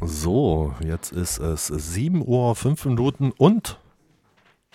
So, 0.00 0.74
jetzt 0.84 1.10
ist 1.10 1.38
es 1.38 1.66
7 1.66 2.22
Uhr 2.26 2.54
5 2.54 2.84
Minuten 2.86 3.32
und 3.36 3.80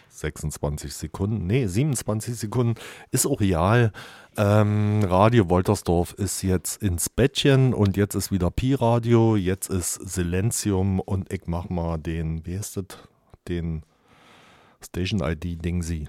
26 0.09 0.93
Sekunden. 0.93 1.47
Nee, 1.47 1.65
27 1.65 2.35
Sekunden 2.35 2.75
ist 3.11 3.25
auch 3.25 3.39
real. 3.39 3.91
Ähm, 4.35 5.01
Radio 5.03 5.49
Woltersdorf 5.49 6.13
ist 6.13 6.41
jetzt 6.43 6.83
ins 6.83 7.09
Bettchen 7.09 7.73
und 7.73 7.95
jetzt 7.95 8.15
ist 8.15 8.31
wieder 8.31 8.51
Pi-Radio, 8.51 9.37
jetzt 9.37 9.69
ist 9.69 9.93
Silenzium 9.93 10.99
und 10.99 11.31
ich 11.31 11.43
mach 11.47 11.69
mal 11.69 11.97
den, 11.97 12.45
wie 12.45 12.57
heißt 12.57 12.77
das? 12.77 12.85
Den 13.47 13.83
Station 14.83 15.21
ID 15.21 15.63
Dingsy. 15.63 16.07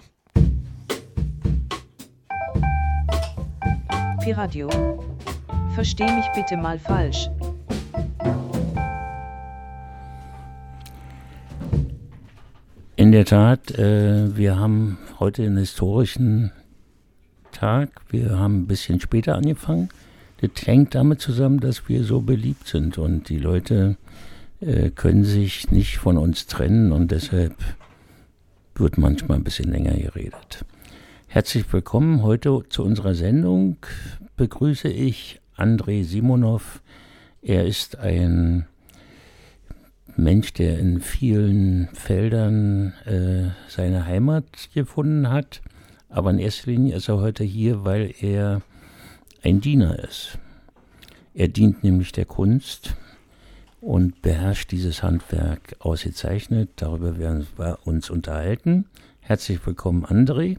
Pi-Radio. 4.22 4.68
Versteh 5.74 6.04
mich 6.04 6.26
bitte 6.34 6.56
mal 6.56 6.78
falsch. 6.78 7.28
Der 13.14 13.24
Tat, 13.24 13.70
äh, 13.78 14.36
wir 14.36 14.58
haben 14.58 14.98
heute 15.20 15.44
einen 15.44 15.58
historischen 15.58 16.50
Tag. 17.52 17.90
Wir 18.10 18.36
haben 18.36 18.62
ein 18.62 18.66
bisschen 18.66 18.98
später 18.98 19.36
angefangen. 19.36 19.88
Das 20.40 20.66
hängt 20.66 20.96
damit 20.96 21.20
zusammen, 21.20 21.60
dass 21.60 21.88
wir 21.88 22.02
so 22.02 22.22
beliebt 22.22 22.66
sind 22.66 22.98
und 22.98 23.28
die 23.28 23.38
Leute 23.38 23.96
äh, 24.58 24.90
können 24.90 25.22
sich 25.22 25.70
nicht 25.70 25.98
von 25.98 26.18
uns 26.18 26.48
trennen 26.48 26.90
und 26.90 27.12
deshalb 27.12 27.54
wird 28.74 28.98
manchmal 28.98 29.38
ein 29.38 29.44
bisschen 29.44 29.70
länger 29.70 29.94
geredet. 29.94 30.64
Herzlich 31.28 31.72
willkommen 31.72 32.24
heute 32.24 32.64
zu 32.68 32.82
unserer 32.82 33.14
Sendung. 33.14 33.76
Begrüße 34.36 34.88
ich 34.88 35.40
Andrei 35.54 36.02
Simonov. 36.02 36.82
Er 37.42 37.64
ist 37.64 37.96
ein 37.96 38.66
Mensch, 40.16 40.52
der 40.52 40.78
in 40.78 41.00
vielen 41.00 41.88
Feldern 41.92 42.92
äh, 43.04 43.50
seine 43.68 44.06
Heimat 44.06 44.44
gefunden 44.72 45.28
hat. 45.30 45.60
Aber 46.08 46.30
in 46.30 46.38
erster 46.38 46.70
Linie 46.70 46.96
ist 46.96 47.08
er 47.08 47.18
heute 47.18 47.42
hier, 47.42 47.84
weil 47.84 48.14
er 48.20 48.62
ein 49.42 49.60
Diener 49.60 49.98
ist. 49.98 50.38
Er 51.34 51.48
dient 51.48 51.82
nämlich 51.82 52.12
der 52.12 52.26
Kunst 52.26 52.94
und 53.80 54.22
beherrscht 54.22 54.70
dieses 54.70 55.02
Handwerk 55.02 55.76
ausgezeichnet. 55.80 56.70
Darüber 56.76 57.18
werden 57.18 57.46
wir 57.56 57.80
uns 57.84 58.08
unterhalten. 58.08 58.86
Herzlich 59.20 59.66
willkommen, 59.66 60.06
André. 60.06 60.58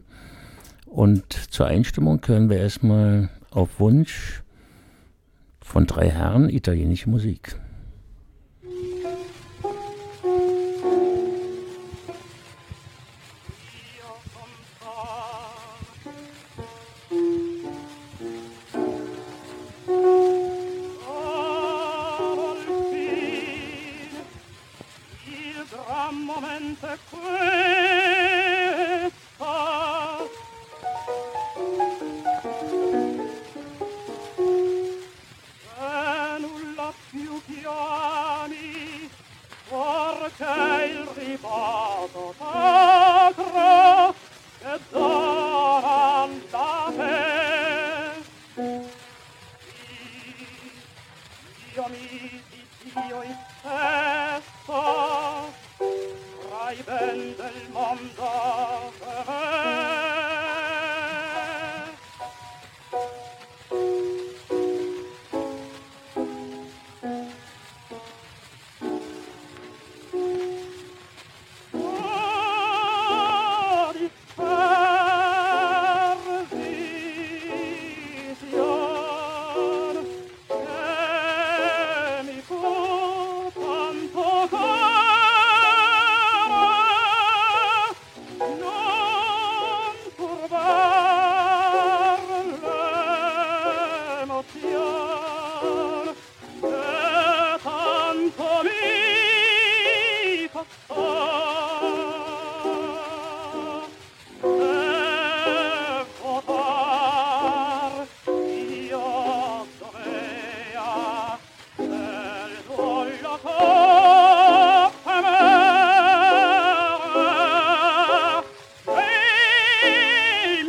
Und 0.84 1.32
zur 1.32 1.66
Einstimmung 1.66 2.20
hören 2.26 2.50
wir 2.50 2.58
erstmal 2.58 3.30
auf 3.50 3.80
Wunsch 3.80 4.42
von 5.60 5.86
drei 5.86 6.10
Herren 6.10 6.50
italienische 6.50 7.10
Musik. 7.10 7.56
Blackpool. 26.96 27.25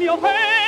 mio 0.07 0.17
peso 0.17 0.66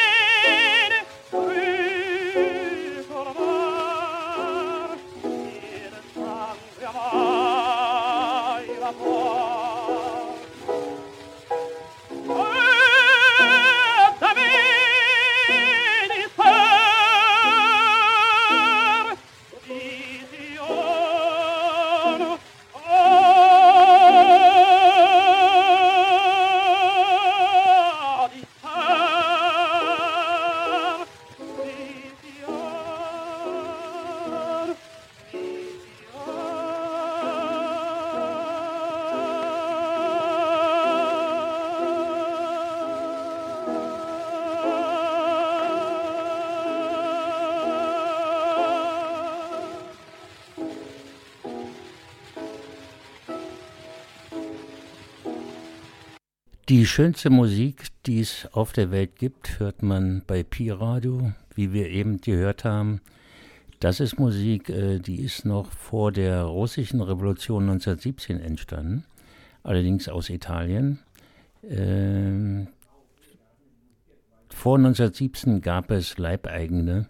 Die 56.80 56.86
schönste 56.86 57.30
Musik, 57.30 57.88
die 58.06 58.22
es 58.22 58.48
auf 58.54 58.72
der 58.72 58.90
Welt 58.90 59.18
gibt, 59.18 59.60
hört 59.60 59.84
man 59.84 60.24
bei 60.26 60.44
Pi 60.44 60.70
Radio, 60.70 61.34
wie 61.54 61.74
wir 61.74 61.90
eben 61.90 62.22
gehört 62.22 62.64
haben. 62.64 63.02
Das 63.82 64.00
ist 64.00 64.18
Musik, 64.18 64.70
äh, 64.70 65.00
die 65.00 65.20
ist 65.20 65.44
noch 65.44 65.74
vor 65.74 66.14
der 66.14 66.44
russischen 66.44 67.02
Revolution 67.02 67.64
1917 67.64 68.40
entstanden, 68.40 69.04
allerdings 69.62 70.08
aus 70.08 70.30
Italien. 70.30 71.00
Ähm, 71.68 72.70
vor 74.48 74.78
1917 74.78 75.60
gab 75.60 75.92
es 75.92 76.18
Leibeigene, 76.18 77.10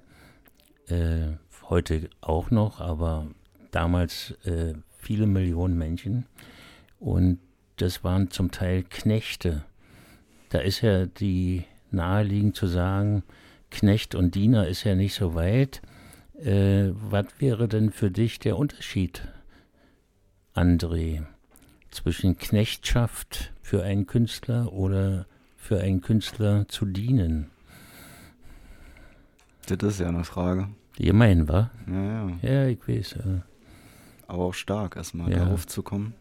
äh, 0.87 1.33
heute 1.69 2.09
auch 2.21 2.49
noch, 2.49 2.79
aber 2.79 3.27
damals 3.69 4.31
äh, 4.45 4.73
viele 4.97 5.27
Millionen 5.27 5.77
Menschen. 5.77 6.25
Und 6.99 7.37
das 7.81 8.03
waren 8.03 8.29
zum 8.31 8.51
Teil 8.51 8.83
Knechte. 8.83 9.63
Da 10.49 10.59
ist 10.59 10.81
ja 10.81 11.05
die 11.05 11.65
naheliegend 11.91 12.55
zu 12.55 12.67
sagen, 12.67 13.23
Knecht 13.71 14.15
und 14.15 14.35
Diener 14.35 14.67
ist 14.67 14.83
ja 14.83 14.95
nicht 14.95 15.13
so 15.13 15.35
weit. 15.35 15.81
Äh, 16.43 16.89
was 16.93 17.25
wäre 17.39 17.67
denn 17.67 17.91
für 17.91 18.09
dich 18.11 18.39
der 18.39 18.57
Unterschied 18.57 19.27
André, 20.55 21.23
zwischen 21.91 22.37
Knechtschaft 22.37 23.53
für 23.61 23.83
einen 23.83 24.07
Künstler 24.07 24.71
oder 24.73 25.25
für 25.57 25.79
einen 25.79 26.01
Künstler 26.01 26.67
zu 26.67 26.85
dienen? 26.85 27.49
Das 29.67 29.93
ist 29.93 29.99
ja 29.99 30.07
eine 30.07 30.23
Frage. 30.23 30.69
Gemein, 30.97 31.47
wa? 31.47 31.69
Ja, 31.87 32.27
ja. 32.27 32.37
Ja, 32.41 32.65
ich 32.67 32.79
weiß. 32.87 33.13
äh, 33.13 33.41
Aber 34.27 34.45
auch 34.45 34.53
stark, 34.53 34.95
erstmal 34.95 35.31
Ja. 35.31 35.39
darauf 35.45 35.67
zu 35.67 35.83
kommen. 35.83 36.13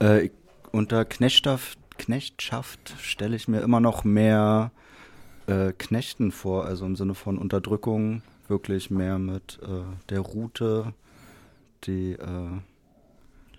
Äh, 0.00 0.26
ich, 0.26 0.32
unter 0.72 1.04
Knechtschaft, 1.04 1.78
Knechtschaft 1.98 2.94
stelle 3.00 3.36
ich 3.36 3.48
mir 3.48 3.60
immer 3.60 3.80
noch 3.80 4.04
mehr 4.04 4.70
äh, 5.46 5.72
Knechten 5.72 6.32
vor, 6.32 6.64
also 6.64 6.86
im 6.86 6.96
Sinne 6.96 7.14
von 7.14 7.38
Unterdrückung, 7.38 8.22
wirklich 8.48 8.90
mehr 8.90 9.18
mit 9.18 9.58
äh, 9.62 9.82
der 10.08 10.20
Route, 10.20 10.94
die 11.84 12.12
äh, 12.12 12.50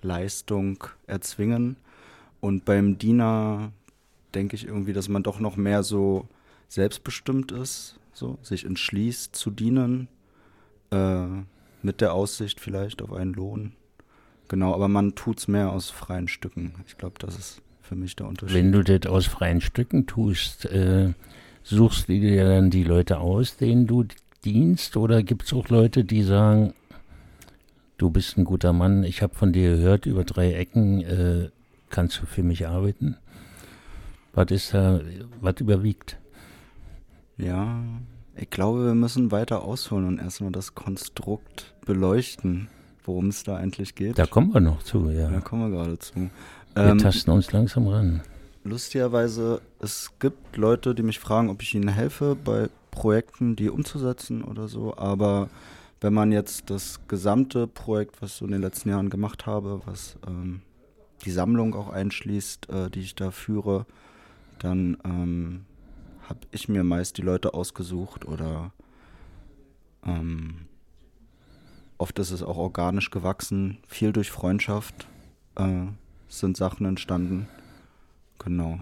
Leistung 0.02 0.84
erzwingen. 1.08 1.78
Und 2.40 2.66
beim 2.66 2.98
Diener 2.98 3.72
denke 4.34 4.56
ich 4.56 4.66
irgendwie, 4.66 4.94
dass 4.94 5.10
man 5.10 5.24
doch 5.24 5.40
noch 5.40 5.58
mehr 5.58 5.84
so 5.84 6.28
selbstbestimmt 6.68 7.52
ist, 7.52 8.00
so 8.14 8.38
sich 8.42 8.66
entschließt 8.66 9.36
zu 9.36 9.52
dienen, 9.52 10.08
äh, 10.92 11.26
mit 11.84 12.02
der 12.02 12.14
Aussicht 12.14 12.60
vielleicht 12.60 13.02
auf 13.02 13.14
einen 13.14 13.34
Lohn. 13.34 13.74
Genau, 14.52 14.74
aber 14.74 14.90
man 14.90 15.16
tut's 15.16 15.48
mehr 15.48 15.72
aus 15.72 15.90
freien 15.90 16.28
Stücken. 16.28 16.74
Ich 16.86 16.98
glaube, 16.98 17.16
das 17.20 17.38
ist 17.38 17.62
für 17.82 17.96
mich 17.96 18.18
der 18.18 18.28
Unterschied. 18.28 18.54
Wenn 18.54 18.74
du 18.74 18.84
das 18.84 19.10
aus 19.10 19.26
freien 19.26 19.62
Stücken 19.62 20.08
tust, 20.08 20.66
äh, 20.66 21.14
suchst 21.64 22.10
du 22.10 22.20
dir 22.20 22.44
dann 22.44 22.70
die 22.70 22.84
Leute 22.84 23.20
aus, 23.20 23.56
denen 23.56 23.88
du 23.88 24.04
dienst? 24.44 24.98
Oder 24.98 25.24
gibt 25.24 25.44
es 25.44 25.54
auch 25.54 25.70
Leute, 25.70 26.04
die 26.04 26.22
sagen, 26.24 26.74
du 27.98 28.10
bist 28.10 28.38
ein 28.38 28.44
guter 28.44 28.74
Mann, 28.74 29.06
ich 29.06 29.22
habe 29.22 29.34
von 29.36 29.54
dir 29.54 29.78
gehört, 29.78 30.06
über 30.06 30.26
drei 30.26 30.52
Ecken 30.52 31.00
äh, 31.00 31.50
kannst 31.90 32.22
du 32.22 32.26
für 32.26 32.44
mich 32.44 32.68
arbeiten? 32.68 33.16
Was 34.34 34.52
ist 34.52 34.74
da, 34.74 35.00
was 35.40 35.62
überwiegt? 35.62 36.18
Ja, 37.38 37.82
ich 38.36 38.50
glaube, 38.50 38.84
wir 38.84 38.96
müssen 38.96 39.32
weiter 39.32 39.62
ausholen 39.62 40.06
und 40.06 40.20
erstmal 40.20 40.52
das 40.52 40.76
Konstrukt 40.76 41.74
beleuchten, 41.86 42.68
worum 43.06 43.28
es 43.30 43.44
da 43.44 43.56
eigentlich 43.58 43.96
geht. 43.96 44.18
Da 44.20 44.26
kommen 44.26 44.54
wir 44.54 44.62
noch 44.62 44.84
zu, 44.84 45.10
ja. 45.10 45.30
Da 45.30 45.40
kommen 45.42 45.72
wir 45.72 45.78
gerade 45.78 45.98
zu. 46.00 46.16
Wir 46.16 46.30
Ähm, 46.76 46.98
tasten 47.00 47.32
uns 47.32 47.52
langsam 47.52 47.88
ran. 47.88 48.22
lustigerweise, 48.64 49.62
es 49.80 50.12
gibt 50.20 50.56
Leute, 50.58 50.94
die 50.96 51.04
mich 51.04 51.20
fragen, 51.20 51.50
ob 51.50 51.62
ich 51.62 51.74
ihnen 51.76 51.90
helfe 51.90 52.36
bei 52.36 52.70
Projekten, 52.92 53.56
die 53.56 53.70
umzusetzen 53.70 54.44
oder 54.44 54.68
so. 54.68 54.96
Aber 54.98 55.50
wenn 56.00 56.14
man 56.14 56.32
jetzt 56.32 56.70
das 56.70 57.00
gesamte 57.08 57.68
Projekt, 57.68 58.22
was 58.22 58.32
ich 58.32 58.38
so 58.38 58.46
in 58.46 58.52
den 58.52 58.62
letzten 58.62 58.90
Jahren 58.90 59.10
gemacht 59.10 59.46
habe, 59.46 59.82
was 59.86 60.18
ähm, 60.28 60.62
die 61.26 61.32
Sammlung 61.32 61.76
auch 61.76 61.90
einschließt, 61.90 62.70
äh, 62.70 62.90
die 62.90 63.02
ich 63.02 63.16
da 63.16 63.32
führe, 63.32 63.86
dann 64.60 64.98
ähm, 65.06 65.66
habe 66.28 66.40
ich 66.52 66.70
mir 66.70 66.84
meist 66.84 67.18
die 67.18 67.22
Leute 67.24 67.54
ausgesucht 67.54 68.26
oder 68.26 68.72
ähm, 70.06 70.66
oft 72.02 72.18
ist 72.18 72.32
es 72.32 72.42
auch 72.42 72.58
organisch 72.58 73.12
gewachsen, 73.12 73.78
viel 73.88 74.12
durch 74.12 74.32
Freundschaft 74.32 75.08
äh, 75.56 75.86
sind 76.28 76.58
Sachen 76.58 76.86
entstanden. 76.88 77.48
Genau. 78.40 78.80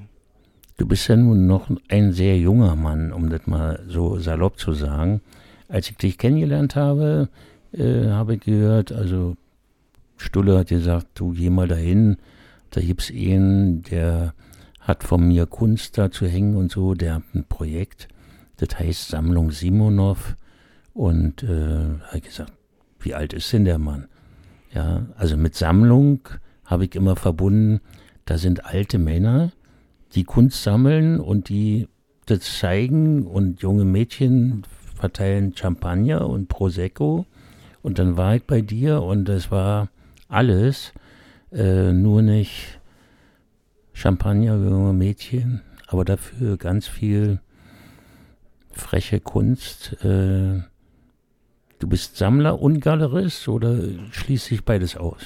Du 0.78 0.88
bist 0.88 1.10
ja 1.10 1.18
nun 1.18 1.46
noch 1.46 1.70
ein 1.90 2.14
sehr 2.14 2.40
junger 2.40 2.78
Mann, 2.78 3.12
um 3.12 3.30
das 3.30 3.46
mal 3.46 3.84
so 3.88 4.18
salopp 4.18 4.58
zu 4.58 4.72
sagen. 4.72 5.20
Als 5.68 5.90
ich 5.90 5.98
dich 5.98 6.18
kennengelernt 6.18 6.78
habe, 6.78 7.28
äh, 7.74 8.08
habe 8.08 8.36
ich 8.36 8.42
gehört, 8.42 8.94
also 8.94 9.36
Stulle 10.16 10.58
hat 10.58 10.70
gesagt, 10.70 11.08
du 11.16 11.34
geh 11.34 11.50
mal 11.50 11.68
dahin, 11.68 12.18
da 12.72 12.80
gibt's 12.80 13.12
einen, 13.12 13.84
der 13.84 14.34
hat 14.80 15.04
von 15.04 15.28
mir 15.28 15.46
Kunst 15.46 15.98
da 15.98 16.10
zu 16.10 16.26
hängen 16.26 16.56
und 16.56 16.72
so, 16.72 16.94
der 16.94 17.16
hat 17.16 17.24
ein 17.36 17.44
Projekt, 17.44 18.08
das 18.58 18.80
heißt 18.80 19.10
Sammlung 19.10 19.52
Simonov 19.52 20.38
und 20.94 21.44
äh, 21.44 21.96
ich 22.16 22.24
gesagt, 22.24 22.54
wie 23.00 23.14
alt 23.14 23.34
ist 23.34 23.52
denn 23.54 23.66
der 23.66 23.78
Mann? 23.78 24.08
Ja, 24.74 25.08
also 25.16 25.38
mit 25.38 25.56
Sammlung 25.56 26.22
habe 26.66 26.86
ich 26.86 26.96
immer 26.96 27.16
verbunden, 27.16 27.82
da 28.26 28.38
sind 28.38 28.66
alte 28.66 29.00
Männer, 29.00 29.52
die 30.14 30.24
Kunst 30.24 30.64
sammeln 30.64 31.20
und 31.20 31.50
die 31.50 31.88
das 32.26 32.60
zeigen 32.60 33.26
und 33.26 33.62
junge 33.62 33.86
Mädchen 33.86 34.64
verteilen 34.96 35.56
Champagner 35.56 36.28
und 36.28 36.48
Prosecco 36.48 37.26
und 37.82 37.98
dann 38.00 38.18
war 38.18 38.36
ich 38.36 38.44
bei 38.44 38.62
dir 38.62 39.02
und 39.02 39.26
das 39.26 39.50
war 39.52 39.90
alles, 40.28 40.94
äh, 41.52 41.92
nur 41.92 42.22
nicht 42.22 42.80
Champagner, 43.94 44.56
junge 44.56 44.94
Mädchen, 44.94 45.62
aber 45.88 46.06
dafür 46.06 46.58
ganz 46.58 46.88
viel 46.88 47.40
freche 48.72 49.20
Kunst. 49.20 49.98
Äh, 50.04 50.62
du 51.80 51.88
bist 51.88 52.18
Sammler 52.18 52.62
und 52.62 52.82
Galerist 52.82 53.48
oder 53.48 53.80
schließt 54.12 54.46
sich 54.46 54.64
beides 54.64 54.98
aus? 54.98 55.22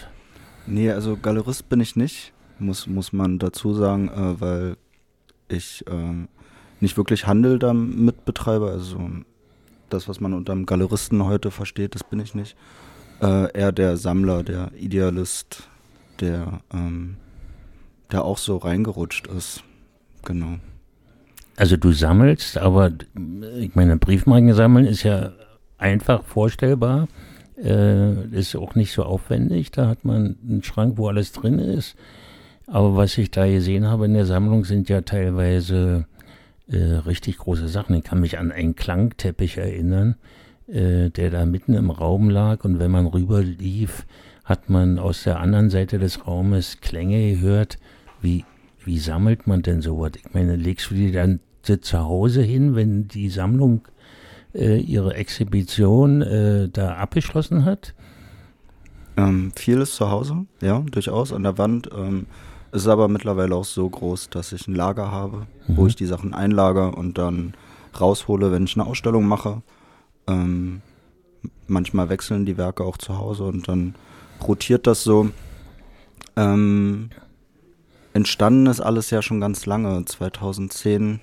Nee, 0.65 0.91
also 0.91 1.17
Galerist 1.17 1.67
bin 1.69 1.81
ich 1.81 1.95
nicht, 1.95 2.31
muss, 2.59 2.87
muss 2.87 3.11
man 3.11 3.39
dazu 3.39 3.73
sagen, 3.73 4.07
äh, 4.09 4.39
weil 4.39 4.77
ich 5.49 5.85
äh, 5.87 6.27
nicht 6.79 6.97
wirklich 6.97 7.27
Handel 7.27 7.59
damit 7.59 8.25
betreibe. 8.25 8.69
Also 8.69 8.99
das, 9.89 10.07
was 10.07 10.19
man 10.19 10.33
unter 10.33 10.53
einem 10.53 10.65
Galeristen 10.65 11.25
heute 11.25 11.51
versteht, 11.51 11.95
das 11.95 12.03
bin 12.03 12.19
ich 12.19 12.33
nicht. 12.33 12.55
Äh, 13.21 13.51
eher 13.57 13.71
der 13.71 13.97
Sammler, 13.97 14.43
der 14.43 14.71
Idealist, 14.77 15.67
der, 16.19 16.61
ähm, 16.73 17.17
der 18.11 18.23
auch 18.23 18.37
so 18.37 18.57
reingerutscht 18.57 19.27
ist. 19.27 19.63
Genau. 20.23 20.59
Also 21.55 21.77
du 21.77 21.91
sammelst, 21.91 22.57
aber 22.57 22.91
ich 23.59 23.75
meine, 23.75 23.97
Briefmarken 23.97 24.53
sammeln 24.53 24.85
ist 24.85 25.03
ja 25.03 25.33
einfach 25.83 26.23
vorstellbar. 26.23 27.07
Äh, 27.61 28.25
ist 28.29 28.55
auch 28.55 28.75
nicht 28.75 28.93
so 28.93 29.03
aufwendig. 29.03 29.71
Da 29.71 29.87
hat 29.87 30.05
man 30.05 30.37
einen 30.41 30.63
Schrank, 30.63 30.97
wo 30.97 31.07
alles 31.07 31.33
drin 31.33 31.59
ist. 31.59 31.95
Aber 32.65 32.95
was 32.95 33.17
ich 33.17 33.29
da 33.29 33.45
gesehen 33.45 33.87
habe 33.87 34.05
in 34.05 34.13
der 34.13 34.25
Sammlung, 34.25 34.63
sind 34.63 34.89
ja 34.89 35.01
teilweise 35.01 36.05
äh, 36.67 36.77
richtig 36.77 37.37
große 37.37 37.67
Sachen. 37.67 37.95
Ich 37.95 38.05
kann 38.05 38.21
mich 38.21 38.39
an 38.39 38.51
einen 38.51 38.75
Klangteppich 38.75 39.57
erinnern, 39.57 40.15
äh, 40.67 41.09
der 41.09 41.29
da 41.29 41.45
mitten 41.45 41.73
im 41.73 41.91
Raum 41.91 42.29
lag. 42.29 42.63
Und 42.63 42.79
wenn 42.79 42.91
man 42.91 43.05
rüber 43.05 43.43
lief, 43.43 44.05
hat 44.45 44.69
man 44.69 44.97
aus 44.97 45.23
der 45.23 45.39
anderen 45.39 45.69
Seite 45.69 45.99
des 45.99 46.25
Raumes 46.25 46.79
Klänge 46.79 47.31
gehört. 47.31 47.77
Wie, 48.21 48.45
wie 48.85 48.99
sammelt 48.99 49.47
man 49.47 49.61
denn 49.61 49.81
sowas? 49.81 50.13
Ich 50.15 50.33
meine, 50.33 50.55
legst 50.55 50.89
du 50.89 50.95
dir 50.95 51.11
dann 51.11 51.39
zu 51.61 51.99
Hause 51.99 52.41
hin, 52.41 52.75
wenn 52.75 53.07
die 53.07 53.29
Sammlung 53.29 53.81
äh, 54.53 54.77
ihre 54.79 55.15
Exhibition 55.15 56.21
äh, 56.21 56.69
da 56.69 56.95
abgeschlossen 56.95 57.65
hat? 57.65 57.93
Ähm, 59.17 59.51
vieles 59.55 59.95
zu 59.95 60.09
Hause, 60.09 60.45
ja, 60.61 60.79
durchaus 60.91 61.31
an 61.33 61.43
der 61.43 61.57
Wand. 61.57 61.89
Ähm, 61.95 62.25
ist 62.71 62.87
aber 62.87 63.07
mittlerweile 63.07 63.55
auch 63.55 63.65
so 63.65 63.87
groß, 63.87 64.29
dass 64.31 64.51
ich 64.51 64.67
ein 64.67 64.73
Lager 64.75 65.11
habe, 65.11 65.45
wo 65.67 65.83
Mhm. 65.83 65.87
ich 65.89 65.95
die 65.95 66.07
Sachen 66.07 66.33
einlager 66.33 66.97
und 66.97 67.17
dann 67.19 67.53
raushole, 67.99 68.51
wenn 68.51 68.63
ich 68.63 68.75
eine 68.75 68.87
Ausstellung 68.87 69.25
mache. 69.25 69.61
Ähm, 70.25 70.81
manchmal 71.67 72.09
wechseln 72.09 72.45
die 72.47 72.57
Werke 72.57 72.83
auch 72.83 72.97
zu 72.97 73.17
Hause 73.19 73.43
und 73.43 73.67
dann 73.67 73.93
rotiert 74.41 74.87
das 74.87 75.03
so. 75.03 75.29
Ähm, 76.35 77.11
entstanden 78.13 78.65
ist 78.65 78.81
alles 78.81 79.11
ja 79.11 79.21
schon 79.21 79.39
ganz 79.39 79.67
lange, 79.67 80.03
2010, 80.05 81.19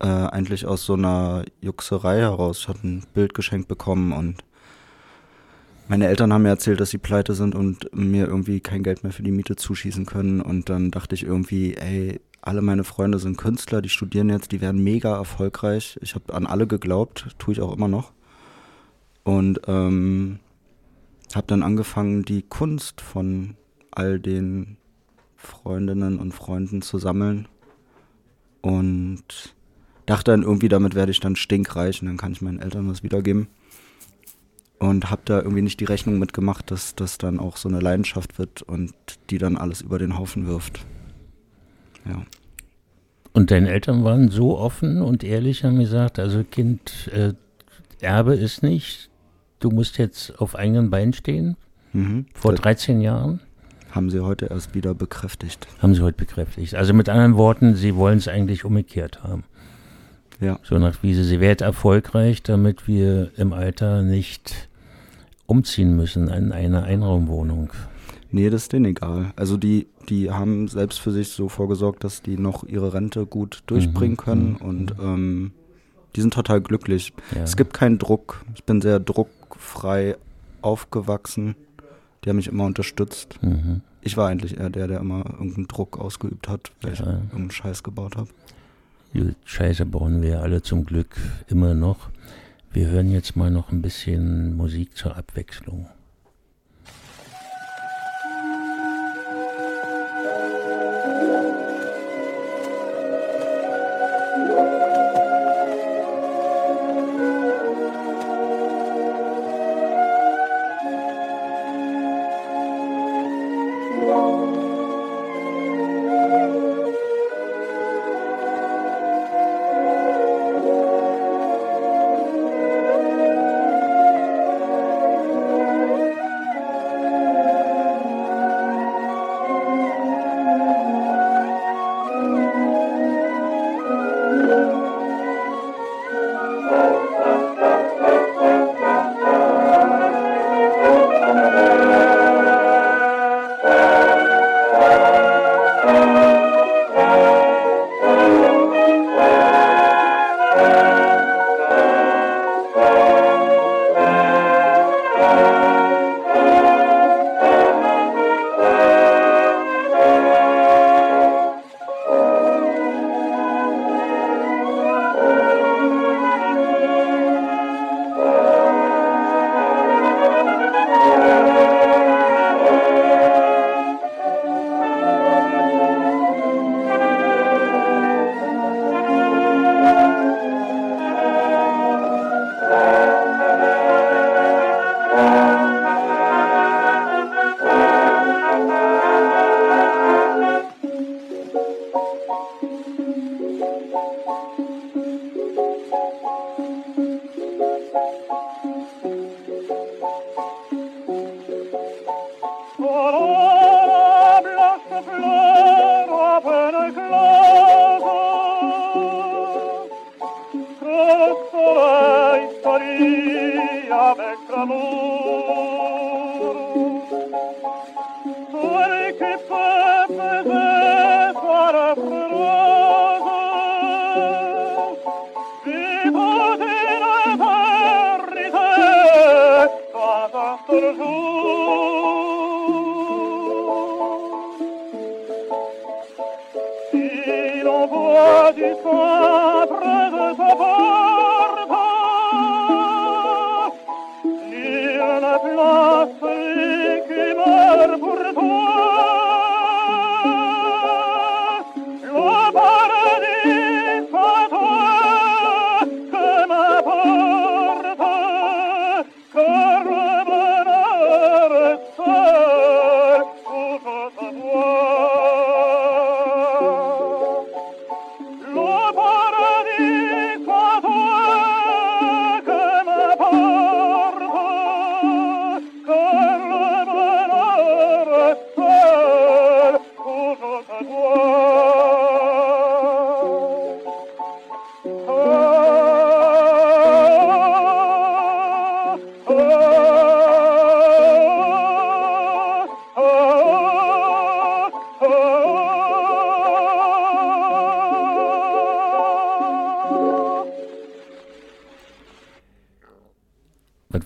äh, 0.00 0.06
eigentlich 0.06 0.66
aus 0.66 0.84
so 0.84 0.94
einer 0.94 1.44
Juxerei 1.60 2.18
heraus. 2.18 2.60
Ich 2.60 2.68
hatte 2.68 2.86
ein 2.86 3.04
Bild 3.14 3.34
geschenkt 3.34 3.68
bekommen 3.68 4.12
und 4.12 4.42
meine 5.88 6.06
Eltern 6.06 6.32
haben 6.32 6.42
mir 6.42 6.50
erzählt, 6.50 6.78
dass 6.80 6.90
sie 6.90 6.98
pleite 6.98 7.34
sind 7.34 7.54
und 7.54 7.92
mir 7.92 8.28
irgendwie 8.28 8.60
kein 8.60 8.84
Geld 8.84 9.02
mehr 9.02 9.12
für 9.12 9.24
die 9.24 9.32
Miete 9.32 9.56
zuschießen 9.56 10.06
können. 10.06 10.40
Und 10.40 10.68
dann 10.68 10.92
dachte 10.92 11.16
ich 11.16 11.24
irgendwie, 11.24 11.74
ey, 11.74 12.20
alle 12.42 12.62
meine 12.62 12.84
Freunde 12.84 13.18
sind 13.18 13.36
Künstler, 13.36 13.82
die 13.82 13.88
studieren 13.88 14.28
jetzt, 14.28 14.52
die 14.52 14.60
werden 14.60 14.84
mega 14.84 15.16
erfolgreich. 15.16 15.98
Ich 16.00 16.14
habe 16.14 16.32
an 16.32 16.46
alle 16.46 16.68
geglaubt, 16.68 17.34
tue 17.38 17.54
ich 17.54 17.60
auch 17.60 17.74
immer 17.74 17.88
noch. 17.88 18.12
Und 19.24 19.62
ähm, 19.66 20.38
habe 21.34 21.46
dann 21.48 21.64
angefangen, 21.64 22.24
die 22.24 22.42
Kunst 22.42 23.00
von 23.00 23.56
all 23.90 24.20
den 24.20 24.76
Freundinnen 25.36 26.20
und 26.20 26.32
Freunden 26.32 26.82
zu 26.82 26.98
sammeln. 26.98 27.48
Und 28.62 29.56
dachte 30.10 30.30
dann 30.30 30.42
irgendwie, 30.42 30.68
damit 30.68 30.94
werde 30.94 31.10
ich 31.12 31.20
dann 31.20 31.36
stinkreich 31.36 32.02
und 32.02 32.08
dann 32.08 32.16
kann 32.16 32.32
ich 32.32 32.42
meinen 32.42 32.60
Eltern 32.60 32.88
was 32.88 33.02
wiedergeben 33.02 33.48
und 34.78 35.10
habe 35.10 35.22
da 35.24 35.38
irgendwie 35.38 35.62
nicht 35.62 35.78
die 35.78 35.84
Rechnung 35.84 36.18
mitgemacht, 36.18 36.70
dass 36.70 36.94
das 36.94 37.18
dann 37.18 37.38
auch 37.38 37.56
so 37.56 37.68
eine 37.68 37.80
Leidenschaft 37.80 38.38
wird 38.38 38.62
und 38.62 38.92
die 39.28 39.38
dann 39.38 39.56
alles 39.56 39.82
über 39.82 39.98
den 39.98 40.18
Haufen 40.18 40.46
wirft. 40.46 40.80
Ja. 42.06 42.22
Und 43.32 43.50
deine 43.50 43.70
Eltern 43.70 44.02
waren 44.02 44.30
so 44.30 44.58
offen 44.58 45.02
und 45.02 45.22
ehrlich, 45.22 45.64
haben 45.64 45.78
gesagt, 45.78 46.18
also 46.18 46.42
Kind, 46.42 47.08
äh, 47.12 47.34
Erbe 48.00 48.34
ist 48.34 48.62
nicht, 48.62 49.10
du 49.60 49.70
musst 49.70 49.98
jetzt 49.98 50.40
auf 50.40 50.56
eigenen 50.56 50.90
Beinen 50.90 51.12
stehen. 51.12 51.56
Mhm. 51.92 52.26
Vor 52.34 52.52
Das 52.52 52.62
13 52.62 53.00
Jahren 53.00 53.40
haben 53.92 54.10
sie 54.10 54.20
heute 54.20 54.46
erst 54.46 54.74
wieder 54.74 54.94
bekräftigt. 54.94 55.68
haben 55.80 55.94
Sie 55.94 56.00
heute 56.00 56.16
bekräftigt. 56.16 56.74
Also 56.74 56.94
mit 56.94 57.08
anderen 57.08 57.36
Worten, 57.36 57.74
Sie 57.74 57.96
wollen 57.96 58.18
es 58.18 58.28
eigentlich 58.28 58.64
umgekehrt 58.64 59.22
haben. 59.22 59.44
Ja. 60.40 60.58
So 60.62 60.78
nach 60.78 61.02
Wiese, 61.02 61.24
sie 61.24 61.40
wird 61.40 61.60
erfolgreich, 61.60 62.42
damit 62.42 62.88
wir 62.88 63.30
im 63.36 63.52
Alter 63.52 64.02
nicht 64.02 64.68
umziehen 65.46 65.96
müssen 65.96 66.28
in 66.28 66.52
eine 66.52 66.82
Einraumwohnung. 66.84 67.70
Nee, 68.30 68.48
das 68.48 68.62
ist 68.62 68.72
denen 68.72 68.84
egal. 68.86 69.32
Also 69.36 69.56
die, 69.56 69.86
die 70.08 70.30
haben 70.30 70.68
selbst 70.68 71.00
für 71.00 71.10
sich 71.10 71.28
so 71.30 71.48
vorgesorgt, 71.48 72.04
dass 72.04 72.22
die 72.22 72.38
noch 72.38 72.62
ihre 72.64 72.94
Rente 72.94 73.26
gut 73.26 73.62
durchbringen 73.66 74.12
Mhm, 74.12 74.16
können 74.16 74.50
mhm, 74.52 74.56
und 74.66 74.94
ähm, 75.00 75.52
die 76.16 76.20
sind 76.20 76.32
total 76.34 76.60
glücklich. 76.60 77.12
Ja. 77.34 77.42
Es 77.42 77.56
gibt 77.56 77.74
keinen 77.74 77.98
Druck. 77.98 78.44
Ich 78.54 78.64
bin 78.64 78.80
sehr 78.80 79.00
druckfrei 79.00 80.16
aufgewachsen. 80.62 81.56
Die 82.24 82.28
haben 82.28 82.36
mich 82.36 82.46
immer 82.48 82.64
unterstützt. 82.64 83.38
Mhm. 83.42 83.80
Ich 84.02 84.16
war 84.16 84.28
eigentlich 84.28 84.58
eher 84.58 84.70
der, 84.70 84.86
der 84.86 85.00
immer 85.00 85.24
irgendeinen 85.26 85.68
Druck 85.68 85.98
ausgeübt 85.98 86.48
hat, 86.48 86.70
weil 86.82 86.92
ich 86.92 87.00
Ja. 87.00 87.06
irgendeinen 87.06 87.50
Scheiß 87.50 87.82
gebaut 87.82 88.16
habe. 88.16 88.28
Scheiße 89.44 89.86
bauen 89.86 90.22
wir 90.22 90.40
alle 90.40 90.62
zum 90.62 90.86
Glück 90.86 91.16
immer 91.48 91.74
noch. 91.74 92.10
Wir 92.72 92.88
hören 92.88 93.10
jetzt 93.10 93.34
mal 93.34 93.50
noch 93.50 93.72
ein 93.72 93.82
bisschen 93.82 94.56
Musik 94.56 94.96
zur 94.96 95.16
Abwechslung. 95.16 95.88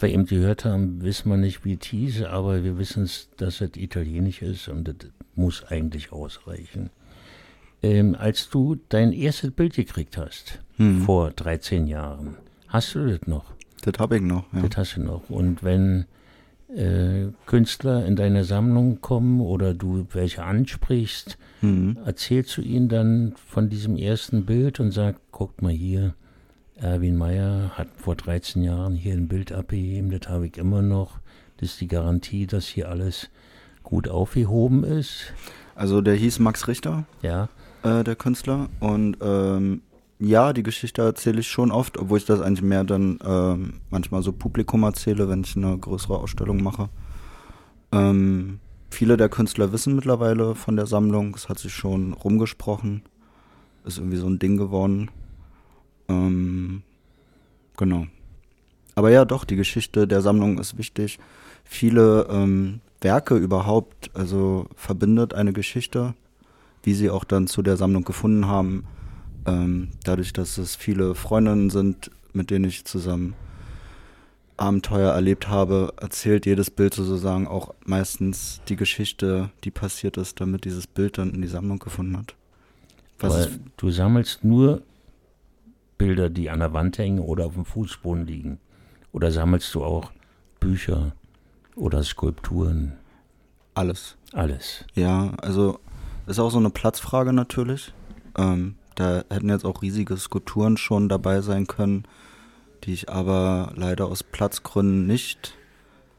Wir 0.05 0.11
eben 0.13 0.27
gehört 0.27 0.65
haben, 0.65 1.03
wissen 1.03 1.29
wir 1.31 1.37
nicht, 1.37 1.65
wie 1.65 1.77
es 1.81 1.87
hieß, 1.87 2.23
aber 2.25 2.63
wir 2.63 2.79
wissen, 2.79 3.11
dass 3.39 3.61
es 3.61 3.71
italienisch 3.77 4.43
ist 4.43 4.69
und 4.69 4.87
das 4.87 4.97
muss 5.35 5.65
eigentlich 5.65 6.13
ausreichen. 6.13 6.91
Ähm, 7.83 8.15
als 8.19 8.49
du 8.51 8.77
dein 8.89 9.13
erstes 9.13 9.51
Bild 9.51 9.75
gekriegt 9.75 10.17
hast, 10.17 10.61
Hm. 10.77 11.03
vor 11.03 11.31
13 11.31 11.87
Jahren, 11.87 12.37
hast 12.69 12.95
du 12.95 13.07
das 13.07 13.27
noch? 13.27 13.45
Das 13.83 13.95
habe 13.99 14.17
ich 14.17 14.23
noch, 14.23 14.45
ja. 14.53 14.63
Das 14.63 14.77
hast 14.77 14.97
du 14.97 15.03
noch. 15.03 15.29
Und 15.29 15.63
wenn 15.63 16.07
äh, 16.75 17.27
Künstler 17.47 18.05
in 18.07 18.17
deine 18.17 18.45
Sammlung 18.45 19.01
kommen 19.01 19.41
oder 19.41 19.75
du 19.75 20.07
welche 20.13 20.43
ansprichst, 20.45 21.37
Mhm. 21.61 21.99
erzählst 22.05 22.57
du 22.57 22.63
ihnen 22.63 22.89
dann 22.89 23.35
von 23.47 23.69
diesem 23.69 23.97
ersten 23.97 24.45
Bild 24.47 24.81
und 24.81 24.91
sagst, 24.91 25.21
guckt 25.31 25.63
mal 25.63 25.71
hier, 25.73 26.15
Erwin 26.85 27.17
Meyer 27.17 27.71
hat 27.79 27.89
vor 27.97 28.15
13 28.15 28.63
Jahren 28.63 28.95
hier 28.95 29.15
ein 29.15 29.27
Bild 29.27 29.53
abgegeben, 29.53 30.11
das 30.11 30.31
habe 30.31 30.49
ich 30.49 30.59
immer 30.59 30.83
noch. 30.83 31.19
Das 31.57 31.71
ist 31.71 31.81
die 31.81 31.89
Garantie, 31.89 32.47
dass 32.47 32.67
hier 32.67 32.91
alles 32.91 33.31
gut 33.83 34.07
aufgehoben 34.07 34.85
ist. 34.85 35.33
Also 35.75 36.03
der 36.03 36.15
hieß 36.15 36.41
Max 36.41 36.69
Richter, 36.69 37.05
Ja, 37.23 37.49
äh, 37.85 38.05
der 38.05 38.17
Künstler. 38.17 38.69
Und 38.81 39.17
ähm, 39.23 39.81
ja, 40.19 40.53
die 40.53 40.63
Geschichte 40.63 41.01
erzähle 41.01 41.41
ich 41.41 41.49
schon 41.49 41.73
oft, 41.73 41.97
obwohl 41.97 42.19
ich 42.19 42.27
das 42.27 42.43
eigentlich 42.43 42.63
mehr 42.63 42.85
dann 42.85 43.19
ähm, 43.25 43.81
manchmal 43.89 44.23
so 44.23 44.33
Publikum 44.33 44.83
erzähle, 44.83 45.27
wenn 45.29 45.41
ich 45.41 45.57
eine 45.57 45.79
größere 45.79 46.19
Ausstellung 46.19 46.63
mache. 46.63 46.91
Ähm, 47.93 48.61
viele 48.91 49.17
der 49.17 49.31
Künstler 49.31 49.73
wissen 49.73 49.97
mittlerweile 49.97 50.55
von 50.55 50.77
der 50.77 50.87
Sammlung. 50.87 51.35
Es 51.35 51.49
hat 51.49 51.59
sich 51.59 51.73
schon 51.73 52.13
rumgesprochen. 52.13 53.05
Ist 53.87 53.99
irgendwie 53.99 54.19
so 54.19 54.27
ein 54.27 54.39
Ding 54.39 54.59
geworden. 54.59 55.11
Ähm, 56.09 56.83
genau. 57.77 58.07
Aber 58.95 59.11
ja, 59.11 59.25
doch, 59.25 59.45
die 59.45 59.57
Geschichte 59.57 60.07
der 60.07 60.23
Sammlung 60.23 60.59
ist 60.59 60.79
wichtig. 60.79 61.19
Viele 61.65 62.27
ähm, 62.31 62.81
Werke 63.01 63.37
überhaupt, 63.37 64.11
also 64.15 64.67
verbindet 64.77 65.35
eine 65.35 65.53
Geschichte, 65.53 66.15
wie 66.83 66.95
sie 66.95 67.11
auch 67.11 67.25
dann 67.25 67.47
zu 67.47 67.63
der 67.63 67.77
Sammlung 67.77 68.05
gefunden 68.05 68.47
haben. 68.47 68.87
Ähm, 69.47 69.89
dadurch, 70.05 70.33
dass 70.33 70.59
es 70.59 70.77
viele 70.77 71.15
Freundinnen 71.15 71.71
sind, 71.71 72.11
mit 72.33 72.51
denen 72.51 72.65
ich 72.65 72.85
zusammen 72.85 73.35
Abenteuer 74.57 75.13
erlebt 75.13 75.49
habe, 75.49 75.93
erzählt 76.01 76.47
jedes 76.47 76.71
Bild 76.71 76.95
sozusagen 76.95 77.49
auch 77.49 77.75
meistens 77.85 78.61
die 78.69 78.77
Geschichte, 78.77 79.51
die 79.65 79.71
passiert 79.71 80.17
ist, 80.17 80.41
damit 80.41 80.65
dieses 80.65 80.87
Bild 80.87 81.19
dann 81.19 81.35
in 81.35 81.43
die 81.43 81.49
Sammlung 81.49 81.81
gefunden 81.81 82.17
hat. 82.17 82.35
Du 83.77 83.91
sammelst 83.91 84.45
nur 84.45 84.83
Bilder, 86.05 86.29
die 86.29 86.51
an 86.51 86.59
der 86.59 86.75
Wand 86.75 86.99
hängen 86.99 87.21
oder 87.21 87.47
auf 87.47 87.55
dem 87.55 87.65
Fußboden 87.65 88.27
liegen. 88.27 88.59
Oder 89.13 89.31
sammelst 89.31 89.75
du 89.75 89.83
auch 89.83 90.11
Bücher 90.61 91.13
oder 91.77 92.03
Skulpturen? 92.03 92.99
alles. 93.75 94.17
Alles. 94.33 94.85
Ja, 94.95 95.33
also 95.41 95.79
ist 96.27 96.39
auch 96.39 96.51
so 96.51 96.59
eine 96.59 96.71
Platzfrage 96.71 97.33
natürlich. 97.33 97.93
Ähm, 98.37 98.77
da 98.95 99.25
hätten 99.31 99.49
jetzt 99.49 99.65
auch 99.65 99.83
riesige 99.83 100.17
Skulpturen 100.17 100.77
schon 100.77 101.09
dabei 101.09 101.41
sein 101.41 101.67
können, 101.67 102.05
die 102.85 102.93
ich 102.93 103.11
aber 103.11 103.73
leider 103.77 104.07
aus 104.07 104.23
Platzgründen 104.23 105.07
nicht 105.07 105.55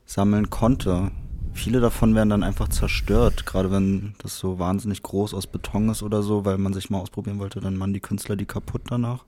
sammeln 0.06 0.50
konnte. 0.50 1.12
Viele 1.54 1.80
davon 1.80 2.16
werden 2.16 2.30
dann 2.30 2.44
einfach 2.44 2.68
zerstört, 2.68 3.46
gerade 3.46 3.72
wenn 3.72 4.14
das 4.18 4.38
so 4.38 4.60
wahnsinnig 4.60 5.04
groß 5.04 5.34
aus 5.34 5.48
Beton 5.48 5.90
ist 5.90 6.04
oder 6.04 6.22
so, 6.22 6.44
weil 6.44 6.58
man 6.58 6.74
sich 6.74 6.90
mal 6.90 7.00
ausprobieren 7.00 7.40
wollte, 7.40 7.62
dann 7.62 7.78
machen 7.78 7.94
die 7.94 8.02
Künstler 8.02 8.36
die 8.36 8.46
kaputt 8.46 8.82
danach. 8.90 9.24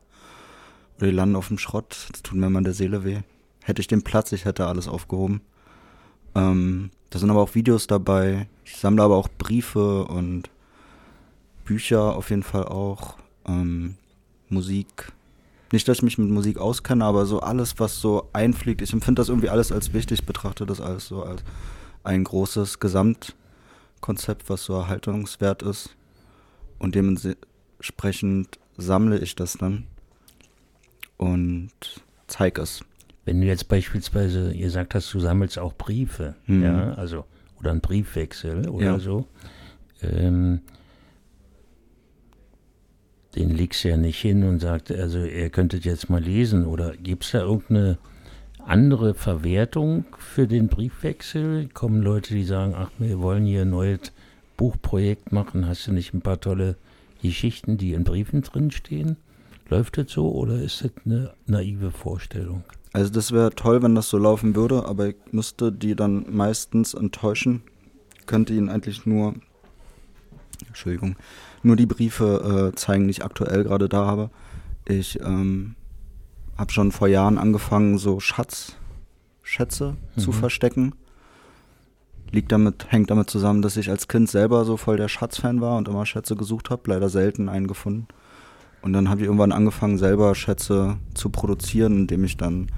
Oder 0.97 1.07
die 1.07 1.15
landen 1.15 1.35
auf 1.35 1.47
dem 1.47 1.57
Schrott. 1.57 2.07
Das 2.11 2.23
tut 2.23 2.37
mir 2.37 2.47
immer 2.47 2.59
in 2.59 2.65
der 2.65 2.73
Seele 2.73 3.03
weh. 3.03 3.19
Hätte 3.63 3.81
ich 3.81 3.87
den 3.87 4.03
Platz, 4.03 4.31
ich 4.31 4.45
hätte 4.45 4.65
alles 4.65 4.87
aufgehoben. 4.87 5.41
Ähm, 6.35 6.91
da 7.09 7.19
sind 7.19 7.29
aber 7.29 7.41
auch 7.41 7.55
Videos 7.55 7.87
dabei. 7.87 8.47
Ich 8.65 8.77
sammle 8.77 9.03
aber 9.03 9.15
auch 9.15 9.29
Briefe 9.37 10.05
und 10.05 10.49
Bücher 11.65 12.15
auf 12.15 12.29
jeden 12.29 12.43
Fall 12.43 12.65
auch. 12.65 13.17
Ähm, 13.45 13.95
Musik. 14.49 15.11
Nicht, 15.71 15.87
dass 15.87 15.97
ich 15.97 16.03
mich 16.03 16.17
mit 16.17 16.29
Musik 16.29 16.57
auskenne, 16.57 17.03
aber 17.03 17.25
so 17.25 17.41
alles, 17.41 17.77
was 17.79 17.99
so 17.99 18.29
einfliegt. 18.31 18.81
Ich 18.81 18.93
empfinde 18.93 19.19
das 19.19 19.29
irgendwie 19.29 19.49
alles 19.49 19.71
als 19.71 19.93
wichtig, 19.93 20.25
betrachte 20.25 20.65
das 20.65 20.79
alles 20.79 21.07
so 21.07 21.23
als 21.23 21.43
ein 22.03 22.23
großes 22.23 22.79
Gesamtkonzept, 22.79 24.49
was 24.49 24.63
so 24.63 24.73
erhaltungswert 24.73 25.63
ist. 25.63 25.95
Und 26.79 26.95
dementsprechend 26.95 28.59
sammle 28.77 29.19
ich 29.19 29.35
das 29.35 29.57
dann 29.57 29.87
und 31.17 31.69
zeige 32.27 32.61
es. 32.61 32.81
Wenn 33.25 33.41
du 33.41 33.47
jetzt 33.47 33.67
beispielsweise, 33.67 34.53
ihr 34.53 34.71
sagt 34.71 34.95
hast, 34.95 35.13
du 35.13 35.19
sammelst 35.19 35.59
auch 35.59 35.73
Briefe, 35.73 36.35
Mhm. 36.45 36.63
ja, 36.63 36.93
also, 36.93 37.25
oder 37.59 37.71
einen 37.71 37.81
Briefwechsel 37.81 38.69
oder 38.69 38.85
Ja. 38.85 38.99
so, 38.99 39.25
ähm, 40.01 40.61
den 43.35 43.49
legst 43.51 43.83
du 43.83 43.89
ja 43.89 43.97
nicht 43.97 44.19
hin 44.21 44.43
und 44.43 44.59
sagt, 44.59 44.91
also 44.91 45.19
ihr 45.23 45.49
könntet 45.49 45.85
jetzt 45.85 46.09
mal 46.09 46.21
lesen 46.23 46.65
oder 46.65 46.95
gibt 46.97 47.23
es 47.25 47.31
da 47.31 47.39
irgendeine 47.41 47.97
andere 48.65 49.13
Verwertung 49.13 50.05
für 50.17 50.47
den 50.47 50.67
Briefwechsel? 50.67 51.67
Kommen 51.73 52.01
Leute, 52.01 52.33
die 52.33 52.43
sagen, 52.43 52.73
ach, 52.75 52.91
wir 52.97 53.19
wollen 53.19 53.45
hier 53.45 53.61
ein 53.63 53.69
neues 53.69 54.11
Buchprojekt 54.55 55.31
machen, 55.31 55.67
hast 55.67 55.87
du 55.87 55.91
nicht 55.93 56.13
ein 56.13 56.21
paar 56.21 56.39
tolle 56.39 56.75
Geschichten, 57.21 57.77
die 57.77 57.93
in 57.93 58.03
Briefen 58.03 58.41
drinstehen? 58.41 59.17
Läuft 59.69 59.97
das 59.97 60.11
so 60.11 60.31
oder 60.31 60.61
ist 60.61 60.83
das 60.83 60.91
eine 61.05 61.33
naive 61.45 61.91
Vorstellung? 61.91 62.63
Also 62.93 63.11
das 63.11 63.31
wäre 63.31 63.51
toll, 63.51 63.83
wenn 63.83 63.95
das 63.95 64.09
so 64.09 64.17
laufen 64.17 64.55
würde, 64.55 64.85
aber 64.85 65.09
ich 65.09 65.15
müsste 65.31 65.71
die 65.71 65.95
dann 65.95 66.25
meistens 66.29 66.93
enttäuschen. 66.93 67.61
Könnte 68.25 68.53
ihnen 68.53 68.69
eigentlich 68.69 69.05
nur, 69.05 69.35
Entschuldigung, 70.67 71.15
nur 71.63 71.75
die 71.75 71.85
Briefe 71.85 72.71
äh, 72.71 72.75
zeigen, 72.75 73.05
die 73.05 73.11
ich 73.11 73.23
aktuell 73.25 73.63
gerade 73.63 73.89
da 73.89 74.05
habe. 74.05 74.29
Ich 74.85 75.19
ähm, 75.19 75.75
habe 76.57 76.71
schon 76.71 76.91
vor 76.91 77.07
Jahren 77.07 77.37
angefangen, 77.37 77.97
so 77.97 78.19
Schatz, 78.19 78.75
Schätze 79.43 79.95
zu 80.17 80.31
Mhm. 80.31 80.35
verstecken. 80.35 80.95
Liegt 82.31 82.51
damit, 82.51 82.87
hängt 82.91 83.09
damit 83.09 83.29
zusammen, 83.29 83.61
dass 83.61 83.77
ich 83.77 83.89
als 83.89 84.07
Kind 84.07 84.29
selber 84.29 84.65
so 84.65 84.75
voll 84.75 84.97
der 84.97 85.07
Schatzfan 85.07 85.61
war 85.61 85.77
und 85.77 85.87
immer 85.87 86.05
Schätze 86.05 86.35
gesucht 86.35 86.69
habe, 86.69 86.89
leider 86.89 87.09
selten 87.09 87.47
einen 87.47 87.67
gefunden. 87.67 88.07
Und 88.87 88.93
dann 88.93 89.09
habe 89.09 89.19
ich 89.19 89.25
irgendwann 89.25 89.51
angefangen, 89.51 89.97
selber 89.97 90.33
Schätze 90.33 90.95
zu 91.13 91.29
produzieren, 91.29 91.97
indem 91.97 92.23
ich 92.23 92.37
dann 92.37 92.71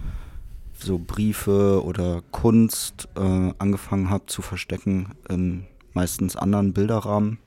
so 0.74 0.98
Briefe 0.98 1.84
oder 1.86 2.24
Kunst 2.32 3.08
äh, 3.16 3.54
angefangen 3.60 4.10
habe 4.10 4.26
zu 4.26 4.42
verstecken 4.42 5.12
in 5.30 5.68
meistens 5.94 6.36
anderen 6.36 6.74
Bilderrahmen 6.74 7.38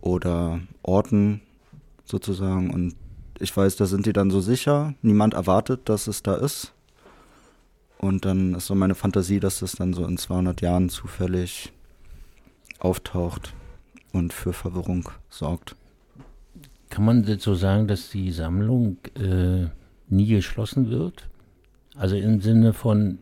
oder 0.00 0.58
Orten 0.82 1.40
sozusagen. 2.04 2.70
Und 2.70 2.96
ich 3.38 3.56
weiß, 3.56 3.76
da 3.76 3.86
sind 3.86 4.06
die 4.06 4.12
dann 4.12 4.32
so 4.32 4.40
sicher. 4.40 4.94
Niemand 5.02 5.34
erwartet, 5.34 5.88
dass 5.88 6.08
es 6.08 6.24
da 6.24 6.34
ist. 6.34 6.72
Und 7.98 8.24
dann 8.24 8.54
ist 8.54 8.66
so 8.66 8.74
meine 8.74 8.96
Fantasie, 8.96 9.38
dass 9.38 9.62
es 9.62 9.76
dann 9.76 9.92
so 9.92 10.04
in 10.06 10.18
200 10.18 10.60
Jahren 10.60 10.88
zufällig 10.88 11.72
auftaucht 12.80 13.54
und 14.12 14.32
für 14.32 14.52
Verwirrung 14.52 15.08
sorgt. 15.30 15.76
Kann 16.90 17.04
man 17.04 17.24
so 17.38 17.54
sagen, 17.54 17.86
dass 17.86 18.10
die 18.10 18.32
Sammlung 18.32 18.96
äh, 19.14 19.66
nie 20.08 20.26
geschlossen 20.26 20.90
wird? 20.90 21.28
Also 21.96 22.16
im 22.16 22.40
Sinne 22.40 22.72
von, 22.72 23.18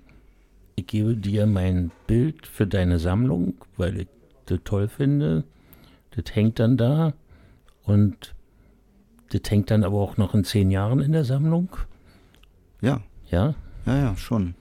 ich 0.76 0.86
gebe 0.86 1.16
dir 1.16 1.46
mein 1.46 1.90
Bild 2.06 2.46
für 2.46 2.66
deine 2.66 2.98
Sammlung, 2.98 3.54
weil 3.76 4.00
ich 4.02 4.08
das 4.46 4.60
toll 4.64 4.88
finde. 4.88 5.44
Das 6.10 6.34
hängt 6.34 6.58
dann 6.58 6.76
da 6.76 7.14
und 7.82 8.34
das 9.30 9.40
hängt 9.50 9.70
dann 9.70 9.82
aber 9.84 9.98
auch 9.98 10.16
noch 10.16 10.34
in 10.34 10.44
zehn 10.44 10.70
Jahren 10.70 11.00
in 11.00 11.12
der 11.12 11.24
Sammlung. 11.24 11.68
Ja, 12.80 13.00
Ja, 13.30 13.54
ja, 13.86 13.96
ja, 13.96 14.16
schon. 14.16 14.54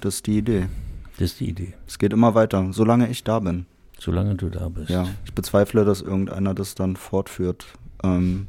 Das 0.00 0.16
ist 0.16 0.26
die 0.26 0.38
Idee. 0.38 0.66
das 1.14 1.32
ist 1.32 1.40
die 1.40 1.48
Idee. 1.48 1.74
Es 1.86 1.98
geht 1.98 2.12
immer 2.12 2.34
weiter, 2.34 2.72
solange 2.72 3.08
ich 3.08 3.24
da 3.24 3.40
bin. 3.40 3.66
Solange 3.98 4.34
du 4.34 4.48
da 4.48 4.68
bist. 4.68 4.90
Ja, 4.90 5.06
ich 5.24 5.32
bezweifle, 5.32 5.84
dass 5.84 6.00
irgendeiner 6.02 6.54
das 6.54 6.74
dann 6.74 6.96
fortführt. 6.96 7.66
Ähm, 8.02 8.48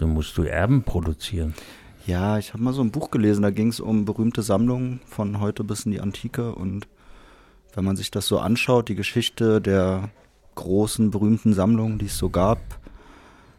Dann 0.00 0.10
musst 0.10 0.36
du 0.38 0.42
Erben 0.42 0.82
produzieren. 0.82 1.54
ja, 2.06 2.38
ich 2.38 2.54
habe 2.54 2.62
mal 2.62 2.72
so 2.72 2.80
ein 2.80 2.90
Buch 2.90 3.10
gelesen, 3.10 3.42
da 3.42 3.50
ging 3.50 3.68
es 3.68 3.80
um 3.80 4.06
berühmte 4.06 4.42
Sammlungen 4.42 5.00
von 5.04 5.40
heute 5.40 5.62
bis 5.62 5.84
in 5.84 5.92
die 5.92 6.00
Antike 6.00 6.54
und 6.54 6.88
wenn 7.74 7.84
man 7.84 7.96
sich 7.96 8.10
das 8.10 8.26
so 8.26 8.38
anschaut, 8.38 8.88
die 8.88 8.94
Geschichte 8.94 9.60
der 9.60 10.08
großen, 10.54 11.10
berühmten 11.10 11.52
Sammlungen, 11.52 11.98
die 11.98 12.06
es 12.06 12.16
so 12.18 12.30
gab, 12.30 12.58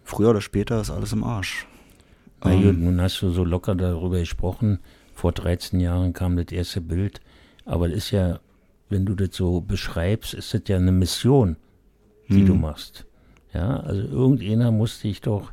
früher 0.03 0.31
oder 0.31 0.41
später 0.41 0.81
ist 0.81 0.89
alles 0.89 1.13
im 1.13 1.23
Arsch. 1.23 1.67
Na 2.43 2.55
gut, 2.55 2.65
Ähm, 2.65 2.85
nun 2.85 3.01
hast 3.01 3.21
du 3.21 3.29
so 3.29 3.43
locker 3.43 3.75
darüber 3.75 4.19
gesprochen. 4.19 4.79
Vor 5.13 5.31
13 5.31 5.79
Jahren 5.79 6.13
kam 6.13 6.35
das 6.35 6.51
erste 6.51 6.81
Bild. 6.81 7.21
Aber 7.65 7.87
das 7.87 7.97
ist 7.97 8.11
ja, 8.11 8.39
wenn 8.89 9.05
du 9.05 9.13
das 9.15 9.35
so 9.35 9.61
beschreibst, 9.61 10.33
ist 10.33 10.53
das 10.53 10.63
ja 10.67 10.77
eine 10.77 10.91
Mission, 10.91 11.55
die 12.29 12.43
du 12.43 12.53
hm, 12.53 12.61
machst. 12.61 13.05
Ja, 13.53 13.77
also 13.77 14.01
irgendeiner 14.01 14.71
muss 14.71 14.99
dich 14.99 15.21
doch 15.21 15.51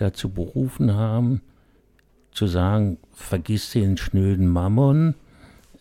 dazu 0.00 0.30
berufen 0.30 0.94
haben, 0.94 1.40
zu 2.32 2.46
sagen, 2.46 2.98
vergiss 3.12 3.70
den 3.72 3.96
schnöden 3.96 4.48
Mammon, 4.48 5.14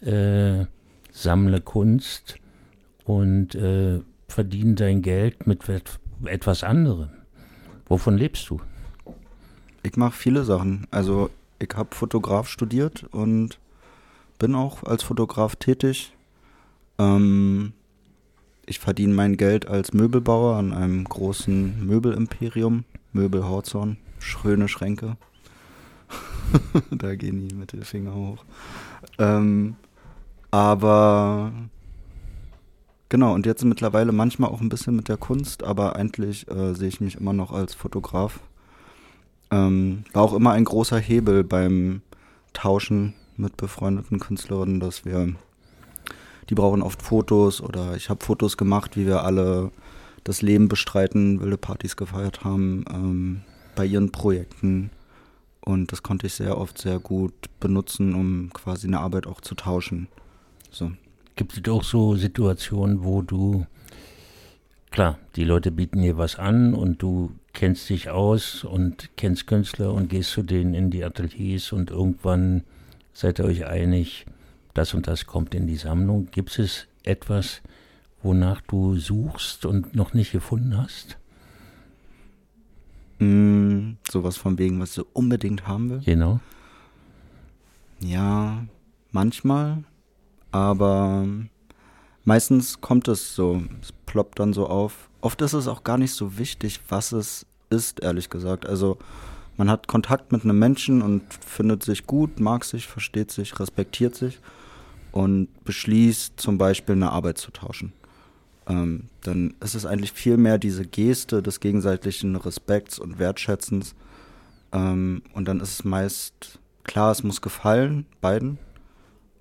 äh, 0.01 0.65
sammle 1.11 1.61
Kunst 1.61 2.37
und 3.05 3.55
äh, 3.55 4.01
verdiene 4.27 4.75
dein 4.75 5.01
Geld 5.01 5.47
mit 5.47 5.67
et- 5.69 5.99
etwas 6.25 6.63
anderem. 6.63 7.09
Wovon 7.87 8.17
lebst 8.17 8.49
du? 8.49 8.59
Ich 9.83 9.95
mache 9.95 10.15
viele 10.15 10.43
Sachen. 10.43 10.87
Also 10.91 11.29
ich 11.59 11.69
habe 11.75 11.95
Fotograf 11.95 12.49
studiert 12.49 13.05
und 13.11 13.59
bin 14.39 14.53
auch 14.55 14.83
als 14.83 15.03
Fotograf 15.03 15.55
tätig. 15.55 16.13
Ähm, 16.99 17.73
ich 18.65 18.79
verdiene 18.79 19.13
mein 19.13 19.37
Geld 19.37 19.67
als 19.67 19.93
Möbelbauer 19.93 20.57
an 20.57 20.73
einem 20.73 21.05
großen 21.05 21.85
Möbelimperium, 21.85 22.83
Möbel 23.13 23.47
Horzorn, 23.47 23.97
schöne 24.27 24.67
Schränke. 24.67 25.17
da 26.91 27.15
gehen 27.15 27.47
die 27.47 27.55
Mittelfinger 27.55 28.13
hoch. 28.13 28.45
Ähm, 29.17 29.75
aber 30.51 31.51
genau, 33.09 33.33
und 33.33 33.45
jetzt 33.45 33.63
mittlerweile 33.65 34.11
manchmal 34.11 34.49
auch 34.49 34.61
ein 34.61 34.69
bisschen 34.69 34.95
mit 34.95 35.09
der 35.09 35.17
Kunst, 35.17 35.63
aber 35.63 35.95
eigentlich 35.95 36.49
äh, 36.49 36.73
sehe 36.73 36.87
ich 36.87 37.01
mich 37.01 37.15
immer 37.15 37.33
noch 37.33 37.51
als 37.51 37.73
Fotograf. 37.73 38.39
Ähm, 39.51 40.03
war 40.13 40.23
auch 40.23 40.33
immer 40.33 40.51
ein 40.51 40.65
großer 40.65 40.99
Hebel 40.99 41.43
beim 41.43 42.01
Tauschen 42.53 43.13
mit 43.35 43.55
befreundeten 43.57 44.19
Künstlerinnen, 44.19 44.79
dass 44.79 45.05
wir 45.05 45.35
die 46.49 46.55
brauchen 46.55 46.81
oft 46.81 47.01
Fotos 47.01 47.61
oder 47.61 47.95
ich 47.95 48.09
habe 48.09 48.23
Fotos 48.23 48.57
gemacht, 48.57 48.95
wie 48.95 49.05
wir 49.05 49.23
alle 49.23 49.71
das 50.23 50.41
Leben 50.41 50.67
bestreiten, 50.67 51.41
wilde 51.41 51.57
Partys 51.57 51.95
gefeiert 51.95 52.43
haben 52.43 52.85
ähm, 52.89 53.41
bei 53.77 53.85
ihren 53.85 54.11
Projekten. 54.11 54.89
Und 55.61 55.91
das 55.93 56.03
konnte 56.03 56.27
ich 56.27 56.33
sehr 56.33 56.57
oft 56.57 56.77
sehr 56.77 56.99
gut 56.99 57.33
benutzen, 57.61 58.13
um 58.13 58.49
quasi 58.51 58.87
eine 58.87 58.99
Arbeit 58.99 59.27
auch 59.27 59.39
zu 59.39 59.55
tauschen. 59.55 60.07
So. 60.71 60.91
Gibt 61.37 61.57
es 61.57 61.71
auch 61.71 61.83
so 61.83 62.15
Situationen, 62.15 63.03
wo 63.03 63.21
du, 63.21 63.65
klar, 64.91 65.19
die 65.35 65.43
Leute 65.43 65.71
bieten 65.71 66.01
dir 66.01 66.17
was 66.17 66.37
an 66.37 66.73
und 66.73 67.01
du 67.01 67.31
kennst 67.53 67.89
dich 67.89 68.09
aus 68.09 68.63
und 68.63 69.09
kennst 69.17 69.45
Künstler 69.47 69.93
und 69.93 70.09
gehst 70.09 70.31
zu 70.31 70.41
denen 70.41 70.73
in 70.73 70.89
die 70.89 71.03
Ateliers 71.03 71.71
und 71.71 71.91
irgendwann 71.91 72.63
seid 73.13 73.39
ihr 73.39 73.45
euch 73.45 73.65
einig, 73.65 74.25
das 74.73 74.93
und 74.93 75.07
das 75.07 75.27
kommt 75.27 75.53
in 75.53 75.67
die 75.67 75.75
Sammlung. 75.75 76.29
Gibt 76.31 76.57
es 76.57 76.87
etwas, 77.03 77.61
wonach 78.23 78.61
du 78.61 78.97
suchst 78.97 79.65
und 79.65 79.95
noch 79.95 80.13
nicht 80.13 80.31
gefunden 80.31 80.77
hast? 80.77 81.17
Mm, 83.19 83.93
sowas 84.09 84.37
von 84.37 84.57
wegen, 84.57 84.79
was 84.79 84.93
du 84.93 85.05
unbedingt 85.13 85.67
haben 85.67 85.89
willst. 85.89 86.05
Genau. 86.05 86.39
Ja, 87.99 88.65
manchmal, 89.11 89.83
aber 90.51 91.25
meistens 92.25 92.79
kommt 92.79 93.07
es 93.07 93.33
so, 93.35 93.63
es 93.81 93.91
ploppt 94.05 94.39
dann 94.39 94.53
so 94.53 94.67
auf. 94.67 95.09
Oft 95.21 95.41
ist 95.41 95.53
es 95.53 95.67
auch 95.67 95.83
gar 95.83 95.97
nicht 95.97 96.13
so 96.13 96.37
wichtig, 96.37 96.79
was 96.89 97.11
es 97.11 97.45
ist, 97.69 98.01
ehrlich 98.01 98.29
gesagt. 98.29 98.67
Also 98.67 98.97
man 99.57 99.69
hat 99.71 99.87
Kontakt 99.87 100.31
mit 100.31 100.43
einem 100.43 100.59
Menschen 100.59 101.01
und 101.01 101.23
findet 101.33 101.83
sich 101.83 102.05
gut, 102.05 102.39
mag 102.39 102.63
sich, 102.63 102.85
versteht 102.85 103.31
sich, 103.31 103.59
respektiert 103.59 104.15
sich 104.15 104.39
und 105.11 105.47
beschließt 105.65 106.39
zum 106.39 106.59
Beispiel 106.59 106.93
eine 106.95 107.11
Arbeit 107.11 107.39
zu 107.39 107.49
tauschen. 107.49 107.93
Ähm, 108.67 109.05
dann 109.21 109.55
ist 109.61 109.75
es 109.75 109.85
eigentlich 109.85 110.11
viel 110.11 110.37
mehr 110.37 110.57
diese 110.57 110.85
Geste 110.85 111.41
des 111.41 111.59
gegenseitigen 111.59 112.35
Respekts 112.35 112.99
und 112.99 113.19
Wertschätzens. 113.19 113.95
Ähm, 114.73 115.21
und 115.33 115.47
dann 115.47 115.59
ist 115.59 115.79
es 115.79 115.83
meist 115.85 116.59
klar, 116.83 117.11
es 117.11 117.23
muss 117.23 117.41
gefallen, 117.41 118.05
beiden. 118.19 118.57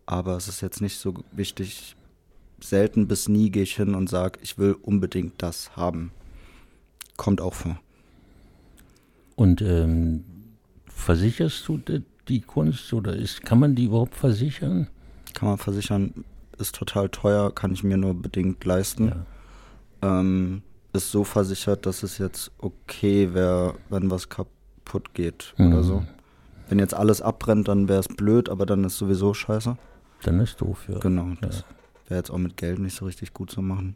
Aber 0.05 0.37
es 0.37 0.47
ist 0.47 0.61
jetzt 0.61 0.81
nicht 0.81 0.99
so 0.99 1.15
wichtig. 1.33 1.97
Selten 2.61 3.09
bis 3.09 3.29
nie 3.29 3.51
gehe 3.51 3.65
ich 3.65 3.77
hin 3.77 3.95
und 3.95 4.09
sage, 4.09 4.39
ich 4.43 4.59
will 4.59 4.77
unbedingt 4.81 5.43
das 5.43 5.77
haben. 5.77 6.13
Kommt 7.17 7.41
auch 7.41 7.55
vor. 7.55 7.79
Und 9.35 9.61
ähm, 9.61 10.25
versicherst 10.87 11.67
du 11.69 11.79
die, 11.79 12.03
die 12.29 12.41
Kunst 12.41 12.93
oder 12.93 13.15
ist, 13.15 13.43
kann 13.43 13.59
man 13.59 13.75
die 13.75 13.85
überhaupt 13.85 14.15
versichern? 14.15 14.89
Kann 15.35 15.49
man 15.49 15.59
versichern, 15.59 16.25
ist 16.59 16.75
total 16.75 17.09
teuer, 17.09 17.55
kann 17.55 17.73
ich 17.73 17.83
mir 17.85 17.97
nur 17.97 18.15
bedingt 18.15 18.65
leisten. 18.65 19.09
Ja. 20.03 20.21
Ähm, 20.21 20.63
ist 20.93 21.11
so 21.11 21.25
versichert, 21.25 21.85
dass 21.87 22.03
es 22.03 22.19
jetzt 22.19 22.51
okay 22.59 23.35
wäre, 23.35 23.75
wenn 23.91 24.11
was 24.11 24.29
kaputt 24.29 25.13
geht 25.15 25.55
Mhm. 25.59 25.73
oder 25.73 25.83
so. 25.83 26.07
Wenn 26.69 26.79
jetzt 26.79 26.95
alles 26.95 27.21
abbrennt, 27.23 27.69
dann 27.69 27.89
wäre 27.89 28.01
es 28.01 28.09
blöd, 28.09 28.49
aber 28.49 28.67
dann 28.67 28.83
ist 28.85 28.97
sowieso 28.99 29.35
scheiße. 29.35 29.77
Dann 30.23 30.41
ist 30.41 30.61
doof, 30.61 30.87
ja. 30.89 30.99
Genau, 30.99 31.29
das 31.41 31.65
wäre 32.09 32.19
jetzt 32.19 32.31
auch 32.31 32.39
mit 32.39 32.57
Geld 32.57 32.79
nicht 32.79 32.97
so 32.97 33.05
richtig 33.05 33.35
gut 33.35 33.51
zu 33.51 33.63
machen. 33.63 33.95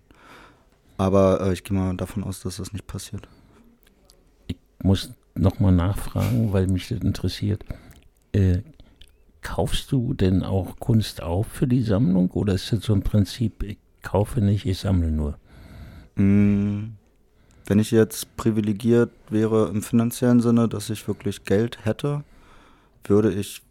Aber 0.98 1.40
äh, 1.40 1.52
ich 1.54 1.64
gehe 1.64 1.76
mal 1.76 1.96
davon 1.96 2.22
aus, 2.22 2.40
dass 2.40 2.58
das 2.58 2.72
nicht 2.72 2.86
passiert. 2.86 3.26
Ich 4.46 4.56
muss 4.82 5.12
nochmal 5.34 5.72
nachfragen, 5.72 6.52
weil 6.52 6.66
mich 6.66 6.88
das 6.88 7.00
interessiert. 7.00 7.64
Äh, 8.32 8.58
kaufst 9.42 9.90
du 9.92 10.14
denn 10.14 10.42
auch 10.42 10.78
Kunst 10.78 11.22
auf 11.22 11.46
für 11.46 11.66
die 11.66 11.82
Sammlung 11.82 12.30
oder 12.30 12.54
ist 12.54 12.72
das 12.72 12.82
so 12.84 12.92
ein 12.92 13.02
Prinzip, 13.02 13.62
ich 13.62 13.78
kaufe 14.02 14.40
nicht, 14.40 14.66
ich 14.66 14.78
sammle 14.78 15.10
nur? 15.10 15.38
Mm, 16.16 16.96
Wenn 17.66 17.78
ich 17.78 17.90
jetzt 17.90 18.36
privilegiert 18.36 19.10
wäre 19.28 19.68
im 19.68 19.82
finanziellen 19.82 20.40
Sinne, 20.40 20.68
dass 20.68 20.90
ich 20.90 21.06
wirklich 21.06 21.44
Geld 21.44 21.84
hätte, 21.84 22.24
würde 23.04 23.32
ich 23.32 23.62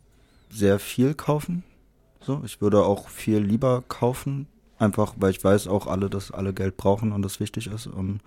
sehr 0.49 0.79
viel 0.79 1.13
kaufen. 1.13 1.63
So, 2.21 2.41
ich 2.45 2.62
würde 2.62 2.84
auch 2.84 3.10
viel 3.10 3.39
lieber 3.39 3.84
kaufen, 3.88 4.47
einfach 4.77 5.15
weil 5.17 5.32
ich 5.32 5.43
weiß 5.43 5.67
auch 5.67 5.88
alle, 5.88 6.10
dass 6.10 6.32
alle 6.32 6.53
Geld 6.53 6.77
brauchen 6.77 7.12
und 7.12 7.21
das 7.21 7.39
wichtig 7.39 7.67
ist. 7.67 7.88
Und 7.88 8.21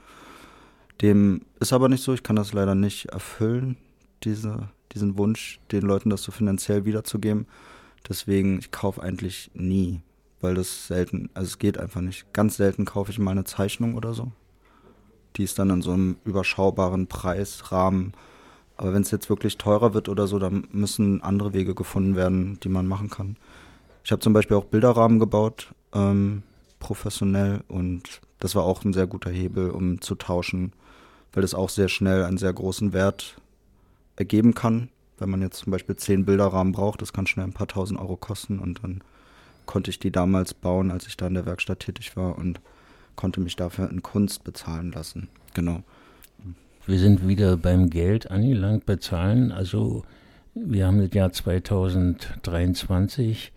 dem 1.00 1.42
ist 1.60 1.72
aber 1.72 1.88
nicht 1.88 2.02
so. 2.02 2.12
Ich 2.12 2.22
kann 2.22 2.36
das 2.36 2.52
leider 2.52 2.74
nicht 2.74 3.06
erfüllen, 3.06 3.76
diese, 4.24 4.68
diesen 4.94 5.18
Wunsch, 5.18 5.60
den 5.70 5.82
Leuten 5.82 6.10
das 6.10 6.22
so 6.22 6.32
finanziell 6.32 6.84
wiederzugeben. 6.84 7.46
Deswegen, 8.08 8.58
ich 8.58 8.70
kaufe 8.70 9.02
eigentlich 9.02 9.50
nie, 9.54 10.00
weil 10.40 10.54
das 10.54 10.86
selten, 10.86 11.30
also 11.34 11.48
es 11.48 11.58
geht 11.58 11.78
einfach 11.78 12.00
nicht. 12.00 12.32
Ganz 12.32 12.56
selten 12.56 12.84
kaufe 12.84 13.10
ich 13.10 13.18
mal 13.18 13.30
eine 13.30 13.44
Zeichnung 13.44 13.94
oder 13.94 14.14
so. 14.14 14.32
Die 15.36 15.44
ist 15.44 15.58
dann 15.58 15.70
in 15.70 15.82
so 15.82 15.92
einem 15.92 16.16
überschaubaren 16.24 17.06
Preisrahmen. 17.06 18.12
Aber 18.76 18.92
wenn 18.92 19.02
es 19.02 19.10
jetzt 19.10 19.30
wirklich 19.30 19.58
teurer 19.58 19.94
wird 19.94 20.08
oder 20.08 20.26
so, 20.26 20.38
dann 20.38 20.66
müssen 20.72 21.22
andere 21.22 21.52
Wege 21.52 21.74
gefunden 21.74 22.16
werden, 22.16 22.58
die 22.62 22.68
man 22.68 22.86
machen 22.86 23.10
kann. 23.10 23.36
Ich 24.04 24.10
habe 24.10 24.20
zum 24.20 24.32
Beispiel 24.32 24.56
auch 24.56 24.64
Bilderrahmen 24.64 25.18
gebaut, 25.20 25.72
ähm, 25.94 26.42
professionell, 26.80 27.60
und 27.68 28.20
das 28.40 28.56
war 28.56 28.64
auch 28.64 28.84
ein 28.84 28.92
sehr 28.92 29.06
guter 29.06 29.30
Hebel, 29.30 29.70
um 29.70 30.00
zu 30.00 30.16
tauschen, 30.16 30.72
weil 31.32 31.42
das 31.42 31.54
auch 31.54 31.68
sehr 31.68 31.88
schnell 31.88 32.24
einen 32.24 32.38
sehr 32.38 32.52
großen 32.52 32.92
Wert 32.92 33.36
ergeben 34.16 34.54
kann. 34.54 34.88
Wenn 35.18 35.30
man 35.30 35.42
jetzt 35.42 35.58
zum 35.58 35.70
Beispiel 35.70 35.96
zehn 35.96 36.24
Bilderrahmen 36.24 36.72
braucht, 36.72 37.02
das 37.02 37.12
kann 37.12 37.26
schnell 37.26 37.46
ein 37.46 37.52
paar 37.52 37.68
tausend 37.68 38.00
Euro 38.00 38.16
kosten 38.16 38.58
und 38.58 38.82
dann 38.82 39.02
konnte 39.66 39.90
ich 39.90 39.98
die 39.98 40.10
damals 40.10 40.54
bauen, 40.54 40.90
als 40.90 41.06
ich 41.06 41.16
da 41.16 41.26
in 41.26 41.34
der 41.34 41.46
Werkstatt 41.46 41.80
tätig 41.80 42.16
war 42.16 42.36
und 42.36 42.60
konnte 43.14 43.40
mich 43.40 43.56
dafür 43.56 43.90
in 43.90 44.02
Kunst 44.02 44.44
bezahlen 44.44 44.92
lassen. 44.92 45.28
Genau. 45.54 45.82
Wir 46.86 46.98
sind 46.98 47.28
wieder 47.28 47.56
beim 47.56 47.88
Geld 47.90 48.30
angelangt, 48.30 48.86
bei 48.86 48.96
Zahlen. 48.96 49.52
Also 49.52 50.04
wir 50.54 50.86
haben 50.86 51.00
das 51.00 51.14
Jahr 51.14 51.32
2023. 51.32 53.52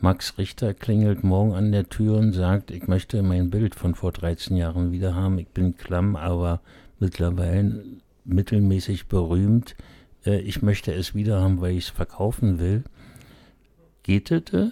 Max 0.00 0.38
Richter 0.38 0.74
klingelt 0.74 1.22
morgen 1.22 1.54
an 1.54 1.70
der 1.70 1.88
Tür 1.88 2.18
und 2.18 2.32
sagt, 2.32 2.72
ich 2.72 2.88
möchte 2.88 3.22
mein 3.22 3.50
Bild 3.50 3.76
von 3.76 3.94
vor 3.94 4.10
13 4.12 4.56
Jahren 4.56 4.90
wieder 4.90 5.14
haben. 5.14 5.38
Ich 5.38 5.46
bin 5.48 5.76
klamm, 5.76 6.16
aber 6.16 6.60
mittlerweile 6.98 7.84
mittelmäßig 8.24 9.06
berühmt. 9.06 9.76
Äh, 10.24 10.40
ich 10.40 10.62
möchte 10.62 10.92
es 10.92 11.14
wieder 11.14 11.40
haben, 11.40 11.60
weil 11.60 11.76
ich 11.76 11.84
es 11.84 11.90
verkaufen 11.90 12.58
will. 12.58 12.84
Geht 14.02 14.30
das? 14.30 14.42
äh? 14.52 14.70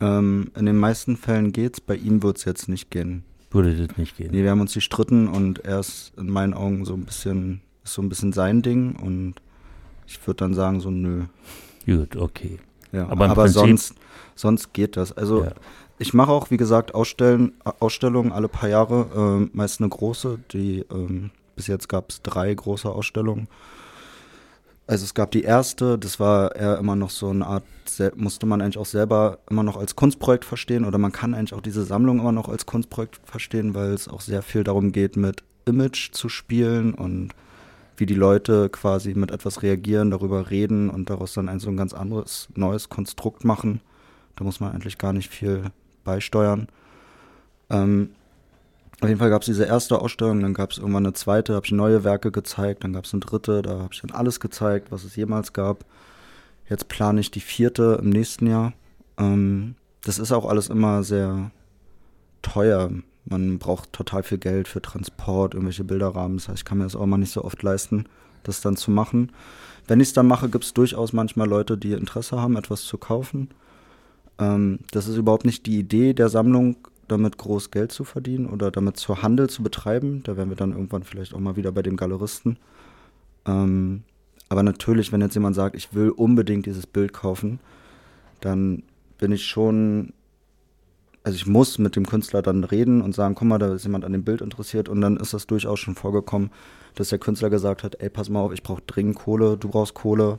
Ähm, 0.00 0.50
in 0.56 0.66
den 0.66 0.76
meisten 0.76 1.16
Fällen 1.16 1.52
geht's, 1.52 1.80
bei 1.80 1.96
ihm 1.96 2.22
wird's 2.22 2.44
jetzt 2.44 2.68
nicht 2.68 2.90
gehen. 2.90 3.24
Würde 3.50 3.86
das 3.86 3.96
nicht 3.96 4.16
gehen? 4.16 4.30
Nee, 4.32 4.42
wir 4.42 4.50
haben 4.50 4.60
uns 4.60 4.74
gestritten 4.74 5.28
und 5.28 5.64
er 5.64 5.78
ist 5.80 6.12
in 6.18 6.28
meinen 6.28 6.54
Augen 6.54 6.84
so 6.84 6.94
ein 6.94 7.04
bisschen, 7.04 7.60
ist 7.84 7.94
so 7.94 8.02
ein 8.02 8.08
bisschen 8.08 8.32
sein 8.32 8.62
Ding 8.62 8.96
und 8.96 9.34
ich 10.06 10.24
würde 10.26 10.38
dann 10.38 10.54
sagen 10.54 10.80
so 10.80 10.90
nö. 10.90 11.24
Gut, 11.86 12.16
okay. 12.16 12.58
Ja, 12.92 13.08
Aber 13.08 13.28
aber, 13.30 13.48
sonst, 13.48 13.94
sonst 14.34 14.72
geht 14.72 14.96
das. 14.96 15.12
Also 15.12 15.44
Ja. 15.44 15.52
ich 15.98 16.14
mache 16.14 16.32
auch, 16.32 16.50
wie 16.50 16.56
gesagt, 16.56 16.94
Ausstellen, 16.94 17.52
Ausstellungen 17.78 18.32
alle 18.32 18.48
paar 18.48 18.68
Jahre, 18.68 19.06
ähm, 19.16 19.50
meist 19.52 19.80
eine 19.80 19.88
große. 19.88 20.40
Die, 20.52 20.84
ähm, 20.90 21.30
bis 21.56 21.66
jetzt 21.66 21.88
gab 21.88 22.10
es 22.10 22.22
drei 22.22 22.52
große 22.52 22.88
Ausstellungen. 22.88 23.48
Also 24.86 25.04
es 25.04 25.14
gab 25.14 25.30
die 25.30 25.42
erste, 25.42 25.98
das 25.98 26.20
war 26.20 26.54
eher 26.54 26.78
immer 26.78 26.94
noch 26.94 27.08
so 27.08 27.30
eine 27.30 27.46
Art, 27.46 27.64
musste 28.16 28.44
man 28.44 28.60
eigentlich 28.60 28.76
auch 28.76 28.86
selber 28.86 29.38
immer 29.48 29.62
noch 29.62 29.78
als 29.78 29.96
Kunstprojekt 29.96 30.44
verstehen 30.44 30.84
oder 30.84 30.98
man 30.98 31.12
kann 31.12 31.32
eigentlich 31.32 31.54
auch 31.54 31.62
diese 31.62 31.84
Sammlung 31.84 32.18
immer 32.18 32.32
noch 32.32 32.48
als 32.48 32.66
Kunstprojekt 32.66 33.20
verstehen, 33.24 33.74
weil 33.74 33.92
es 33.92 34.08
auch 34.08 34.20
sehr 34.20 34.42
viel 34.42 34.62
darum 34.62 34.92
geht, 34.92 35.16
mit 35.16 35.42
Image 35.64 36.12
zu 36.12 36.28
spielen 36.28 36.92
und 36.92 37.30
wie 37.96 38.06
die 38.06 38.14
Leute 38.14 38.68
quasi 38.68 39.14
mit 39.14 39.30
etwas 39.30 39.62
reagieren, 39.62 40.10
darüber 40.10 40.50
reden 40.50 40.90
und 40.90 41.08
daraus 41.08 41.32
dann 41.32 41.48
ein 41.48 41.60
so 41.60 41.70
ein 41.70 41.76
ganz 41.76 41.94
anderes, 41.94 42.48
neues 42.54 42.90
Konstrukt 42.90 43.44
machen. 43.44 43.80
Da 44.36 44.44
muss 44.44 44.60
man 44.60 44.72
eigentlich 44.72 44.98
gar 44.98 45.12
nicht 45.12 45.30
viel 45.30 45.70
beisteuern. 46.02 46.68
Ähm, 47.70 48.10
auf 49.04 49.08
jeden 49.08 49.20
Fall 49.20 49.30
gab 49.30 49.42
es 49.42 49.46
diese 49.46 49.64
erste 49.64 50.00
Ausstellung, 50.00 50.40
dann 50.40 50.54
gab 50.54 50.72
es 50.72 50.78
irgendwann 50.78 51.06
eine 51.06 51.12
zweite, 51.12 51.54
habe 51.54 51.66
ich 51.66 51.72
neue 51.72 52.04
Werke 52.04 52.32
gezeigt, 52.32 52.84
dann 52.84 52.92
gab 52.92 53.04
es 53.04 53.12
eine 53.12 53.20
dritte, 53.20 53.62
da 53.62 53.78
habe 53.78 53.90
ich 53.92 54.00
dann 54.00 54.10
alles 54.10 54.40
gezeigt, 54.40 54.90
was 54.90 55.04
es 55.04 55.16
jemals 55.16 55.52
gab. 55.52 55.84
Jetzt 56.68 56.88
plane 56.88 57.20
ich 57.20 57.30
die 57.30 57.40
vierte 57.40 57.98
im 58.02 58.10
nächsten 58.10 58.46
Jahr. 58.46 58.72
Ähm, 59.18 59.76
das 60.02 60.18
ist 60.18 60.32
auch 60.32 60.46
alles 60.46 60.68
immer 60.68 61.02
sehr 61.02 61.50
teuer. 62.42 62.90
Man 63.26 63.58
braucht 63.58 63.92
total 63.92 64.22
viel 64.22 64.38
Geld 64.38 64.68
für 64.68 64.82
Transport, 64.82 65.54
irgendwelche 65.54 65.84
Bilderrahmen. 65.84 66.36
Das 66.38 66.48
heißt, 66.48 66.58
ich 66.58 66.64
kann 66.64 66.78
mir 66.78 66.84
das 66.84 66.96
auch 66.96 67.06
mal 67.06 67.18
nicht 67.18 67.32
so 67.32 67.44
oft 67.44 67.62
leisten, 67.62 68.06
das 68.42 68.60
dann 68.60 68.76
zu 68.76 68.90
machen. 68.90 69.32
Wenn 69.86 70.00
ich 70.00 70.08
es 70.08 70.14
dann 70.14 70.26
mache, 70.26 70.48
gibt 70.48 70.64
es 70.64 70.74
durchaus 70.74 71.12
manchmal 71.12 71.48
Leute, 71.48 71.76
die 71.76 71.92
Interesse 71.92 72.40
haben, 72.40 72.56
etwas 72.56 72.82
zu 72.82 72.98
kaufen. 72.98 73.50
Ähm, 74.38 74.80
das 74.90 75.08
ist 75.08 75.16
überhaupt 75.16 75.44
nicht 75.44 75.66
die 75.66 75.78
Idee 75.78 76.14
der 76.14 76.28
Sammlung, 76.28 76.76
damit 77.08 77.38
groß 77.38 77.70
Geld 77.70 77.92
zu 77.92 78.04
verdienen 78.04 78.46
oder 78.46 78.70
damit 78.70 78.96
zu 78.96 79.22
Handel 79.22 79.48
zu 79.50 79.62
betreiben. 79.62 80.22
Da 80.24 80.36
wären 80.36 80.48
wir 80.48 80.56
dann 80.56 80.72
irgendwann 80.72 81.02
vielleicht 81.02 81.34
auch 81.34 81.40
mal 81.40 81.56
wieder 81.56 81.72
bei 81.72 81.82
dem 81.82 81.96
Galeristen. 81.96 82.58
Ähm, 83.46 84.02
aber 84.48 84.62
natürlich, 84.62 85.12
wenn 85.12 85.20
jetzt 85.20 85.34
jemand 85.34 85.56
sagt, 85.56 85.76
ich 85.76 85.94
will 85.94 86.10
unbedingt 86.10 86.66
dieses 86.66 86.86
Bild 86.86 87.12
kaufen, 87.12 87.60
dann 88.40 88.82
bin 89.18 89.32
ich 89.32 89.44
schon 89.46 90.12
also 91.26 91.36
ich 91.36 91.46
muss 91.46 91.78
mit 91.78 91.96
dem 91.96 92.04
Künstler 92.06 92.42
dann 92.42 92.64
reden 92.64 93.00
und 93.00 93.14
sagen, 93.14 93.34
guck 93.34 93.48
mal, 93.48 93.56
da 93.58 93.72
ist 93.74 93.84
jemand 93.84 94.04
an 94.04 94.12
dem 94.12 94.24
Bild 94.24 94.42
interessiert 94.42 94.90
und 94.90 95.00
dann 95.00 95.16
ist 95.16 95.32
das 95.32 95.46
durchaus 95.46 95.80
schon 95.80 95.94
vorgekommen, 95.94 96.50
dass 96.96 97.08
der 97.08 97.18
Künstler 97.18 97.48
gesagt 97.48 97.82
hat, 97.82 97.96
ey, 98.00 98.10
pass 98.10 98.28
mal 98.28 98.40
auf, 98.40 98.52
ich 98.52 98.62
brauche 98.62 98.82
dringend 98.86 99.16
Kohle, 99.16 99.56
du 99.56 99.70
brauchst 99.70 99.94
Kohle, 99.94 100.38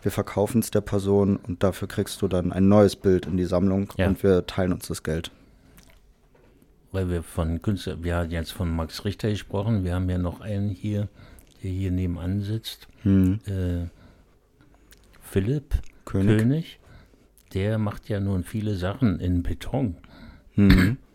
wir 0.00 0.10
verkaufen 0.10 0.60
es 0.60 0.70
der 0.70 0.80
Person 0.80 1.36
und 1.36 1.62
dafür 1.62 1.88
kriegst 1.88 2.22
du 2.22 2.28
dann 2.28 2.52
ein 2.52 2.68
neues 2.68 2.96
Bild 2.96 3.26
in 3.26 3.36
die 3.36 3.44
Sammlung 3.44 3.92
Ja. 3.98 4.06
und 4.08 4.22
wir 4.22 4.46
teilen 4.46 4.72
uns 4.72 4.88
das 4.88 5.02
Geld. 5.02 5.30
Weil 6.94 7.10
wir 7.10 7.24
von 7.24 7.60
Künstler, 7.60 8.04
wir 8.04 8.14
haben 8.14 8.30
jetzt 8.30 8.52
von 8.52 8.70
Max 8.70 9.04
Richter 9.04 9.28
gesprochen, 9.28 9.82
wir 9.82 9.96
haben 9.96 10.08
ja 10.08 10.16
noch 10.16 10.40
einen 10.40 10.70
hier, 10.70 11.08
der 11.60 11.70
hier 11.72 11.90
nebenan 11.90 12.40
sitzt, 12.40 12.86
Hm. 13.02 13.40
äh, 13.46 13.88
Philipp 15.20 15.74
König. 16.04 16.38
König. 16.38 16.78
Der 17.52 17.78
macht 17.78 18.08
ja 18.08 18.20
nun 18.20 18.44
viele 18.44 18.76
Sachen 18.76 19.18
in 19.18 19.42
Beton. 19.42 19.96
Hm. 20.54 20.96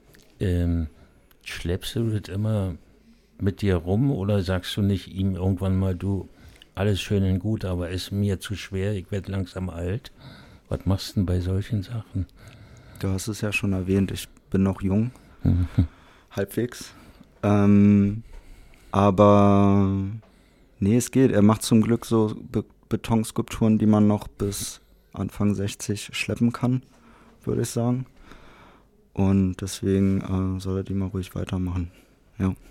Ähm, 0.41 0.87
schleppst 1.43 1.97
du 1.97 2.09
das 2.17 2.33
immer 2.33 2.75
mit 3.41 3.61
dir 3.61 3.75
rum 3.75 4.09
oder 4.09 4.41
sagst 4.41 4.77
du 4.77 4.81
nicht 4.81 5.13
ihm 5.13 5.35
irgendwann 5.35 5.77
mal, 5.77 5.95
du, 5.95 6.29
alles 6.75 7.01
schön 7.01 7.23
und 7.25 7.39
gut, 7.39 7.65
aber 7.65 7.89
ist 7.89 8.11
mir 8.13 8.39
zu 8.39 8.55
schwer, 8.55 8.93
ich 8.93 9.11
werde 9.11 9.33
langsam 9.33 9.69
alt? 9.69 10.13
Was 10.69 10.85
machst 10.85 11.09
du 11.09 11.13
denn 11.15 11.25
bei 11.25 11.41
solchen 11.41 11.83
Sachen? 11.83 12.25
Du 12.99 13.09
hast 13.09 13.27
es 13.27 13.41
ja 13.41 13.51
schon 13.51 13.73
erwähnt, 13.73 14.11
ich 14.11 14.29
bin 14.49 14.63
noch 14.63 14.81
jung, 14.81 15.11
halbwegs. 16.32 16.93
Ähm, 17.43 18.23
aber 18.91 19.88
nee, 20.80 20.97
es 20.97 21.12
geht. 21.12 21.32
Er 21.32 21.41
macht 21.41 21.63
zum 21.63 21.82
Glück 21.82 22.06
so 22.06 22.36
Be 22.52 22.63
Betonskulpturen, 22.89 23.78
die 23.78 23.86
man 23.86 24.08
noch 24.08 24.28
bis 24.28 24.82
Anfang 25.13 25.54
60 25.54 26.10
schleppen 26.13 26.52
kann, 26.52 26.82
würde 27.43 27.62
ich 27.62 27.69
sagen. 27.69 28.08
Und 29.13 29.58
deswegen 29.62 30.21
äh, 30.58 30.60
soll 30.60 30.78
er 30.78 30.84
die 30.84 30.95
mal 30.95 31.10
ruhig 31.10 31.36
weitermachen. 31.36 31.91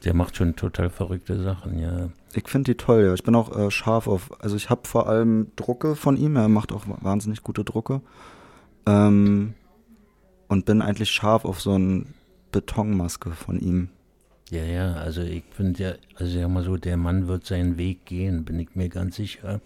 Der 0.03 0.15
macht 0.15 0.37
schon 0.37 0.57
total 0.57 0.89
verrückte 0.89 1.41
Sachen, 1.43 1.79
ja. 1.79 2.09
Ich 2.33 2.49
finde 2.49 2.73
die 2.73 2.77
toll, 2.77 3.05
ja. 3.05 3.15
Ich 3.15 3.23
bin 3.23 3.35
auch 3.35 3.55
äh, 3.57 3.71
scharf 3.71 4.09
auf, 4.09 4.43
also 4.43 4.57
ich 4.57 4.71
habe 4.71 4.89
vor 4.89 5.09
allem 5.09 5.49
Drucke 5.57 5.95
von 5.95 6.17
ihm, 6.17 6.37
er 6.37 6.49
macht 6.49 6.73
auch 6.73 6.85
wahnsinnig 7.03 7.43
gute 7.43 7.65
Drucke. 7.65 8.01
Ähm, 8.87 9.55
und 10.49 10.65
bin 10.65 10.81
eigentlich 10.81 11.11
scharf 11.11 11.45
auf 11.45 11.61
so 11.61 11.73
eine 11.73 12.07
Betonmaske 12.53 13.31
von 13.31 13.59
ihm. 13.61 13.89
Ja, 14.51 14.65
ja, 14.65 14.95
also 14.95 15.21
ich 15.21 15.45
finde 15.51 15.83
ja, 15.83 15.93
also 16.17 16.39
sag 16.41 16.49
mal 16.49 16.65
so, 16.65 16.77
der 16.77 16.97
Mann 16.97 17.29
wird 17.29 17.45
seinen 17.45 17.77
Weg 17.77 18.07
gehen, 18.07 18.45
bin 18.45 18.59
ich 18.59 18.75
mir 18.75 18.89
ganz 18.89 19.17
sicher. 19.17 19.61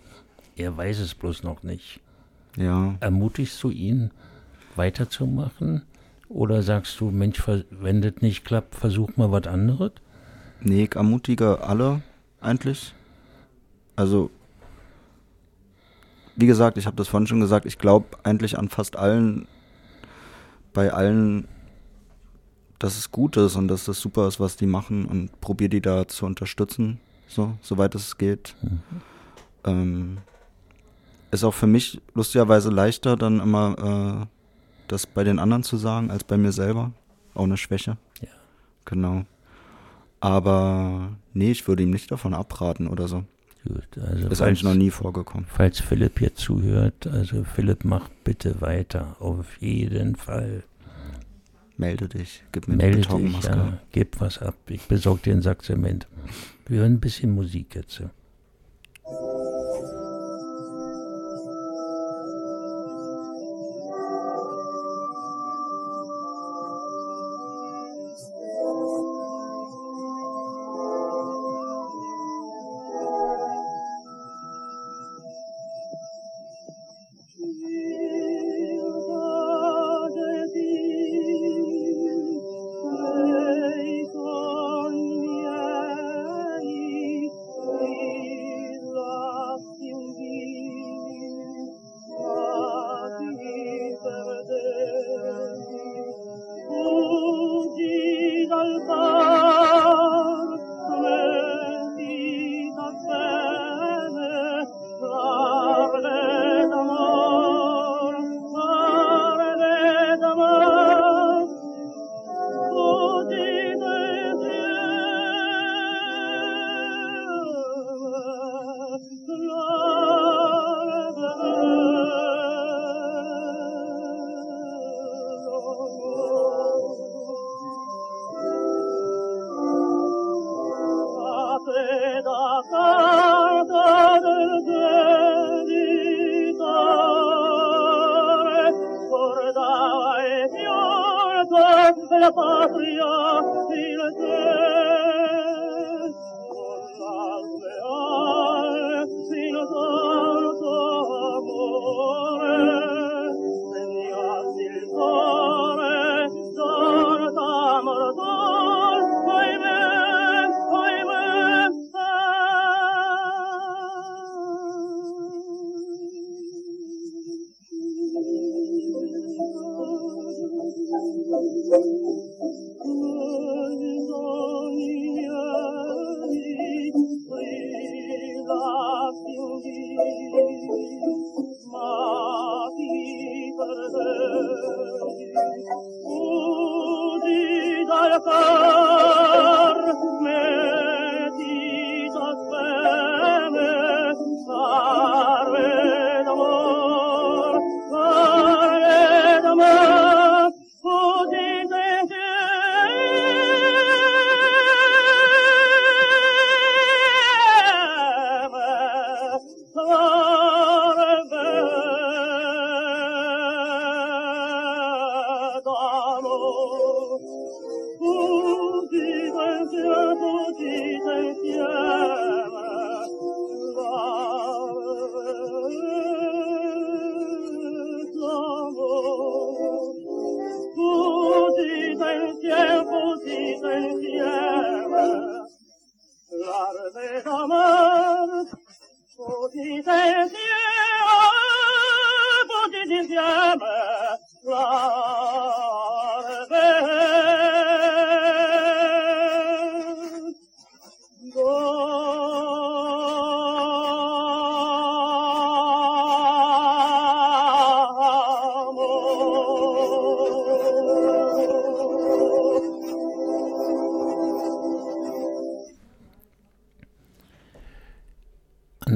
Er 0.56 0.76
weiß 0.76 0.98
es 0.98 1.14
bloß 1.14 1.44
noch 1.44 1.62
nicht. 1.62 2.00
Ja, 2.56 2.96
Ermutigst 3.00 3.62
du 3.62 3.70
ihn, 3.70 4.10
weiterzumachen? 4.76 5.82
Oder 6.28 6.62
sagst 6.62 6.98
du, 7.00 7.10
Mensch, 7.10 7.42
wenn 7.70 8.02
das 8.02 8.14
nicht 8.20 8.44
klappt, 8.44 8.74
versuch 8.74 9.16
mal 9.16 9.30
was 9.30 9.46
anderes? 9.46 9.92
nee, 10.60 10.84
ich 10.84 10.94
ermutige 10.94 11.60
alle 11.62 12.02
eigentlich. 12.40 12.94
Also, 13.96 14.30
wie 16.36 16.46
gesagt, 16.46 16.78
ich 16.78 16.86
habe 16.86 16.96
das 16.96 17.08
vorhin 17.08 17.26
schon 17.26 17.40
gesagt, 17.40 17.66
ich 17.66 17.78
glaube 17.78 18.06
eigentlich 18.22 18.58
an 18.58 18.68
fast 18.68 18.96
allen, 18.96 19.46
bei 20.72 20.92
allen, 20.92 21.46
dass 22.82 22.98
es 22.98 23.12
gut 23.12 23.36
ist 23.36 23.54
und 23.54 23.68
dass 23.68 23.84
das 23.84 24.00
super 24.00 24.26
ist, 24.26 24.40
was 24.40 24.56
die 24.56 24.66
machen 24.66 25.04
und 25.04 25.40
probiere 25.40 25.70
die 25.70 25.80
da 25.80 26.08
zu 26.08 26.26
unterstützen, 26.26 26.98
so, 27.28 27.54
soweit 27.62 27.94
es 27.94 28.18
geht. 28.18 28.56
Ähm, 29.64 30.18
ist 31.30 31.44
auch 31.44 31.54
für 31.54 31.68
mich 31.68 32.00
lustigerweise 32.14 32.70
leichter, 32.70 33.16
dann 33.16 33.38
immer 33.38 34.26
äh, 34.26 34.26
das 34.88 35.06
bei 35.06 35.22
den 35.22 35.38
anderen 35.38 35.62
zu 35.62 35.76
sagen, 35.76 36.10
als 36.10 36.24
bei 36.24 36.36
mir 36.36 36.50
selber. 36.50 36.90
Auch 37.34 37.44
eine 37.44 37.56
Schwäche. 37.56 37.98
Ja. 38.20 38.28
Genau. 38.84 39.26
Aber 40.18 41.10
nee, 41.34 41.52
ich 41.52 41.68
würde 41.68 41.84
ihm 41.84 41.90
nicht 41.90 42.10
davon 42.10 42.34
abraten 42.34 42.88
oder 42.88 43.06
so. 43.06 43.22
Gut, 43.64 43.86
also 43.96 44.26
Ist 44.26 44.38
falls, 44.38 44.40
eigentlich 44.40 44.64
noch 44.64 44.74
nie 44.74 44.90
vorgekommen. 44.90 45.46
falls 45.48 45.78
Philipp 45.78 46.18
hier 46.18 46.34
zuhört, 46.34 47.06
also 47.06 47.44
Philipp, 47.44 47.84
mach 47.84 48.08
bitte 48.24 48.60
weiter, 48.60 49.14
auf 49.20 49.46
jeden 49.60 50.16
Fall. 50.16 50.64
Melde 51.76 52.08
dich, 52.08 52.42
gib 52.52 52.68
mir 52.68 52.74
eine 52.74 52.82
Melde 52.82 52.98
dich, 52.98 53.08
Betonmaske. 53.08 53.50
ja, 53.50 53.78
gib 53.90 54.20
was 54.20 54.38
ab, 54.38 54.56
ich 54.68 54.82
besorge 54.82 55.22
dir 55.22 55.32
ein 55.34 55.42
Sack 55.42 55.62
Zement. 55.62 56.06
Wir 56.66 56.80
hören 56.80 56.94
ein 56.94 57.00
bisschen 57.00 57.34
Musik 57.34 57.74
jetzt. 57.74 58.02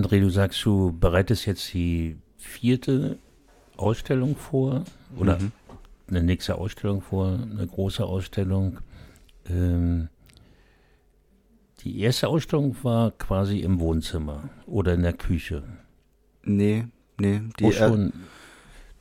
André, 0.07 0.21
du 0.21 0.31
sagst, 0.31 0.65
du 0.65 0.93
bereitest 0.99 1.47
jetzt 1.47 1.75
die 1.75 2.17
vierte 2.39 3.19
Ausstellung 3.77 4.37
vor 4.37 4.85
oder 5.19 5.37
Mhm. 5.41 5.51
eine 6.09 6.23
nächste 6.23 6.55
Ausstellung 6.55 7.03
vor, 7.03 7.37
eine 7.43 7.67
große 7.67 8.05
Ausstellung. 8.05 8.79
Ähm, 9.51 10.09
die 11.81 11.99
erste 12.01 12.29
Ausstellung 12.29 12.77
war 12.85 13.11
quasi 13.11 13.59
im 13.61 13.81
Wohnzimmer 13.81 14.49
oder 14.67 14.95
in 14.95 15.03
der 15.03 15.13
Küche. 15.13 15.65
Nee, 16.45 16.87
nee. 17.19 17.41
Die, 17.59 17.65
Wo 17.65 17.71
er- 17.73 18.13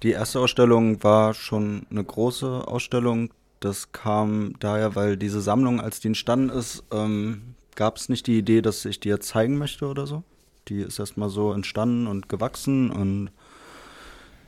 die 0.01 0.11
erste 0.11 0.39
Ausstellung 0.39 1.03
war 1.03 1.35
schon 1.35 1.85
eine 1.91 2.03
große 2.03 2.67
Ausstellung. 2.67 3.29
Das 3.59 3.91
kam 3.91 4.55
daher, 4.59 4.95
weil 4.95 5.17
diese 5.17 5.39
Sammlung, 5.39 5.79
als 5.79 5.99
die 5.99 6.07
entstanden 6.07 6.49
ist, 6.49 6.83
ähm, 6.91 7.53
gab 7.75 7.97
es 7.97 8.09
nicht 8.09 8.25
die 8.25 8.39
Idee, 8.39 8.63
dass 8.63 8.83
ich 8.85 8.99
die 8.99 9.09
jetzt 9.09 9.27
zeigen 9.27 9.57
möchte 9.59 9.85
oder 9.85 10.07
so. 10.07 10.23
Die 10.67 10.81
ist 10.81 10.99
erstmal 10.99 11.29
so 11.29 11.51
entstanden 11.53 12.07
und 12.07 12.29
gewachsen 12.29 12.89
und 12.91 13.29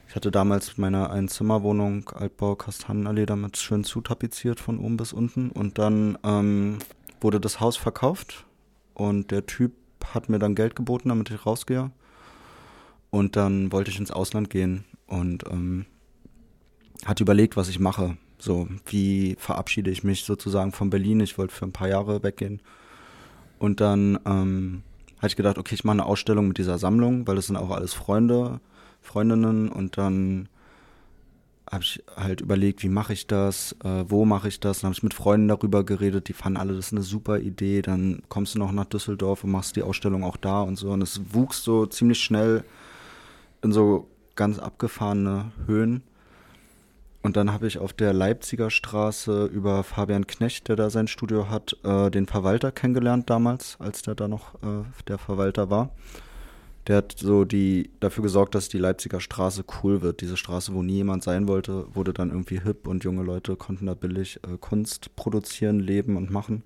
ich 0.10 0.16
hatte 0.16 0.32
damals 0.32 0.78
meine 0.78 1.10
Einzimmerwohnung, 1.10 2.10
Altbau 2.10 2.56
Kastanenallee, 2.56 3.26
damit 3.26 3.58
schön 3.58 3.84
zutapeziert 3.84 4.60
von 4.60 4.80
oben 4.80 4.96
bis 4.96 5.12
unten. 5.12 5.52
Und 5.52 5.78
dann 5.78 6.18
ähm, 6.24 6.80
wurde 7.20 7.42
das 7.42 7.60
Haus 7.60 7.76
verkauft 7.76 8.46
und 8.94 9.32
der 9.32 9.46
Typ 9.46 9.74
hat 10.14 10.30
mir 10.30 10.40
dann 10.40 10.56
Geld 10.56 10.76
geboten, 10.76 11.10
damit 11.10 11.30
ich 11.30 11.46
rausgehe. 11.46 11.92
Und 13.10 13.36
dann 13.36 13.72
wollte 13.74 13.92
ich 13.92 14.00
ins 14.00 14.12
Ausland 14.12 14.50
gehen 14.50 14.86
und 15.08 15.44
ähm, 15.50 15.86
hatte 17.06 17.24
überlegt, 17.24 17.58
was 17.58 17.68
ich 17.68 17.80
mache. 17.80 18.18
So, 18.40 18.68
wie 18.86 19.36
verabschiede 19.40 19.92
ich 19.92 20.04
mich 20.04 20.24
sozusagen 20.24 20.72
von 20.72 20.90
Berlin? 20.90 21.20
Ich 21.20 21.38
wollte 21.38 21.54
für 21.54 21.66
ein 21.66 21.74
paar 21.74 21.90
Jahre 21.90 22.24
weggehen. 22.24 22.62
Und 23.60 23.82
dann 23.82 24.20
ähm, 24.26 24.84
hatte 25.18 25.28
ich 25.28 25.36
gedacht, 25.36 25.58
okay, 25.58 25.76
ich 25.76 25.84
mache 25.84 25.94
eine 25.94 26.06
Ausstellung 26.06 26.48
mit 26.48 26.58
dieser 26.58 26.78
Sammlung, 26.78 27.28
weil 27.28 27.36
das 27.36 27.48
sind 27.48 27.58
auch 27.58 27.72
alles 27.72 27.94
Freunde, 27.94 28.60
Freundinnen. 29.02 29.70
Und 29.70 29.98
dann 29.98 30.50
habe 31.70 31.84
ich 31.84 32.04
halt 32.16 32.42
überlegt, 32.42 32.84
wie 32.84 32.90
mache 32.90 33.14
ich 33.14 33.28
das, 33.28 33.76
äh, 33.84 34.06
wo 34.08 34.26
mache 34.26 34.48
ich 34.48 34.60
das. 34.60 34.80
Dann 34.80 34.90
habe 34.90 34.94
ich 34.94 35.04
mit 35.04 35.14
Freunden 35.14 35.48
darüber 35.48 35.84
geredet, 35.84 36.30
die 36.30 36.34
fanden 36.34 36.58
alle, 36.58 36.76
das 36.76 36.88
ist 36.88 36.94
eine 36.94 37.02
super 37.02 37.40
Idee. 37.40 37.82
Dann 37.82 38.22
kommst 38.30 38.56
du 38.56 38.60
noch 38.60 38.72
nach 38.72 38.86
Düsseldorf 38.86 39.44
und 39.44 39.52
machst 39.52 39.76
die 39.76 39.84
Ausstellung 39.84 40.24
auch 40.24 40.38
da 40.38 40.62
und 40.62 40.78
so. 40.78 40.92
Und 40.92 41.02
es 41.02 41.34
wuchs 41.34 41.64
so 41.64 41.86
ziemlich 41.86 42.22
schnell 42.22 42.64
in 43.64 43.72
so 43.72 44.08
ganz 44.36 44.60
abgefahrene 44.60 45.52
Höhen. 45.66 46.04
Und 47.28 47.36
dann 47.36 47.52
habe 47.52 47.68
ich 47.68 47.78
auf 47.78 47.92
der 47.92 48.14
Leipziger 48.14 48.70
Straße 48.70 49.48
über 49.48 49.84
Fabian 49.84 50.28
Knecht, 50.28 50.70
der 50.70 50.78
da 50.78 50.90
sein 50.90 51.10
Studio 51.10 51.50
hat, 51.50 51.76
äh, 51.84 52.10
den 52.10 52.26
Verwalter 52.26 52.72
kennengelernt 52.72 53.30
damals, 53.30 53.76
als 53.82 54.02
der 54.02 54.16
da 54.16 54.30
noch 54.30 54.56
äh, 54.64 54.86
der 55.10 55.18
Verwalter 55.18 55.70
war. 55.70 55.90
Der 56.88 56.96
hat 56.96 57.16
so 57.18 57.44
die 57.44 57.90
dafür 58.00 58.24
gesorgt, 58.24 58.56
dass 58.56 58.70
die 58.70 58.78
Leipziger 58.78 59.20
Straße 59.20 59.66
cool 59.84 60.02
wird. 60.02 60.22
Diese 60.22 60.38
Straße, 60.38 60.74
wo 60.74 60.82
nie 60.82 60.94
jemand 60.94 61.22
sein 61.22 61.50
wollte, 61.50 61.94
wurde 61.94 62.14
dann 62.14 62.30
irgendwie 62.30 62.62
hip 62.62 62.88
und 62.88 63.04
junge 63.04 63.24
Leute 63.24 63.58
konnten 63.58 63.88
da 63.88 63.94
billig 63.94 64.40
äh, 64.44 64.56
Kunst 64.58 65.14
produzieren, 65.18 65.82
leben 65.82 66.16
und 66.16 66.32
machen. 66.32 66.64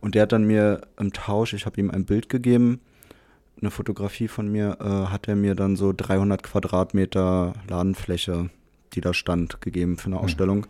Und 0.00 0.16
der 0.16 0.22
hat 0.22 0.32
dann 0.32 0.42
mir 0.42 0.88
im 0.98 1.12
Tausch, 1.12 1.52
ich 1.52 1.66
habe 1.66 1.80
ihm 1.80 1.92
ein 1.92 2.04
Bild 2.04 2.28
gegeben, 2.28 2.80
eine 3.60 3.70
Fotografie 3.70 4.26
von 4.26 4.48
mir, 4.50 4.76
äh, 4.80 5.12
hat 5.12 5.28
er 5.28 5.36
mir 5.36 5.54
dann 5.54 5.76
so 5.76 5.92
300 5.96 6.42
Quadratmeter 6.42 7.52
Ladenfläche, 7.68 8.50
die 8.94 9.00
da 9.00 9.14
stand, 9.14 9.60
gegeben 9.60 9.96
für 9.96 10.06
eine 10.06 10.20
Ausstellung. 10.20 10.66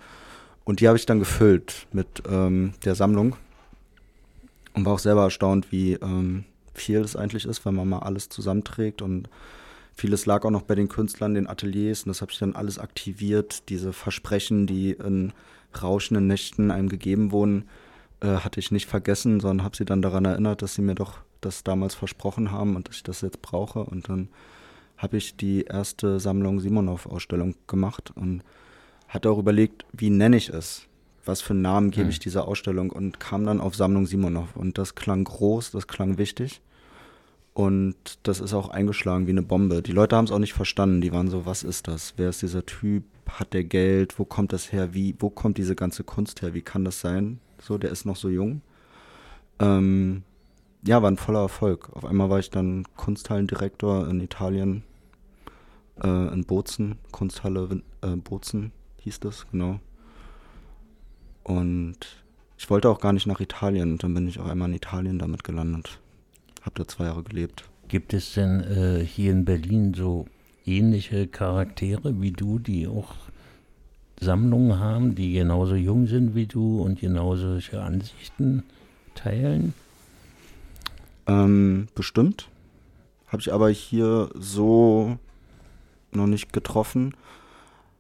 Und 0.64 0.80
die 0.80 0.88
habe 0.88 0.96
ich 0.96 1.06
dann 1.06 1.18
gefüllt 1.18 1.86
mit 1.92 2.22
ähm, 2.28 2.72
der 2.84 2.94
Sammlung 2.94 3.36
und 4.72 4.84
war 4.84 4.94
auch 4.94 4.98
selber 4.98 5.24
erstaunt, 5.24 5.70
wie 5.70 5.92
ähm, 5.94 6.44
viel 6.74 7.00
es 7.00 7.16
eigentlich 7.16 7.44
ist, 7.44 7.64
wenn 7.64 7.74
man 7.74 7.88
mal 7.88 8.00
alles 8.00 8.28
zusammenträgt 8.28 9.02
und 9.02 9.28
vieles 9.94 10.26
lag 10.26 10.44
auch 10.44 10.50
noch 10.50 10.62
bei 10.62 10.74
den 10.74 10.88
Künstlern, 10.88 11.34
den 11.34 11.46
Ateliers 11.46 12.02
und 12.02 12.08
das 12.08 12.20
habe 12.20 12.32
ich 12.32 12.38
dann 12.38 12.56
alles 12.56 12.78
aktiviert. 12.78 13.68
Diese 13.68 13.92
Versprechen, 13.92 14.66
die 14.66 14.92
in 14.92 15.32
rauschenden 15.80 16.26
Nächten 16.26 16.70
einem 16.70 16.88
gegeben 16.88 17.30
wurden, 17.30 17.68
äh, 18.20 18.38
hatte 18.38 18.60
ich 18.60 18.70
nicht 18.70 18.88
vergessen, 18.88 19.40
sondern 19.40 19.64
habe 19.64 19.76
sie 19.76 19.84
dann 19.84 20.02
daran 20.02 20.24
erinnert, 20.24 20.62
dass 20.62 20.74
sie 20.74 20.82
mir 20.82 20.94
doch 20.94 21.18
das 21.40 21.62
damals 21.62 21.94
versprochen 21.94 22.50
haben 22.50 22.74
und 22.74 22.88
dass 22.88 22.96
ich 22.96 23.02
das 23.02 23.20
jetzt 23.20 23.42
brauche. 23.42 23.80
Und 23.80 24.08
dann 24.08 24.28
habe 25.04 25.18
ich 25.18 25.36
die 25.36 25.64
erste 25.64 26.18
Sammlung 26.18 26.60
Simonov-Ausstellung 26.60 27.54
gemacht 27.66 28.10
und 28.16 28.42
hatte 29.06 29.30
auch 29.30 29.38
überlegt, 29.38 29.84
wie 29.92 30.08
nenne 30.10 30.36
ich 30.38 30.48
es? 30.48 30.86
Was 31.26 31.42
für 31.42 31.52
einen 31.52 31.62
Namen 31.62 31.90
gebe 31.90 32.04
Mhm. 32.04 32.10
ich 32.10 32.18
dieser 32.18 32.48
Ausstellung? 32.48 32.90
Und 32.90 33.20
kam 33.20 33.44
dann 33.44 33.60
auf 33.60 33.76
Sammlung 33.76 34.06
Simonov. 34.06 34.56
Und 34.56 34.78
das 34.78 34.94
klang 34.94 35.24
groß, 35.24 35.70
das 35.72 35.86
klang 35.88 36.16
wichtig. 36.18 36.62
Und 37.52 37.94
das 38.22 38.40
ist 38.40 38.54
auch 38.54 38.70
eingeschlagen 38.70 39.26
wie 39.26 39.30
eine 39.32 39.42
Bombe. 39.42 39.82
Die 39.82 39.92
Leute 39.92 40.16
haben 40.16 40.24
es 40.24 40.32
auch 40.32 40.38
nicht 40.38 40.54
verstanden. 40.54 41.02
Die 41.02 41.12
waren 41.12 41.28
so, 41.28 41.46
was 41.46 41.62
ist 41.62 41.86
das? 41.86 42.14
Wer 42.16 42.30
ist 42.30 42.42
dieser 42.42 42.64
Typ? 42.66 43.04
Hat 43.28 43.52
der 43.52 43.64
Geld? 43.64 44.18
Wo 44.18 44.24
kommt 44.24 44.52
das 44.52 44.72
her? 44.72 44.92
Wie, 44.94 45.14
wo 45.18 45.28
kommt 45.30 45.58
diese 45.58 45.74
ganze 45.76 46.02
Kunst 46.02 46.40
her? 46.42 46.52
Wie 46.54 46.62
kann 46.62 46.84
das 46.84 47.00
sein? 47.00 47.40
So, 47.60 47.78
der 47.78 47.90
ist 47.90 48.06
noch 48.06 48.16
so 48.16 48.28
jung. 48.28 48.62
Ähm, 49.60 50.22
ja, 50.86 51.00
war 51.02 51.10
ein 51.10 51.16
voller 51.16 51.40
Erfolg. 51.40 51.88
Auf 51.94 52.04
einmal 52.04 52.28
war 52.28 52.38
ich 52.38 52.50
dann 52.50 52.84
Kunsthallendirektor 52.96 54.08
in 54.08 54.20
Italien, 54.20 54.82
äh, 56.02 56.32
in 56.32 56.44
Bozen, 56.44 56.98
Kunsthalle 57.12 57.82
äh, 58.02 58.16
Bozen 58.16 58.72
hieß 59.00 59.20
das, 59.20 59.46
genau. 59.50 59.80
Und 61.42 61.98
ich 62.56 62.70
wollte 62.70 62.88
auch 62.88 63.00
gar 63.00 63.12
nicht 63.12 63.26
nach 63.26 63.40
Italien 63.40 63.92
und 63.92 64.02
dann 64.02 64.14
bin 64.14 64.26
ich 64.26 64.38
auch 64.38 64.46
einmal 64.46 64.68
in 64.68 64.76
Italien 64.76 65.18
damit 65.18 65.44
gelandet. 65.44 66.00
Hab 66.62 66.74
da 66.76 66.88
zwei 66.88 67.04
Jahre 67.04 67.22
gelebt. 67.22 67.64
gibt 67.88 68.14
es 68.14 68.32
denn 68.32 68.60
äh, 68.60 69.04
hier 69.04 69.32
in 69.32 69.44
Berlin 69.44 69.92
so 69.92 70.26
ähnliche 70.64 71.26
Charaktere 71.26 72.20
wie 72.22 72.30
du, 72.30 72.58
die 72.58 72.86
auch 72.86 73.14
Sammlungen 74.20 74.78
haben, 74.78 75.14
die 75.14 75.34
genauso 75.34 75.74
jung 75.74 76.06
sind 76.06 76.34
wie 76.34 76.46
du 76.46 76.80
und 76.80 77.00
genauso 77.00 77.52
solche 77.52 77.82
Ansichten 77.82 78.62
teilen? 79.14 79.74
Ähm, 81.26 81.88
bestimmt. 81.94 82.48
Habe 83.26 83.40
ich 83.40 83.52
aber 83.52 83.68
hier 83.68 84.30
so 84.34 85.18
noch 86.16 86.26
nicht 86.26 86.52
getroffen. 86.52 87.16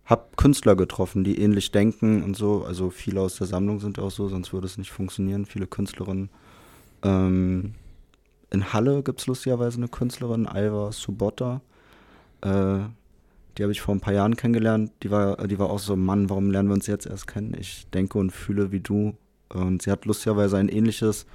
Hab 0.04 0.36
Künstler 0.36 0.76
getroffen, 0.76 1.24
die 1.24 1.40
ähnlich 1.40 1.72
denken 1.72 2.22
und 2.22 2.36
so. 2.36 2.64
Also 2.64 2.90
viele 2.90 3.20
aus 3.20 3.36
der 3.36 3.46
Sammlung 3.46 3.80
sind 3.80 3.98
auch 3.98 4.10
so, 4.10 4.28
sonst 4.28 4.52
würde 4.52 4.66
es 4.66 4.78
nicht 4.78 4.92
funktionieren. 4.92 5.46
Viele 5.46 5.66
Künstlerinnen. 5.66 6.28
Ähm, 7.02 7.74
in 8.50 8.72
Halle 8.72 9.02
gibt 9.02 9.20
es 9.20 9.26
lustigerweise 9.26 9.78
eine 9.78 9.88
Künstlerin, 9.88 10.46
Alva 10.46 10.92
Subotta. 10.92 11.62
Äh, 12.42 12.80
die 13.56 13.62
habe 13.62 13.72
ich 13.72 13.80
vor 13.80 13.94
ein 13.94 14.00
paar 14.00 14.12
Jahren 14.12 14.36
kennengelernt. 14.36 14.92
Die 15.02 15.10
war, 15.10 15.36
die 15.46 15.58
war 15.58 15.70
auch 15.70 15.78
so, 15.78 15.96
Mann, 15.96 16.28
warum 16.28 16.50
lernen 16.50 16.68
wir 16.68 16.74
uns 16.74 16.86
jetzt 16.86 17.06
erst 17.06 17.26
kennen? 17.26 17.56
Ich 17.58 17.86
denke 17.90 18.18
und 18.18 18.30
fühle 18.30 18.72
wie 18.72 18.80
du. 18.80 19.16
Und 19.48 19.82
sie 19.82 19.90
hat 19.90 20.04
lustigerweise 20.04 20.56
ein 20.58 20.68
ähnliches 20.68 21.26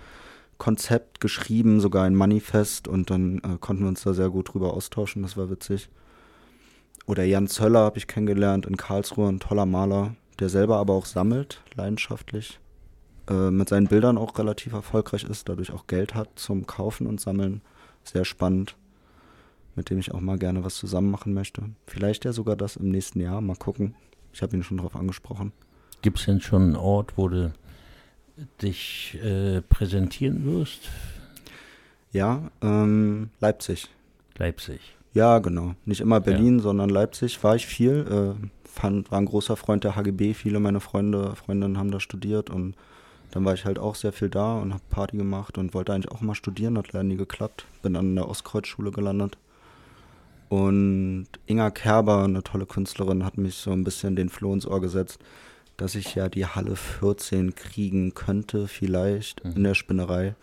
Konzept 0.60 1.22
geschrieben, 1.22 1.80
sogar 1.80 2.04
ein 2.04 2.16
Manifest 2.16 2.88
und 2.88 3.10
dann 3.10 3.40
äh, 3.40 3.58
konnten 3.60 3.84
wir 3.84 3.90
uns 3.90 4.04
da 4.04 4.14
sehr 4.14 4.30
gut 4.30 4.54
drüber 4.54 4.74
austauschen, 4.74 5.24
das 5.24 5.38
war 5.38 5.50
witzig. 5.50 5.90
Oder 7.10 7.24
Jan 7.24 7.48
Zöller 7.48 7.80
habe 7.80 7.98
ich 7.98 8.06
kennengelernt 8.06 8.68
in 8.68 8.78
Karlsruhe, 8.78 9.30
ein 9.30 9.40
toller 9.40 9.66
Maler, 9.66 10.14
der 10.38 10.48
selber 10.48 10.78
aber 10.78 10.94
auch 10.94 11.08
sammelt, 11.08 11.60
leidenschaftlich, 11.74 12.60
äh, 13.28 13.50
mit 13.50 13.68
seinen 13.68 13.88
Bildern 13.88 14.16
auch 14.20 14.38
relativ 14.38 14.74
erfolgreich 14.74 15.24
ist, 15.24 15.50
dadurch 15.50 15.72
auch 15.72 15.88
Geld 15.88 16.14
hat 16.14 16.30
zum 16.36 16.68
Kaufen 16.68 17.08
und 17.08 17.20
Sammeln. 17.20 17.62
Sehr 18.04 18.26
spannend, 18.26 18.76
mit 19.76 19.90
dem 19.90 19.98
ich 19.98 20.12
auch 20.12 20.20
mal 20.20 20.38
gerne 20.38 20.64
was 20.64 20.76
zusammen 20.76 21.10
machen 21.10 21.34
möchte. 21.34 21.64
Vielleicht 21.88 22.26
ja 22.26 22.32
sogar 22.32 22.56
das 22.56 22.76
im 22.76 22.92
nächsten 22.92 23.20
Jahr, 23.22 23.42
mal 23.42 23.56
gucken. 23.56 23.96
Ich 24.32 24.44
habe 24.44 24.56
ihn 24.56 24.62
schon 24.62 24.78
drauf 24.78 24.96
angesprochen. 24.96 25.52
Gibt 26.04 26.20
es 26.20 26.26
denn 26.26 26.42
schon 26.42 26.62
einen 26.62 26.76
Ort, 26.76 27.14
wo 27.18 27.28
du 27.28 27.52
dich 28.62 29.18
äh, 29.24 29.62
präsentieren 29.62 30.46
wirst? 30.46 30.82
Ja, 32.12 32.52
ähm, 32.62 33.32
Leipzig. 33.40 33.90
Leipzig. 34.38 34.99
Ja, 35.20 35.40
genau. 35.40 35.76
Nicht 35.84 36.00
immer 36.00 36.22
Berlin, 36.22 36.62
sondern 36.62 36.90
Leipzig 36.90 37.44
war 37.44 37.54
ich 37.54 37.68
viel. 37.68 38.38
Äh, 38.40 38.48
fand, 38.64 39.12
war 39.12 39.20
ein 39.20 39.26
großer 39.26 39.58
Freund 39.58 39.84
der 39.84 39.98
HGB. 39.98 40.34
Viele 40.34 40.62
meiner 40.62 40.80
Freunde, 40.80 41.36
Freundinnen 41.36 41.78
haben 41.78 41.92
da 41.92 42.00
studiert 42.00 42.50
und 42.50 42.74
dann 43.32 43.44
war 43.44 43.54
ich 43.54 43.66
halt 43.66 43.80
auch 43.80 43.96
sehr 43.96 44.14
viel 44.14 44.30
da 44.30 44.58
und 44.58 44.72
habe 44.74 44.84
Party 44.90 45.18
gemacht 45.18 45.58
und 45.58 45.74
wollte 45.74 45.92
eigentlich 45.92 46.10
auch 46.10 46.22
mal 46.22 46.36
studieren, 46.36 46.78
hat 46.78 46.94
leider 46.94 47.04
nie 47.04 47.18
geklappt. 47.18 47.66
Bin 47.82 47.96
dann 47.96 48.12
in 48.12 48.16
der 48.16 48.30
Ostkreuzschule 48.30 48.92
gelandet. 48.92 49.38
Und 50.48 51.28
Inga 51.48 51.70
Kerber, 51.72 52.24
eine 52.24 52.42
tolle 52.42 52.66
Künstlerin, 52.66 53.26
hat 53.26 53.38
mich 53.38 53.56
so 53.56 53.72
ein 53.72 53.84
bisschen 53.84 54.16
den 54.16 54.30
Floh 54.30 54.54
ins 54.54 54.66
Ohr 54.66 54.80
gesetzt, 54.80 55.20
dass 55.76 55.96
ich 55.96 56.16
ja 56.16 56.30
die 56.30 56.46
Halle 56.46 56.78
14 56.78 57.56
kriegen 57.56 58.14
könnte, 58.14 58.70
vielleicht 58.70 59.42
in 59.42 59.66
der 59.66 59.74
Spinnerei. 59.74 60.36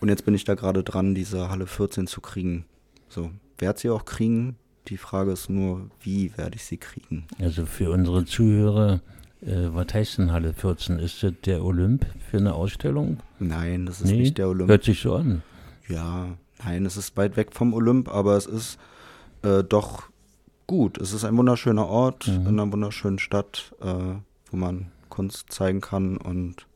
Und 0.00 0.08
jetzt 0.08 0.24
bin 0.24 0.34
ich 0.34 0.42
da 0.42 0.56
gerade 0.56 0.82
dran, 0.82 1.14
diese 1.14 1.48
Halle 1.48 1.68
14 1.68 2.08
zu 2.08 2.20
kriegen. 2.20 2.64
So, 3.08 3.30
werde 3.60 3.78
sie 3.80 3.90
auch 3.90 4.04
kriegen. 4.04 4.56
Die 4.88 4.96
Frage 4.96 5.32
ist 5.32 5.48
nur, 5.50 5.90
wie 6.00 6.36
werde 6.36 6.56
ich 6.56 6.64
sie 6.64 6.78
kriegen? 6.78 7.26
Also 7.40 7.66
für 7.66 7.90
unsere 7.90 8.24
Zuhörer, 8.24 9.00
äh, 9.42 9.68
was 9.72 9.92
heißt 9.92 10.18
denn 10.18 10.32
Halle 10.32 10.52
14? 10.54 10.98
Ist 10.98 11.22
das 11.22 11.32
der 11.44 11.64
Olymp 11.64 12.06
für 12.30 12.38
eine 12.38 12.54
Ausstellung? 12.54 13.18
Nein, 13.38 13.86
das 13.86 14.00
ist 14.00 14.10
nicht 14.10 14.38
der 14.38 14.48
Olymp. 14.48 14.70
Hört 14.70 14.84
sich 14.84 15.00
so 15.00 15.14
an. 15.14 15.42
Ja, 15.88 16.28
nein, 16.64 16.86
es 16.86 16.96
ist 16.96 17.16
weit 17.16 17.36
weg 17.36 17.48
vom 17.52 17.74
Olymp, 17.74 18.08
aber 18.08 18.36
es 18.36 18.46
ist 18.46 18.78
äh, 19.42 19.62
doch 19.62 20.04
gut. 20.66 20.98
Es 20.98 21.12
ist 21.12 21.24
ein 21.24 21.36
wunderschöner 21.36 21.86
Ort 21.86 22.26
Mhm. 22.28 22.46
in 22.46 22.60
einer 22.60 22.72
wunderschönen 22.72 23.18
Stadt, 23.18 23.74
äh, 23.82 23.86
wo 24.50 24.56
man 24.56 24.86
Kunst 25.08 25.52
zeigen 25.52 25.80
kann 25.80 26.16
und 26.16 26.66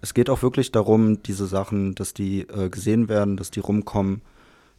es 0.00 0.14
geht 0.14 0.30
auch 0.30 0.42
wirklich 0.42 0.70
darum, 0.70 1.22
diese 1.24 1.46
Sachen, 1.46 1.94
dass 1.96 2.14
die 2.14 2.42
äh, 2.42 2.68
gesehen 2.68 3.08
werden, 3.08 3.36
dass 3.36 3.50
die 3.50 3.58
rumkommen. 3.60 4.20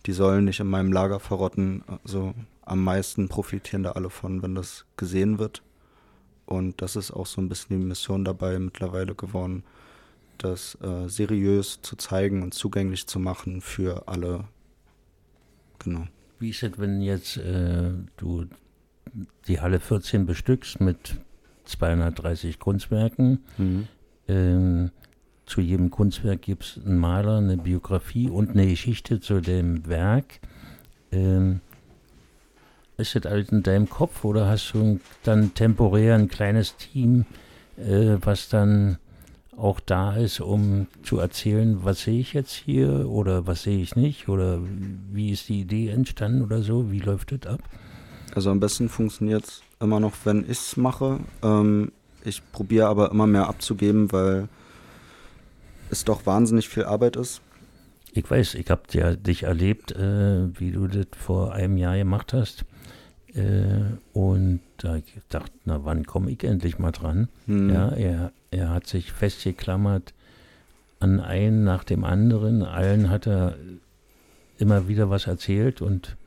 Die 0.10 0.14
sollen 0.14 0.46
nicht 0.46 0.60
in 0.60 0.66
meinem 0.66 0.92
Lager 0.92 1.20
verrotten. 1.20 1.84
Also 2.04 2.34
am 2.64 2.84
meisten 2.84 3.30
profitieren 3.30 3.84
da 3.84 3.92
alle 3.92 4.10
von, 4.10 4.42
wenn 4.42 4.56
das 4.56 4.86
gesehen 4.98 5.38
wird. 5.38 5.62
Und 6.48 6.82
das 6.82 6.96
ist 6.96 7.12
auch 7.12 7.28
so 7.28 7.40
ein 7.40 7.48
bisschen 7.48 7.80
die 7.80 7.86
Mission 7.86 8.26
dabei 8.26 8.58
mittlerweile 8.58 9.14
geworden, 9.14 9.62
das 10.40 10.76
äh, 10.82 11.08
seriös 11.08 11.84
zu 11.84 11.96
zeigen 11.96 12.42
und 12.42 12.56
zugänglich 12.56 13.06
zu 13.06 13.20
machen 13.20 13.62
für 13.62 14.08
alle. 14.08 14.46
Genau. 15.78 16.08
Wie 16.40 16.50
ist 16.50 16.64
es, 16.64 16.80
wenn 16.80 17.02
jetzt 17.02 17.38
äh, 17.38 17.92
du 18.18 18.46
die 19.48 19.62
Halle 19.62 19.80
14 19.80 20.26
bestückst 20.26 20.82
mit 20.82 21.22
230 21.66 22.58
Kunstwerken? 22.58 23.44
Ähm, 24.28 24.90
zu 25.50 25.62
jedem 25.62 25.90
Kunstwerk 25.90 26.44
gibt 26.44 26.64
es 26.64 26.86
einen 26.86 26.98
Maler, 26.98 27.38
eine 27.38 27.58
Biografie 27.58 28.30
und 28.30 28.52
eine 28.52 28.68
Geschichte 28.68 29.20
zu 29.20 29.42
dem 29.42 29.88
Werk. 29.88 30.40
Ähm, 31.12 31.62
ist 32.98 33.16
das 33.16 33.26
alles 33.26 33.50
in 33.50 33.64
deinem 33.64 33.90
Kopf 33.90 34.24
oder 34.24 34.48
hast 34.48 34.72
du 34.74 35.00
dann 35.24 35.54
temporär 35.54 36.16
ein 36.16 36.28
kleines 36.28 36.78
Team, 36.78 37.26
äh, 37.78 38.18
was 38.22 38.50
dann 38.50 38.98
auch 39.58 39.80
da 39.80 40.16
ist, 40.16 40.40
um 40.40 40.88
zu 41.04 41.18
erzählen, 41.18 41.80
was 41.84 42.04
sehe 42.04 42.20
ich 42.20 42.34
jetzt 42.34 42.54
hier 42.54 43.10
oder 43.10 43.48
was 43.48 43.64
sehe 43.64 43.82
ich 43.82 43.96
nicht 43.96 44.30
oder 44.30 44.60
wie 45.12 45.32
ist 45.32 45.50
die 45.50 45.62
Idee 45.62 45.90
entstanden 45.90 46.44
oder 46.44 46.62
so? 46.62 46.92
Wie 46.92 47.00
läuft 47.00 47.32
das 47.32 47.52
ab? 47.52 47.62
Also 48.36 48.52
am 48.52 48.60
besten 48.60 48.88
funktioniert 48.88 49.46
es 49.46 49.62
immer 49.80 50.00
noch, 50.00 50.14
wenn 50.24 50.44
ich 50.44 50.52
es 50.52 50.78
mache. 50.78 51.20
Ähm, 51.42 51.92
ich 52.24 52.42
probiere 52.52 52.88
aber 52.88 53.12
immer 53.12 53.28
mehr 53.28 53.48
abzugeben, 53.48 54.12
weil 54.12 54.48
es 55.90 56.06
doch 56.06 56.26
wahnsinnig 56.26 56.70
viel 56.70 56.84
Arbeit 56.84 57.16
ist. 57.16 57.42
Ich 58.12 58.30
weiß, 58.30 58.56
ich 58.56 58.70
habe 58.70 58.82
ja 58.92 59.16
dich 59.16 59.44
erlebt, 59.44 59.92
äh, 59.92 60.60
wie 60.60 60.72
du 60.72 60.88
das 60.88 61.08
vor 61.18 61.54
einem 61.54 61.78
Jahr 61.78 61.98
gemacht 61.98 62.34
hast. 62.34 62.66
Äh, 63.34 63.98
und 64.14 64.62
da 64.78 64.96
ich 64.96 65.14
gedacht, 65.14 65.52
na 65.66 65.86
wann 65.86 66.06
komme 66.06 66.32
ich 66.32 66.44
endlich 66.44 66.80
mal 66.80 66.92
dran? 66.92 67.30
Hm. 67.46 67.70
Ja, 67.70 67.90
er, 67.90 68.32
er 68.52 68.70
hat 68.70 68.88
sich 68.88 69.12
festgeklammert 69.12 70.14
an 71.00 71.20
einen 71.20 71.64
nach 71.64 71.84
dem 71.84 72.04
anderen. 72.04 72.64
Allen 72.64 73.10
hat 73.10 73.28
er 73.28 73.56
immer 74.58 74.88
wieder 74.88 75.10
was 75.10 75.28
erzählt 75.28 75.82
und 75.82 76.18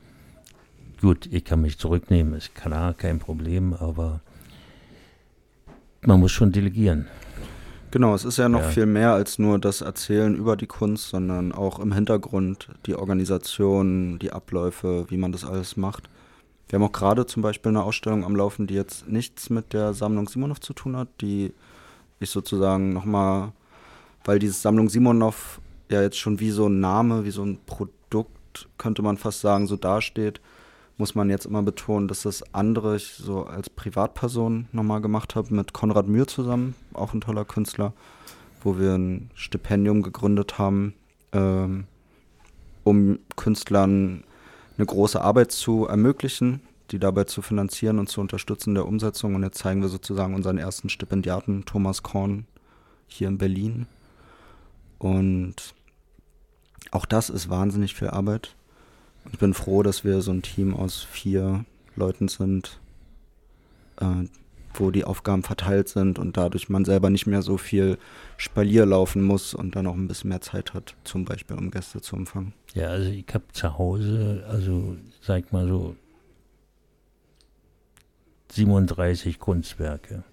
gut, 1.01 1.27
ich 1.31 1.45
kann 1.45 1.61
mich 1.61 1.79
zurücknehmen, 1.79 2.35
ist 2.35 2.55
klar, 2.55 2.95
kein 2.95 3.19
Problem, 3.19 3.75
aber 3.75 4.21
man 6.03 6.21
muss 6.21 6.33
schon 6.33 6.53
delegieren. 6.53 7.09
Genau, 7.93 8.14
es 8.14 8.24
ist 8.24 8.38
ja 8.38 8.49
noch 8.49 8.62
Ja. 8.62 8.68
viel 8.70 8.86
mehr 8.86 9.12
als 9.12 9.38
nur 9.38 9.59
das 9.59 9.82
Erzählen 9.82 10.34
über 10.34 10.57
die 10.57 10.66
Kunst, 10.66 11.11
sondern 11.11 11.53
auch 11.53 11.78
im 11.78 11.93
Hintergrund 11.93 12.68
die 12.86 12.95
Organisation, 12.95 14.18
die 14.18 14.32
Abläufe, 14.32 15.05
wie 15.11 15.18
man 15.18 15.30
das 15.30 15.45
alles 15.45 15.76
macht. 15.76 16.09
Wir 16.68 16.78
haben 16.78 16.86
auch 16.86 16.93
gerade 16.93 17.26
zum 17.26 17.43
Beispiel 17.43 17.68
eine 17.68 17.82
Ausstellung 17.82 18.24
am 18.24 18.34
Laufen, 18.34 18.66
die 18.66 18.72
jetzt 18.74 19.07
nichts 19.09 19.51
mit 19.51 19.74
der 19.74 19.93
Sammlung 19.93 20.26
Simonov 20.26 20.61
zu 20.61 20.72
tun 20.72 20.97
hat, 20.97 21.09
die 21.20 21.53
ich 22.18 22.30
sozusagen 22.30 22.95
nochmal, 22.95 23.53
weil 24.24 24.38
diese 24.38 24.55
Sammlung 24.55 24.88
Simonov 24.88 25.61
ja 25.90 26.01
jetzt 26.01 26.18
schon 26.18 26.40
wie 26.40 26.51
so 26.51 26.68
ein 26.68 26.80
Name, 26.80 27.26
wie 27.26 27.30
so 27.30 27.43
ein 27.45 27.59
Produkt, 27.66 28.68
könnte 28.78 29.03
man 29.03 29.18
fast 29.18 29.43
sagen, 29.43 29.66
so 29.66 29.76
dasteht, 29.76 30.40
muss 31.03 31.17
man 31.17 31.31
jetzt 31.31 31.47
immer 31.47 31.65
betonen, 31.65 32.07
dass 32.07 32.23
das 32.23 32.55
andere 32.55 32.95
ich 32.95 33.15
so 33.15 33.43
als 33.45 33.69
Privatperson 33.69 34.69
nochmal 34.71 35.01
gemacht 35.01 35.35
habe 35.35 35.53
mit 35.53 35.73
Konrad 35.73 36.07
Mühr 36.07 36.29
zusammen, 36.29 36.77
auch 36.95 37.13
ein 37.13 37.21
toller 37.21 37.45
Künstler, 37.45 37.93
wo 38.63 38.79
wir 38.79 38.95
ein 38.95 39.29
Stipendium 39.35 40.05
gegründet 40.05 40.59
haben, 40.59 40.95
ähm, 41.33 41.89
um 42.85 43.19
Künstlern 43.35 44.23
eine 44.79 44.87
große 44.87 45.21
Arbeit 45.21 45.51
zu 45.51 45.87
ermöglichen, 45.87 46.61
die 46.93 47.01
dabei 47.01 47.25
zu 47.25 47.43
finanzieren 47.43 47.99
und 47.99 48.09
zu 48.09 48.21
unterstützen 48.21 48.75
der 48.75 48.87
Umsetzung. 48.87 49.35
Und 49.35 49.43
jetzt 49.43 49.59
zeigen 49.59 49.83
wir 49.83 49.89
sozusagen 49.89 50.37
unseren 50.37 50.59
ersten 50.59 50.89
Stipendiaten, 50.89 51.65
Thomas 51.65 52.05
Korn, 52.05 52.47
hier 53.09 53.27
in 53.27 53.39
Berlin. 53.39 53.89
Und 55.01 55.75
auch 56.93 57.07
das 57.07 57.29
ist 57.29 57.51
wahnsinnig 57.51 57.97
viel 57.97 58.11
Arbeit. 58.11 58.55
Ich 59.31 59.39
bin 59.39 59.55
froh, 59.55 59.83
dass 59.83 60.05
wir 60.05 60.20
so 60.20 60.33
ein 60.33 60.43
Team 60.43 60.75
aus 60.75 61.03
vier 61.03 61.64
Leuten 61.95 62.29
sind, 62.29 62.81
äh, 64.01 64.27
wo 64.75 64.91
die 64.91 65.05
Aufgaben 65.05 65.43
verteilt 65.43 65.89
sind 65.89 66.18
und 66.18 66.37
dadurch 66.37 66.68
man 66.68 66.85
selber 66.85 67.11
nicht 67.11 67.27
mehr 67.27 67.43
so 67.43 67.59
viel 67.59 67.99
Spalier 68.37 68.87
laufen 68.87 69.23
muss 69.23 69.55
und 69.55 69.77
dann 69.77 69.87
auch 69.87 69.95
ein 69.95 70.09
bisschen 70.09 70.31
mehr 70.31 70.41
Zeit 70.41 70.75
hat, 70.75 70.97
zum 71.05 71.25
Beispiel 71.25 71.57
um 71.57 71.70
Gäste 71.70 72.01
zu 72.01 72.16
empfangen. 72.16 72.55
Ja, 72.75 72.89
also 72.89 73.11
ich 73.11 73.27
habe 73.33 73.45
zu 73.53 73.79
Hause, 73.79 74.45
also 74.49 74.97
sag 75.20 75.53
mal 75.53 75.68
so 75.68 75.95
37 78.53 79.39
Kunstwerke. 79.39 80.25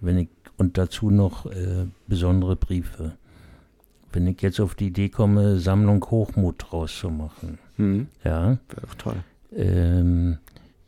Wenn 0.00 0.18
ich, 0.18 0.28
und 0.56 0.78
dazu 0.78 1.10
noch 1.10 1.46
äh, 1.46 1.86
besondere 2.06 2.56
Briefe. 2.56 3.16
Wenn 4.12 4.26
ich 4.26 4.40
jetzt 4.42 4.60
auf 4.60 4.74
die 4.74 4.88
Idee 4.88 5.08
komme, 5.08 5.58
Sammlung 5.58 6.04
Hochmut 6.10 6.66
draus 6.70 6.98
zu 6.98 7.10
machen, 7.10 7.58
Hm, 7.78 8.06
ja, 8.24 8.58
Wäre 8.68 8.82
doch 8.86 8.94
toll. 8.96 9.16
ähm, 9.56 10.38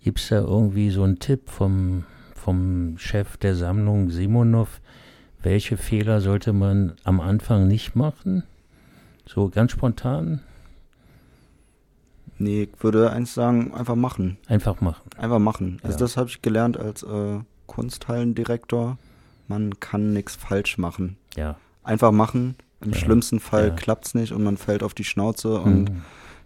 gibt 0.03 0.19
es 0.21 0.29
da 0.29 0.41
irgendwie 0.41 0.91
so 0.91 1.03
einen 1.03 1.19
Tipp 1.19 1.49
vom, 1.49 2.05
vom 2.35 2.99
Chef 2.99 3.37
der 3.39 3.55
Sammlung 3.57 4.11
Simonov, 4.11 4.81
welche 5.43 5.77
Fehler 5.79 6.21
sollte 6.21 6.53
man 6.53 6.93
am 7.05 7.21
Anfang 7.21 7.67
nicht 7.69 7.95
machen? 7.97 8.43
So 9.27 9.49
ganz 9.49 9.73
spontan, 9.73 10.41
Nee, 12.43 12.71
ich 12.75 12.83
würde 12.83 13.11
eins 13.11 13.35
sagen, 13.35 13.75
einfach 13.75 13.97
machen. 13.97 14.39
einfach 14.49 14.81
machen. 14.81 15.03
Einfach 15.19 15.39
machen. 15.39 15.79
Also 15.83 15.97
Ja. 15.97 15.99
das 16.01 16.17
habe 16.17 16.31
ich 16.31 16.41
gelernt 16.41 16.79
als 16.79 17.03
äh, 17.03 17.39
Kunsthallendirektor. 17.67 18.97
Man 19.47 19.79
kann 19.79 20.15
nichts 20.15 20.37
falsch 20.37 20.79
machen. 20.79 21.19
Ja. 21.37 21.57
Einfach 21.85 22.13
machen. 22.13 22.55
Im 22.81 22.93
Ja. 22.93 22.97
schlimmsten 22.99 23.41
Fall 23.41 23.69
Ja. 23.69 23.75
klappt's 23.75 24.15
nicht 24.15 24.33
und 24.33 24.43
man 24.43 24.57
fällt 24.57 24.83
auf 24.83 24.95
die 24.95 25.05
Schnauze 25.05 25.61
und 25.61 25.91
Mhm. 25.91 26.03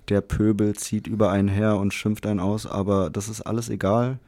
Der 0.08 0.20
Pöbel 0.20 0.74
zieht 0.74 1.06
über 1.06 1.30
einen 1.30 1.48
her 1.48 1.76
und 1.76 1.94
schimpft 1.94 2.26
einen 2.26 2.40
aus, 2.40 2.66
aber 2.66 3.10
das 3.10 3.28
ist 3.28 3.40
alles 3.42 3.68
egal, 3.68 4.18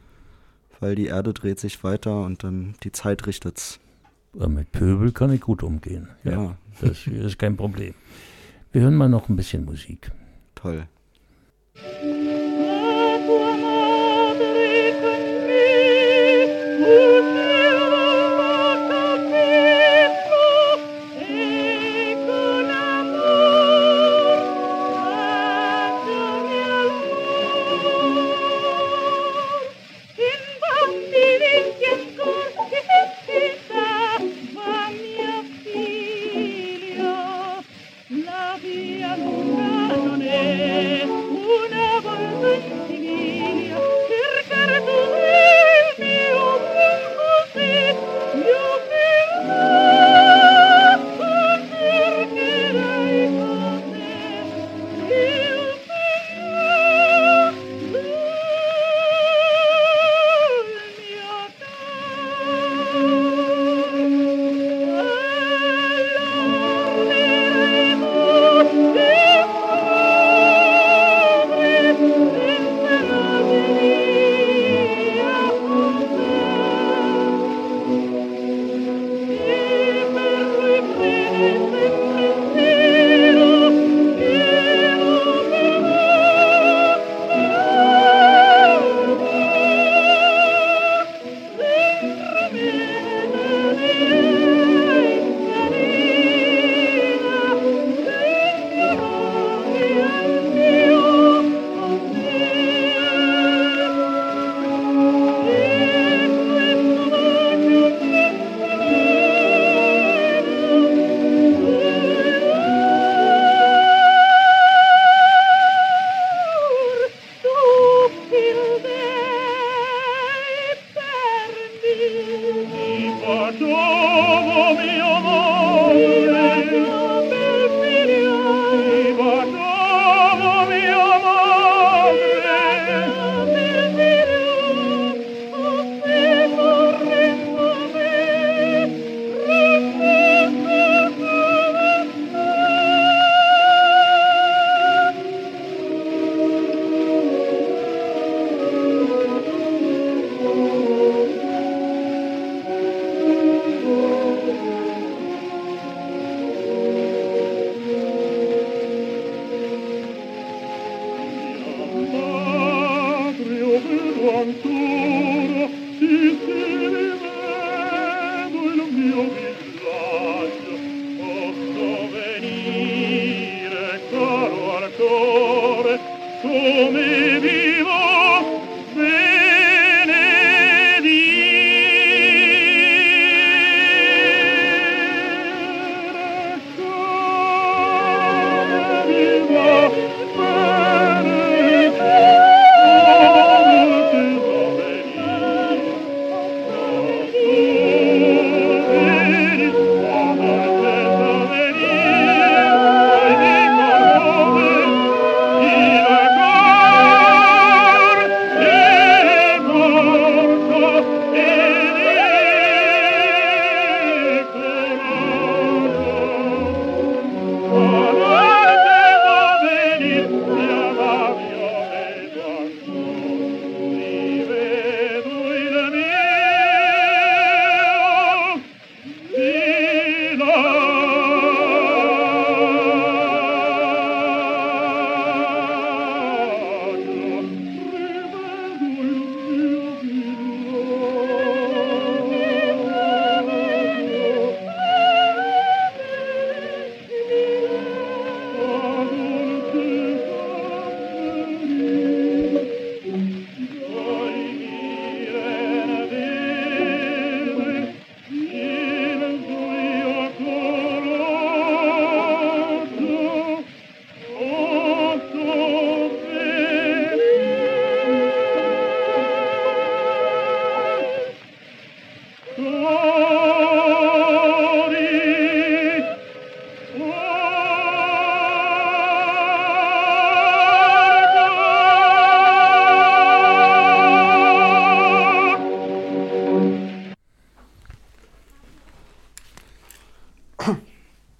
weil 0.80 0.94
die 0.94 1.06
Erde 1.06 1.32
dreht 1.34 1.60
sich 1.60 1.82
weiter 1.84 2.22
und 2.22 2.44
dann 2.44 2.74
die 2.82 2.92
Zeit 2.92 3.26
richtet's. 3.26 3.78
Aber 4.34 4.48
mit 4.48 4.72
Pöbel 4.72 5.12
kann 5.12 5.32
ich 5.32 5.40
gut 5.40 5.62
umgehen. 5.62 6.08
Ja, 6.24 6.32
Ja, 6.32 6.56
Das 6.80 7.06
ist 7.06 7.38
kein 7.38 7.56
Problem. 7.56 7.94
Wir 8.72 8.82
hören 8.82 8.94
mal 8.96 9.08
noch 9.08 9.28
ein 9.28 9.36
bisschen 9.36 9.64
Musik. 9.64 10.10
toll. 10.54 10.86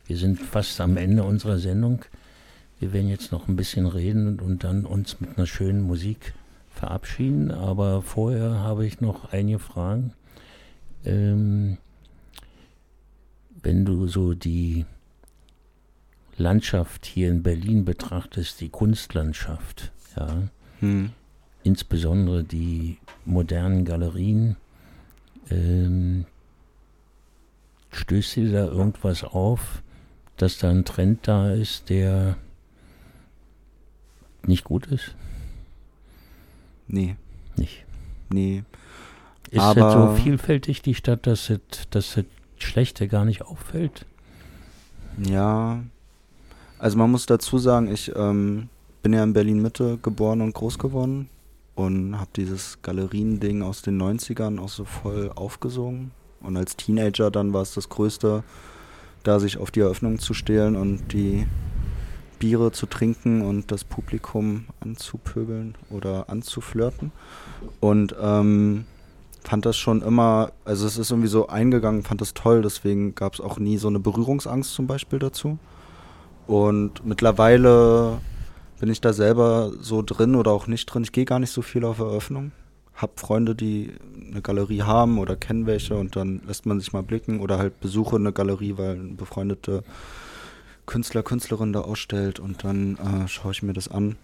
Wir 0.06 0.16
sind 0.16 0.40
fast 0.40 0.80
am 0.80 0.96
Ende 0.96 1.24
unserer 1.24 1.58
Sendung. 1.58 2.04
Wir 2.78 2.92
werden 2.92 3.08
jetzt 3.08 3.32
noch 3.32 3.48
ein 3.48 3.56
bisschen 3.56 3.86
reden 3.86 4.38
und 4.38 4.62
dann 4.62 4.84
uns 4.84 5.20
mit 5.20 5.36
einer 5.36 5.46
schönen 5.46 5.82
Musik 5.82 6.34
verabschieden. 6.70 7.50
Aber 7.50 8.02
vorher 8.02 8.60
habe 8.60 8.86
ich 8.86 9.00
noch 9.00 9.32
einige 9.32 9.58
Fragen. 9.58 10.12
Ähm, 11.04 11.78
wenn 13.62 13.84
du 13.84 14.06
so 14.06 14.34
die 14.34 14.84
Landschaft 16.36 17.06
hier 17.06 17.28
in 17.30 17.42
Berlin 17.42 17.84
betrachtest, 17.84 18.60
die 18.60 18.68
Kunstlandschaft, 18.68 19.92
ja, 20.16 20.48
Hm. 20.80 21.10
insbesondere 21.62 22.44
die 22.44 22.98
modernen 23.24 23.84
Galerien, 23.86 24.56
ähm, 25.50 26.26
stößt 27.90 28.36
dir 28.36 28.52
da 28.52 28.66
irgendwas 28.66 29.24
auf, 29.24 29.82
dass 30.36 30.58
da 30.58 30.70
ein 30.70 30.84
Trend 30.84 31.26
da 31.28 31.52
ist, 31.52 31.88
der 31.90 32.36
nicht 34.46 34.64
gut 34.64 34.86
ist? 34.86 35.14
Nee, 36.88 37.16
Nicht. 37.56 37.84
nee. 38.30 38.62
Ist 39.50 39.60
Aber- 39.60 39.80
das 39.80 39.92
so 39.94 40.14
vielfältig, 40.22 40.82
die 40.82 40.94
Stadt, 40.94 41.26
dass 41.26 41.52
das, 41.70 41.88
dass 41.90 42.24
Schlechte 42.58 43.08
gar 43.08 43.24
nicht 43.24 43.42
auffällt? 43.42 44.04
Ja, 45.22 45.82
also 46.78 46.98
man 46.98 47.10
muss 47.10 47.26
dazu 47.26 47.58
sagen, 47.58 47.90
ich 47.92 48.12
ähm, 48.14 48.68
bin 49.02 49.12
ja 49.12 49.22
in 49.24 49.32
Berlin-Mitte 49.32 49.98
geboren 50.02 50.40
und 50.42 50.52
groß 50.52 50.78
geworden 50.78 51.28
und 51.74 52.18
habe 52.18 52.30
dieses 52.36 52.82
Galerien-Ding 52.82 53.62
aus 53.62 53.82
den 53.82 54.00
90ern 54.00 54.58
auch 54.60 54.68
so 54.68 54.84
voll 54.84 55.30
aufgesogen. 55.34 56.10
Und 56.40 56.56
als 56.56 56.76
Teenager 56.76 57.30
dann 57.30 57.52
war 57.52 57.62
es 57.62 57.72
das 57.74 57.88
Größte, 57.88 58.44
da 59.26 59.40
sich 59.40 59.58
auf 59.58 59.70
die 59.70 59.80
Eröffnung 59.80 60.18
zu 60.18 60.34
stehlen 60.34 60.76
und 60.76 61.12
die 61.12 61.46
Biere 62.38 62.72
zu 62.72 62.86
trinken 62.86 63.42
und 63.42 63.70
das 63.72 63.84
Publikum 63.84 64.66
anzupöbeln 64.80 65.74
oder 65.90 66.28
anzuflirten. 66.28 67.12
Und 67.80 68.14
ähm, 68.20 68.84
fand 69.42 69.64
das 69.64 69.76
schon 69.76 70.02
immer, 70.02 70.52
also 70.64 70.86
es 70.86 70.98
ist 70.98 71.10
irgendwie 71.10 71.28
so 71.28 71.46
eingegangen, 71.46 72.02
fand 72.02 72.20
das 72.20 72.34
toll, 72.34 72.62
deswegen 72.62 73.14
gab 73.14 73.34
es 73.34 73.40
auch 73.40 73.58
nie 73.58 73.78
so 73.78 73.88
eine 73.88 74.00
Berührungsangst 74.00 74.74
zum 74.74 74.86
Beispiel 74.86 75.18
dazu. 75.18 75.58
Und 76.46 77.04
mittlerweile 77.04 78.18
bin 78.78 78.90
ich 78.90 79.00
da 79.00 79.12
selber 79.12 79.72
so 79.80 80.02
drin 80.02 80.34
oder 80.34 80.52
auch 80.52 80.66
nicht 80.66 80.86
drin. 80.86 81.02
Ich 81.02 81.12
gehe 81.12 81.24
gar 81.24 81.38
nicht 81.38 81.50
so 81.50 81.62
viel 81.62 81.84
auf 81.84 81.98
Eröffnung. 81.98 82.52
Hab 82.96 83.20
Freunde, 83.20 83.54
die 83.54 83.92
eine 84.30 84.40
Galerie 84.42 84.82
haben 84.82 85.18
oder 85.18 85.36
kennen 85.36 85.66
welche 85.66 85.96
und 85.96 86.16
dann 86.16 86.40
lässt 86.46 86.66
man 86.66 86.80
sich 86.80 86.92
mal 86.92 87.02
blicken 87.02 87.40
oder 87.40 87.58
halt 87.58 87.78
besuche 87.80 88.16
eine 88.16 88.32
Galerie, 88.32 88.74
weil 88.76 88.96
ein 88.96 89.16
befreundete 89.16 89.84
Künstler, 90.86 91.22
Künstlerin 91.22 91.72
da 91.72 91.80
ausstellt 91.80 92.40
und 92.40 92.64
dann 92.64 92.96
äh, 92.96 93.28
schaue 93.28 93.52
ich 93.52 93.62
mir 93.62 93.72
das 93.72 93.88
an. 93.88 94.16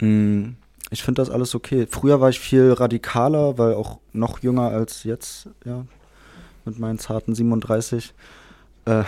Mm, 0.00 0.56
ich 0.90 1.02
finde 1.02 1.20
das 1.20 1.30
alles 1.30 1.54
okay. 1.54 1.86
Früher 1.90 2.20
war 2.20 2.30
ich 2.30 2.40
viel 2.40 2.72
radikaler, 2.72 3.58
weil 3.58 3.74
auch 3.74 3.98
noch 4.12 4.38
jünger 4.40 4.68
als 4.68 5.04
jetzt, 5.04 5.48
ja, 5.64 5.84
mit 6.64 6.78
meinen 6.78 6.98
zarten 6.98 7.34
37. 7.34 8.14
Äh, 8.86 9.04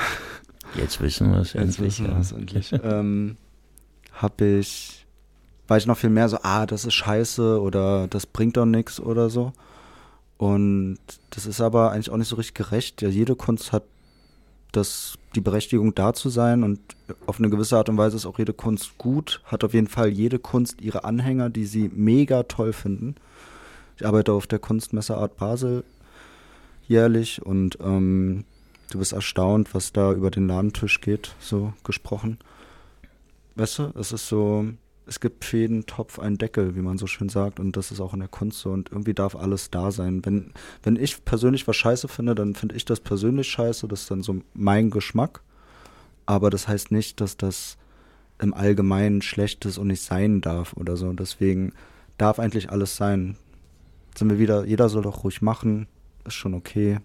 Jetzt 0.74 1.00
wissen 1.00 1.30
wir 1.32 1.40
es 1.40 1.53
Jetzt 1.55 1.78
endlich. 1.78 1.86
wissen 1.86 2.07
ja. 2.07 2.12
wir 2.12 2.20
es 2.20 2.32
endlich. 2.32 2.72
ähm, 2.82 3.36
hab 4.12 4.40
ich, 4.40 5.01
war 5.69 5.77
ich 5.77 5.87
noch 5.87 5.97
viel 5.97 6.11
mehr 6.11 6.29
so, 6.29 6.39
ah, 6.43 6.67
das 6.67 6.85
ist 6.85 6.95
scheiße 6.95 7.61
oder 7.61 8.09
das 8.09 8.27
bringt 8.27 8.57
doch 8.57 8.67
nichts 8.67 9.01
oder 9.01 9.31
so. 9.31 9.53
Und 10.39 10.99
das 11.31 11.47
ist 11.47 11.61
aber 11.61 11.93
eigentlich 11.93 12.11
auch 12.11 12.17
nicht 12.17 12.29
so 12.29 12.37
richtig 12.37 12.55
gerecht. 12.55 13.01
Ja, 13.03 13.09
jede 13.09 13.37
Kunst 13.37 13.73
hat 13.73 13.85
das, 14.73 15.19
die 15.35 15.41
Berechtigung 15.41 15.95
da 15.95 16.15
zu 16.15 16.31
sein 16.31 16.63
und 16.63 16.81
auf 17.27 17.39
eine 17.39 17.51
gewisse 17.51 17.77
Art 17.77 17.89
und 17.89 17.99
Weise 17.99 18.17
ist 18.17 18.27
auch 18.27 18.39
jede 18.39 18.55
Kunst 18.55 18.99
gut. 18.99 19.41
Hat 19.45 19.65
auf 19.65 19.75
jeden 19.75 19.87
Fall 19.87 20.09
jede 20.09 20.39
Kunst 20.39 20.81
ihre 20.81 21.05
Anhänger, 21.05 21.51
die 21.51 21.67
sie 21.67 21.91
mega 21.95 22.43
toll 22.45 22.73
finden. 22.73 23.15
Ich 23.97 24.07
arbeite 24.07 24.33
auf 24.33 24.47
der 24.47 24.59
Kunstmesse 24.59 25.17
Art 25.17 25.37
Basel 25.37 25.85
jährlich 26.89 27.45
und 27.45 27.79
ähm, 27.81 28.45
du 28.91 28.99
bist 28.99 29.13
erstaunt, 29.13 29.75
was 29.75 29.93
da 29.93 30.13
über 30.13 30.31
den 30.31 30.49
Ladentisch 30.49 31.01
geht, 31.01 31.35
so 31.39 31.73
gesprochen. 31.85 32.39
Weißt 33.55 33.79
du, 33.79 33.93
es 33.99 34.13
ist 34.13 34.27
so, 34.27 34.67
es 35.07 35.20
gibt 35.20 35.44
für 35.44 35.59
jeden 35.59 35.86
Topf 35.86 36.18
einen 36.18 36.38
Deckel, 36.38 36.76
wie 36.76 36.80
man 36.80 36.98
so 36.98 37.07
schön 37.07 37.28
sagt, 37.28 37.59
und 37.59 37.76
das 37.76 37.90
ist 37.90 38.00
auch 38.00 38.14
in 38.14 38.20
der 38.20 38.28
Kunst 38.28 38.61
so 38.61 38.70
und 38.70 38.90
irgendwie 38.90 39.14
darf 39.14 39.34
alles 39.34 39.70
da 39.70 39.90
sein. 39.90 40.24
Wenn, 40.24 40.53
wenn 40.82 40.96
ich 40.96 41.24
persönlich 41.24 41.66
was 41.66 41.76
scheiße 41.76 42.09
finde, 42.09 42.34
dann 42.34 42.55
finde 42.55 42.76
ich 42.76 42.84
das 42.84 43.00
persönlich 43.00 43.48
scheiße, 43.48 43.88
das 43.88 44.03
ist 44.03 44.11
dann 44.11 44.22
so 44.22 44.42
mein 44.55 44.90
Geschmack, 44.90 45.42
aber 46.26 46.50
das 46.50 46.68
heißt 46.68 46.92
nicht, 46.92 47.20
dass 47.20 47.36
das 47.36 47.78
im 48.38 48.55
Allgemeinen 48.55 49.22
schlecht 49.22 49.64
ist 49.64 49.78
und 49.78 49.88
nicht 49.88 50.03
sein 50.03 50.40
darf 50.40 50.74
oder 50.74 50.96
so. 50.96 51.12
Deswegen 51.12 51.72
darf 52.18 52.38
eigentlich 52.38 52.70
alles 52.70 52.96
sein. 52.96 53.36
Sind 54.16 54.30
wir 54.30 54.38
wieder, 54.38 54.64
jeder 54.64 54.88
soll 54.88 55.03
doch 55.03 55.24
ruhig 55.24 55.42
machen, 55.42 55.86
ist 56.26 56.34
schon 56.34 56.55
okay. 56.55 56.98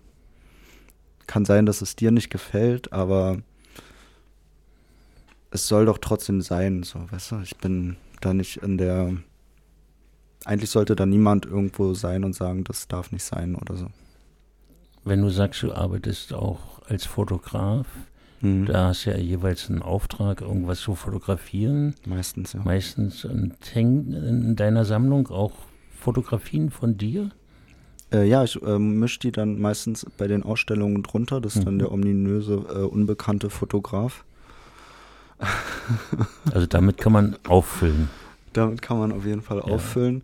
Kann 1.27 1.45
sein, 1.45 1.65
dass 1.65 1.81
es 1.81 1.95
dir 1.95 2.11
nicht 2.11 2.29
gefällt, 2.29 2.91
aber 2.91 3.37
es 5.51 5.67
soll 5.67 5.85
doch 5.85 5.97
trotzdem 5.97 6.41
sein, 6.41 6.83
so, 6.83 6.99
weißt 7.11 7.31
du? 7.31 7.39
Ich 7.41 7.55
bin 7.57 7.97
da 8.21 8.33
nicht 8.33 8.57
in 8.57 8.77
der. 8.77 9.13
Eigentlich 10.45 10.69
sollte 10.69 10.95
da 10.95 11.05
niemand 11.05 11.45
irgendwo 11.45 11.93
sein 11.93 12.23
und 12.23 12.33
sagen, 12.33 12.63
das 12.63 12.87
darf 12.87 13.11
nicht 13.11 13.23
sein 13.23 13.55
oder 13.55 13.75
so. 13.75 13.87
Wenn 15.03 15.21
du 15.21 15.29
sagst, 15.29 15.63
du 15.63 15.73
arbeitest 15.73 16.33
auch 16.33 16.81
als 16.87 17.05
Fotograf, 17.05 17.87
Mhm. 18.41 18.65
da 18.67 18.89
hast 18.89 19.05
du 19.05 19.09
ja 19.11 19.17
jeweils 19.17 19.67
einen 19.69 19.81
Auftrag, 19.81 20.41
irgendwas 20.41 20.79
zu 20.81 20.93
fotografieren. 20.93 21.95
Meistens, 22.05 22.53
ja. 22.53 22.61
Meistens 22.63 23.25
und 23.25 23.55
hängen 23.73 24.13
in 24.13 24.55
deiner 24.55 24.85
Sammlung 24.85 25.27
auch 25.29 25.53
Fotografien 25.99 26.69
von 26.69 26.97
dir? 26.97 27.31
Äh, 28.13 28.27
ja, 28.29 28.43
ich 28.43 28.61
äh, 28.61 28.77
mische 28.77 29.19
die 29.19 29.31
dann 29.31 29.59
meistens 29.59 30.05
bei 30.19 30.27
den 30.27 30.43
Ausstellungen 30.43 31.01
drunter. 31.01 31.41
Das 31.41 31.55
ist 31.55 31.65
dann 31.65 31.75
Mhm. 31.75 31.79
der 31.79 31.91
ominöse, 31.91 32.53
äh, 32.69 32.83
unbekannte 32.83 33.49
Fotograf. 33.49 34.23
Also 36.51 36.67
damit 36.67 36.97
kann 36.97 37.13
man 37.13 37.37
auffüllen. 37.47 38.09
Damit 38.53 38.81
kann 38.81 38.99
man 38.99 39.11
auf 39.11 39.25
jeden 39.25 39.41
Fall 39.41 39.61
auffüllen. 39.61 40.23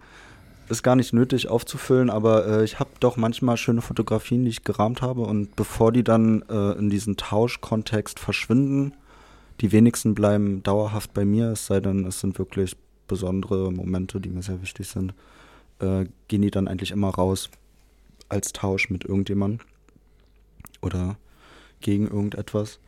Ist 0.70 0.84
gar 0.84 0.96
nicht 0.96 1.14
nötig 1.14 1.48
aufzufüllen, 1.50 2.10
aber 2.10 2.48
äh, 2.48 2.64
ich 2.64 2.80
habe 2.80 2.90
doch 3.00 3.16
manchmal 3.16 3.58
schöne 3.58 3.82
Fotografien, 3.82 4.44
die 4.44 4.50
ich 4.50 4.64
gerahmt 4.64 5.02
habe. 5.02 5.22
Und 5.22 5.56
bevor 5.56 5.92
die 5.92 6.04
dann 6.04 6.42
äh, 6.50 6.72
in 6.74 6.90
diesen 6.90 7.16
Tauschkontext 7.16 8.20
verschwinden, 8.20 8.94
die 9.62 9.72
wenigsten 9.72 10.16
bleiben 10.16 10.64
dauerhaft 10.64 11.14
bei 11.14 11.26
mir, 11.26 11.52
es 11.52 11.68
sei 11.68 11.80
denn, 11.80 12.06
es 12.06 12.20
sind 12.20 12.40
wirklich 12.40 12.76
besondere 13.08 13.72
Momente, 13.72 14.20
die 14.20 14.30
mir 14.30 14.42
sehr 14.42 14.62
wichtig 14.62 14.88
sind, 14.88 15.14
äh, 15.80 16.06
gehen 16.28 16.42
die 16.42 16.52
dann 16.52 16.68
eigentlich 16.68 16.92
immer 16.92 17.10
raus 17.10 17.50
als 18.30 18.54
Tausch 18.54 18.90
mit 18.90 19.06
irgendjemandem 19.06 19.60
oder 20.82 21.18
gegen 21.82 22.08
irgendetwas. 22.08 22.80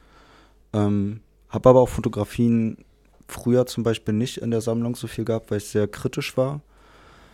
Ähm, 0.74 1.22
habe 1.50 1.70
aber 1.70 1.82
auch 1.82 1.90
Fotografien 1.90 2.78
früher 3.28 3.66
zum 3.66 3.84
Beispiel 3.84 4.14
nicht 4.14 4.38
in 4.38 4.52
der 4.52 4.62
Sammlung 4.62 4.96
so 4.96 5.08
viel 5.08 5.26
gehabt, 5.26 5.52
weil 5.52 5.58
ich 5.58 5.68
sehr 5.68 5.88
kritisch 5.88 6.38
war. 6.38 6.62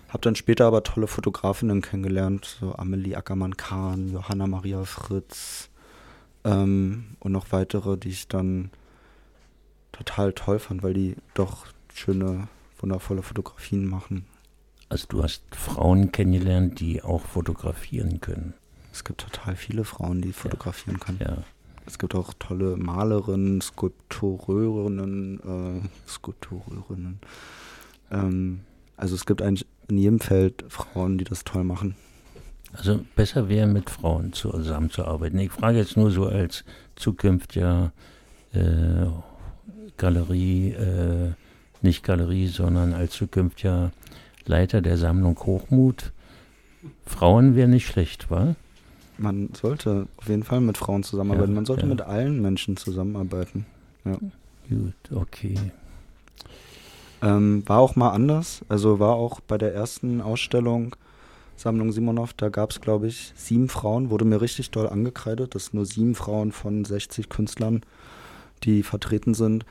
Habe 0.09 0.21
dann 0.21 0.35
später 0.35 0.65
aber 0.65 0.83
tolle 0.83 1.07
Fotografinnen 1.07 1.81
kennengelernt, 1.81 2.57
so 2.59 2.75
Amelie 2.75 3.15
Ackermann-Kahn, 3.15 4.09
Johanna 4.09 4.47
Maria 4.47 4.83
Fritz 4.83 5.69
ähm, 6.43 7.15
und 7.19 7.31
noch 7.31 7.51
weitere, 7.51 7.97
die 7.97 8.09
ich 8.09 8.27
dann 8.27 8.71
total 9.91 10.33
toll 10.33 10.59
fand, 10.59 10.83
weil 10.83 10.93
die 10.93 11.15
doch 11.33 11.67
schöne, 11.93 12.47
wundervolle 12.79 13.21
Fotografien 13.21 13.85
machen. 13.85 14.25
Also 14.89 15.07
du 15.07 15.23
hast 15.23 15.43
Frauen 15.55 16.11
kennengelernt, 16.11 16.79
die 16.79 17.01
auch 17.01 17.21
fotografieren 17.21 18.19
können. 18.19 18.53
Es 18.91 19.05
gibt 19.05 19.21
total 19.21 19.55
viele 19.55 19.85
Frauen, 19.85 20.21
die 20.21 20.33
fotografieren 20.33 20.99
können. 20.99 21.19
Ja. 21.21 21.37
Es 21.91 21.99
gibt 21.99 22.15
auch 22.15 22.33
tolle 22.39 22.77
Malerinnen, 22.77 23.59
Skulptureurinnen, 23.59 25.81
äh, 25.83 26.09
Skulptureurinnen. 26.09 27.19
Ähm, 28.09 28.61
also 28.95 29.15
es 29.15 29.25
gibt 29.25 29.41
eigentlich 29.41 29.67
in 29.89 29.97
jedem 29.97 30.21
Feld 30.21 30.63
Frauen, 30.69 31.17
die 31.17 31.25
das 31.25 31.43
toll 31.43 31.65
machen. 31.65 31.95
Also 32.71 33.01
besser 33.17 33.49
wäre 33.49 33.67
mit 33.67 33.89
Frauen 33.89 34.31
zusammenzuarbeiten. 34.31 35.37
Ich 35.39 35.51
frage 35.51 35.79
jetzt 35.79 35.97
nur 35.97 36.11
so 36.11 36.27
als 36.27 36.63
zukünftiger 36.95 37.91
äh, 38.53 39.07
Galerie, 39.97 40.69
äh, 40.69 41.33
nicht 41.81 42.05
Galerie, 42.05 42.47
sondern 42.47 42.93
als 42.93 43.11
zukünftiger 43.11 43.91
Leiter 44.45 44.81
der 44.81 44.97
Sammlung 44.97 45.37
Hochmut. 45.39 46.13
Frauen 47.05 47.57
wäre 47.57 47.67
nicht 47.67 47.85
schlecht, 47.85 48.31
wa? 48.31 48.55
Man 49.17 49.49
sollte 49.53 50.07
auf 50.17 50.27
jeden 50.27 50.43
Fall 50.43 50.61
mit 50.61 50.77
Frauen 50.77 51.03
zusammenarbeiten. 51.03 51.51
Ja, 51.51 51.55
Man 51.55 51.65
sollte 51.65 51.83
ja. 51.83 51.87
mit 51.87 52.01
allen 52.01 52.41
Menschen 52.41 52.77
zusammenarbeiten. 52.77 53.65
Gut, 54.03 54.93
okay. 55.13 55.55
Ähm, 57.21 57.63
war 57.67 57.79
auch 57.79 57.95
mal 57.95 58.09
anders. 58.09 58.61
Also 58.67 58.99
war 58.99 59.13
auch 59.13 59.39
bei 59.41 59.57
der 59.57 59.73
ersten 59.73 60.21
Ausstellung 60.21 60.95
Sammlung 61.61 61.91
Simonov, 61.91 62.33
da 62.33 62.49
gab 62.49 62.71
es, 62.71 62.81
glaube 62.81 63.07
ich, 63.07 63.33
sieben 63.35 63.69
Frauen. 63.69 64.09
Wurde 64.09 64.25
mir 64.25 64.41
richtig 64.41 64.71
doll 64.71 64.87
angekreidet, 64.89 65.53
dass 65.53 65.73
nur 65.73 65.85
sieben 65.85 66.15
Frauen 66.15 66.51
von 66.51 66.83
60 66.83 67.29
Künstlern, 67.29 67.81
die 68.63 68.81
vertreten 68.81 69.35
sind. 69.35 69.65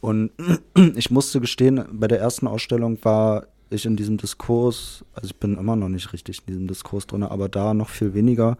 Und 0.00 0.30
ich 0.96 1.10
musste 1.10 1.40
gestehen, 1.40 1.84
bei 1.92 2.08
der 2.08 2.20
ersten 2.20 2.46
Ausstellung 2.46 2.98
war 3.02 3.46
ich 3.70 3.86
in 3.86 3.96
diesem 3.96 4.16
Diskurs, 4.16 5.04
also 5.14 5.26
ich 5.26 5.36
bin 5.36 5.56
immer 5.56 5.76
noch 5.76 5.88
nicht 5.88 6.12
richtig 6.12 6.40
in 6.40 6.46
diesem 6.46 6.68
Diskurs 6.68 7.06
drin, 7.06 7.22
aber 7.22 7.48
da 7.48 7.74
noch 7.74 7.88
viel 7.88 8.14
weniger. 8.14 8.56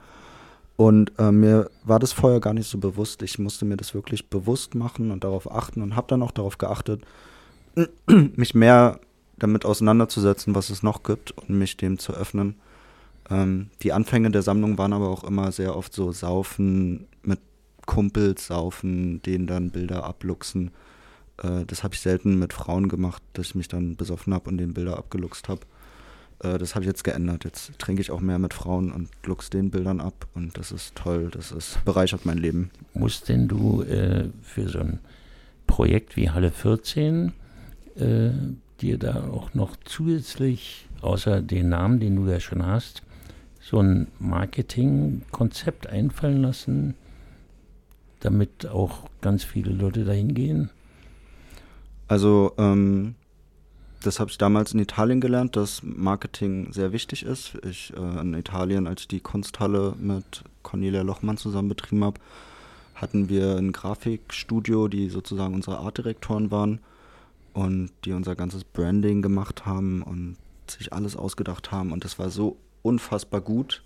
Und 0.77 1.13
äh, 1.19 1.33
mir 1.33 1.71
war 1.83 1.99
das 1.99 2.13
vorher 2.13 2.41
gar 2.41 2.55
nicht 2.55 2.69
so 2.69 2.79
bewusst. 2.79 3.23
Ich 3.23 3.39
musste 3.39 3.65
mir 3.65 3.77
das 3.77 3.95
wirklich 3.95 4.31
bewusst 4.31 4.75
machen 4.75 5.11
und 5.11 5.25
darauf 5.25 5.51
achten 5.51 5.83
und 5.83 5.97
habe 5.97 6.07
dann 6.09 6.23
auch 6.23 6.31
darauf 6.31 6.57
geachtet, 6.59 7.03
mich 8.07 8.55
mehr 8.55 9.01
damit 9.39 9.65
auseinanderzusetzen, 9.65 10.55
was 10.55 10.71
es 10.71 10.83
noch 10.83 11.03
gibt 11.03 11.33
und 11.33 11.51
mich 11.51 11.77
dem 11.77 11.99
zu 11.99 12.13
öffnen. 12.13 12.55
Ähm, 13.31 13.71
die 13.83 13.93
Anfänge 13.93 14.31
der 14.31 14.43
Sammlung 14.43 14.79
waren 14.79 14.93
aber 14.93 15.09
auch 15.09 15.25
immer 15.25 15.53
sehr 15.53 15.77
oft 15.77 15.93
so 15.93 16.13
Saufen 16.13 17.07
mit 17.23 17.41
Kumpels, 17.87 18.47
Saufen, 18.47 19.23
denen 19.23 19.47
dann 19.47 19.71
Bilder 19.71 20.05
abluchsen. 20.05 20.71
Äh, 21.43 21.65
das 21.67 21.85
habe 21.85 21.95
ich 21.95 22.01
selten 22.01 22.39
mit 22.39 22.53
Frauen 22.53 22.89
gemacht, 22.89 23.23
dass 23.33 23.49
ich 23.49 23.55
mich 23.55 23.69
dann 23.69 23.97
besoffen 23.97 24.35
habe 24.35 24.51
und 24.51 24.59
denen 24.59 24.75
Bilder 24.75 24.99
abgeluchst 24.99 25.49
habe. 25.49 25.61
Äh, 26.41 26.59
das 26.59 26.75
habe 26.75 26.85
ich 26.85 26.89
jetzt 26.89 27.05
geändert. 27.05 27.45
Jetzt 27.45 27.79
trinke 27.79 28.01
ich 28.01 28.11
auch 28.11 28.21
mehr 28.21 28.39
mit 28.39 28.55
Frauen 28.55 28.93
und 28.93 29.09
luchs 29.25 29.51
den 29.51 29.71
Bildern 29.71 30.01
ab 30.01 30.27
und 30.35 30.57
das 30.59 30.73
ist 30.73 30.95
toll. 30.95 31.31
Das 31.33 31.53
ist 31.53 31.85
bereichert 31.85 32.27
mein 32.27 32.39
Leben. 32.39 32.71
Musst 32.95 33.29
denn 33.29 33.49
du 33.49 33.83
äh, 33.83 34.29
für 34.43 34.69
so 34.69 34.81
ein 34.81 35.01
Projekt 35.67 36.17
wie 36.17 36.31
Halle 36.31 36.51
14 36.51 37.33
äh, 37.97 38.31
dir 38.81 38.99
da 38.99 39.29
auch 39.29 39.55
noch 39.55 39.77
zusätzlich, 39.85 40.89
außer 41.01 41.43
den 41.43 41.69
Namen, 41.69 42.01
den 42.01 42.17
du 42.17 42.31
ja 42.31 42.41
schon 42.41 42.65
hast, 42.65 43.03
so 43.61 43.81
ein 43.81 44.07
Marketingkonzept 44.19 45.89
einfallen 45.89 46.43
lassen, 46.43 46.95
damit 48.21 48.67
auch 48.67 49.09
ganz 49.21 49.45
viele 49.45 49.73
Leute 49.73 50.05
dahin 50.05 50.35
gehen? 50.35 50.71
Also, 52.09 52.55
ähm, 52.57 53.15
das 54.03 54.21
habe 54.21 54.31
ich 54.31 54.39
damals 54.39 54.73
in 54.73 54.81
Italien 54.81 55.21
gelernt, 55.21 55.57
dass 55.57 55.83
Marketing 55.83 56.73
sehr 56.73 56.93
wichtig 56.93 57.25
ist. 57.25 57.59
Ich 57.69 57.93
äh, 57.97 58.21
in 58.21 58.35
Italien, 58.35 58.87
als 58.87 59.03
ich 59.03 59.09
die 59.09 59.21
Kunsthalle 59.21 59.95
mit 59.99 60.45
Cornelia 60.63 61.03
Lochmann 61.03 61.37
zusammen 61.37 61.69
betrieben 61.69 62.05
habe, 62.05 62.21
hatten 62.95 63.29
wir 63.29 63.57
ein 63.57 63.73
Grafikstudio, 63.73 64.89
die 64.89 65.09
sozusagen 65.09 65.55
unsere 65.55 65.79
Artdirektoren 65.79 66.51
waren 66.51 66.81
und 67.53 67.91
die 68.05 68.13
unser 68.13 68.35
ganzes 68.37 68.65
Branding 68.65 69.23
gemacht 69.23 69.67
haben 69.67 70.03
und 70.03 70.37
sich 70.69 70.93
alles 70.93 71.17
ausgedacht 71.17 71.73
haben. 71.73 71.93
Und 71.93 72.05
das 72.05 72.19
war 72.19 72.31
so 72.31 72.57
unfassbar 72.83 73.41
gut, 73.41 73.83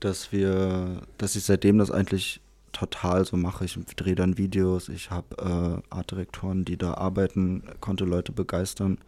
dass 0.00 0.32
wir, 0.32 1.02
dass 1.18 1.36
ich 1.36 1.44
seitdem 1.44 1.78
das 1.78 1.90
eigentlich 1.90 2.40
total 2.72 3.24
so 3.24 3.36
mache. 3.36 3.64
Ich 3.64 3.76
drehe 3.96 4.14
dann 4.14 4.38
Videos, 4.38 4.88
ich 4.88 5.10
habe 5.10 5.82
äh, 5.90 5.94
Artdirektoren, 5.94 6.64
die 6.64 6.76
da 6.76 6.94
arbeiten, 6.94 7.62
konnte 7.80 8.04
Leute 8.04 8.32
begeistern. 8.32 8.98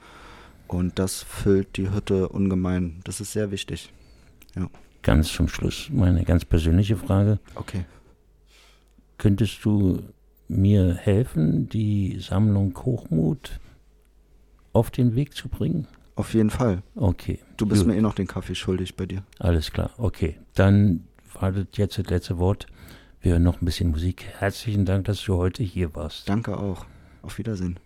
Und 0.68 0.98
das 0.98 1.22
füllt 1.22 1.76
die 1.76 1.90
Hütte 1.90 2.28
ungemein. 2.28 3.00
Das 3.04 3.20
ist 3.20 3.32
sehr 3.32 3.50
wichtig. 3.50 3.92
Ganz 5.02 5.32
zum 5.32 5.48
Schluss 5.48 5.90
meine 5.92 6.24
ganz 6.24 6.44
persönliche 6.44 6.96
Frage. 6.96 7.40
Okay. 7.56 7.84
Könntest 9.18 9.64
du 9.64 10.00
mir 10.48 10.94
helfen, 10.94 11.68
die 11.68 12.18
Sammlung 12.20 12.76
Hochmut 12.84 13.58
auf 14.72 14.90
den 14.90 15.16
Weg 15.16 15.34
zu 15.34 15.48
bringen? 15.48 15.88
Auf 16.14 16.34
jeden 16.34 16.50
Fall. 16.50 16.82
Okay. 16.94 17.40
Du 17.56 17.66
bist 17.66 17.82
Gut. 17.82 17.88
mir 17.92 17.98
eh 17.98 18.00
noch 18.00 18.14
den 18.14 18.26
Kaffee 18.26 18.54
schuldig 18.54 18.96
bei 18.96 19.06
dir. 19.06 19.24
Alles 19.38 19.72
klar, 19.72 19.90
okay. 19.98 20.38
Dann 20.54 21.04
wartet 21.34 21.78
jetzt 21.78 21.98
das 21.98 22.06
letzte 22.06 22.38
Wort. 22.38 22.66
Wir 23.22 23.34
hören 23.34 23.44
noch 23.44 23.62
ein 23.62 23.64
bisschen 23.64 23.92
Musik. 23.92 24.24
Herzlichen 24.40 24.84
Dank, 24.84 25.04
dass 25.04 25.22
du 25.22 25.36
heute 25.36 25.62
hier 25.62 25.94
warst. 25.94 26.28
Danke 26.28 26.58
auch. 26.58 26.86
Auf 27.22 27.38
Wiedersehen. 27.38 27.78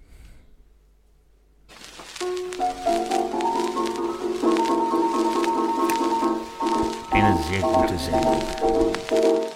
Eine 7.11 7.37
sehr 7.51 7.61
gute 7.61 7.99
Sendung. 7.99 9.53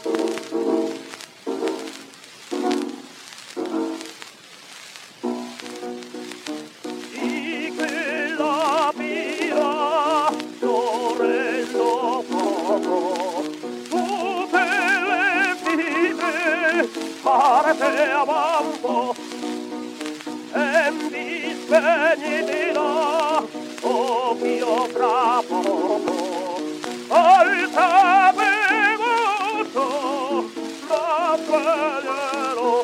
te 17.75 18.11
amambo 18.11 19.15
e 20.53 20.91
mi 20.91 21.55
spegni 21.55 22.45
di 22.45 22.73
là 22.73 23.43
oh 23.83 24.35
mio 24.35 24.89
bravo 24.93 26.11
al 27.09 27.71
traveguto 27.73 28.61
la 30.89 31.39
sveglierò 31.45 32.83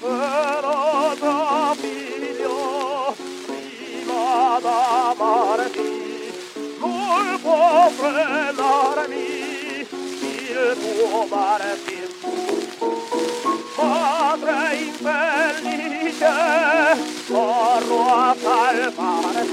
però 0.00 1.14
da 1.20 1.74
figlio 1.80 3.14
prima 3.46 4.58
d'amarti 4.60 5.90
non 6.80 7.38
può 7.42 7.90
frenarmi 7.90 9.28
il 9.88 10.76
tuo 10.80 11.26
marti 11.30 11.95
socorro 17.36 18.14
a 18.14 18.34
salvarme. 18.34 19.44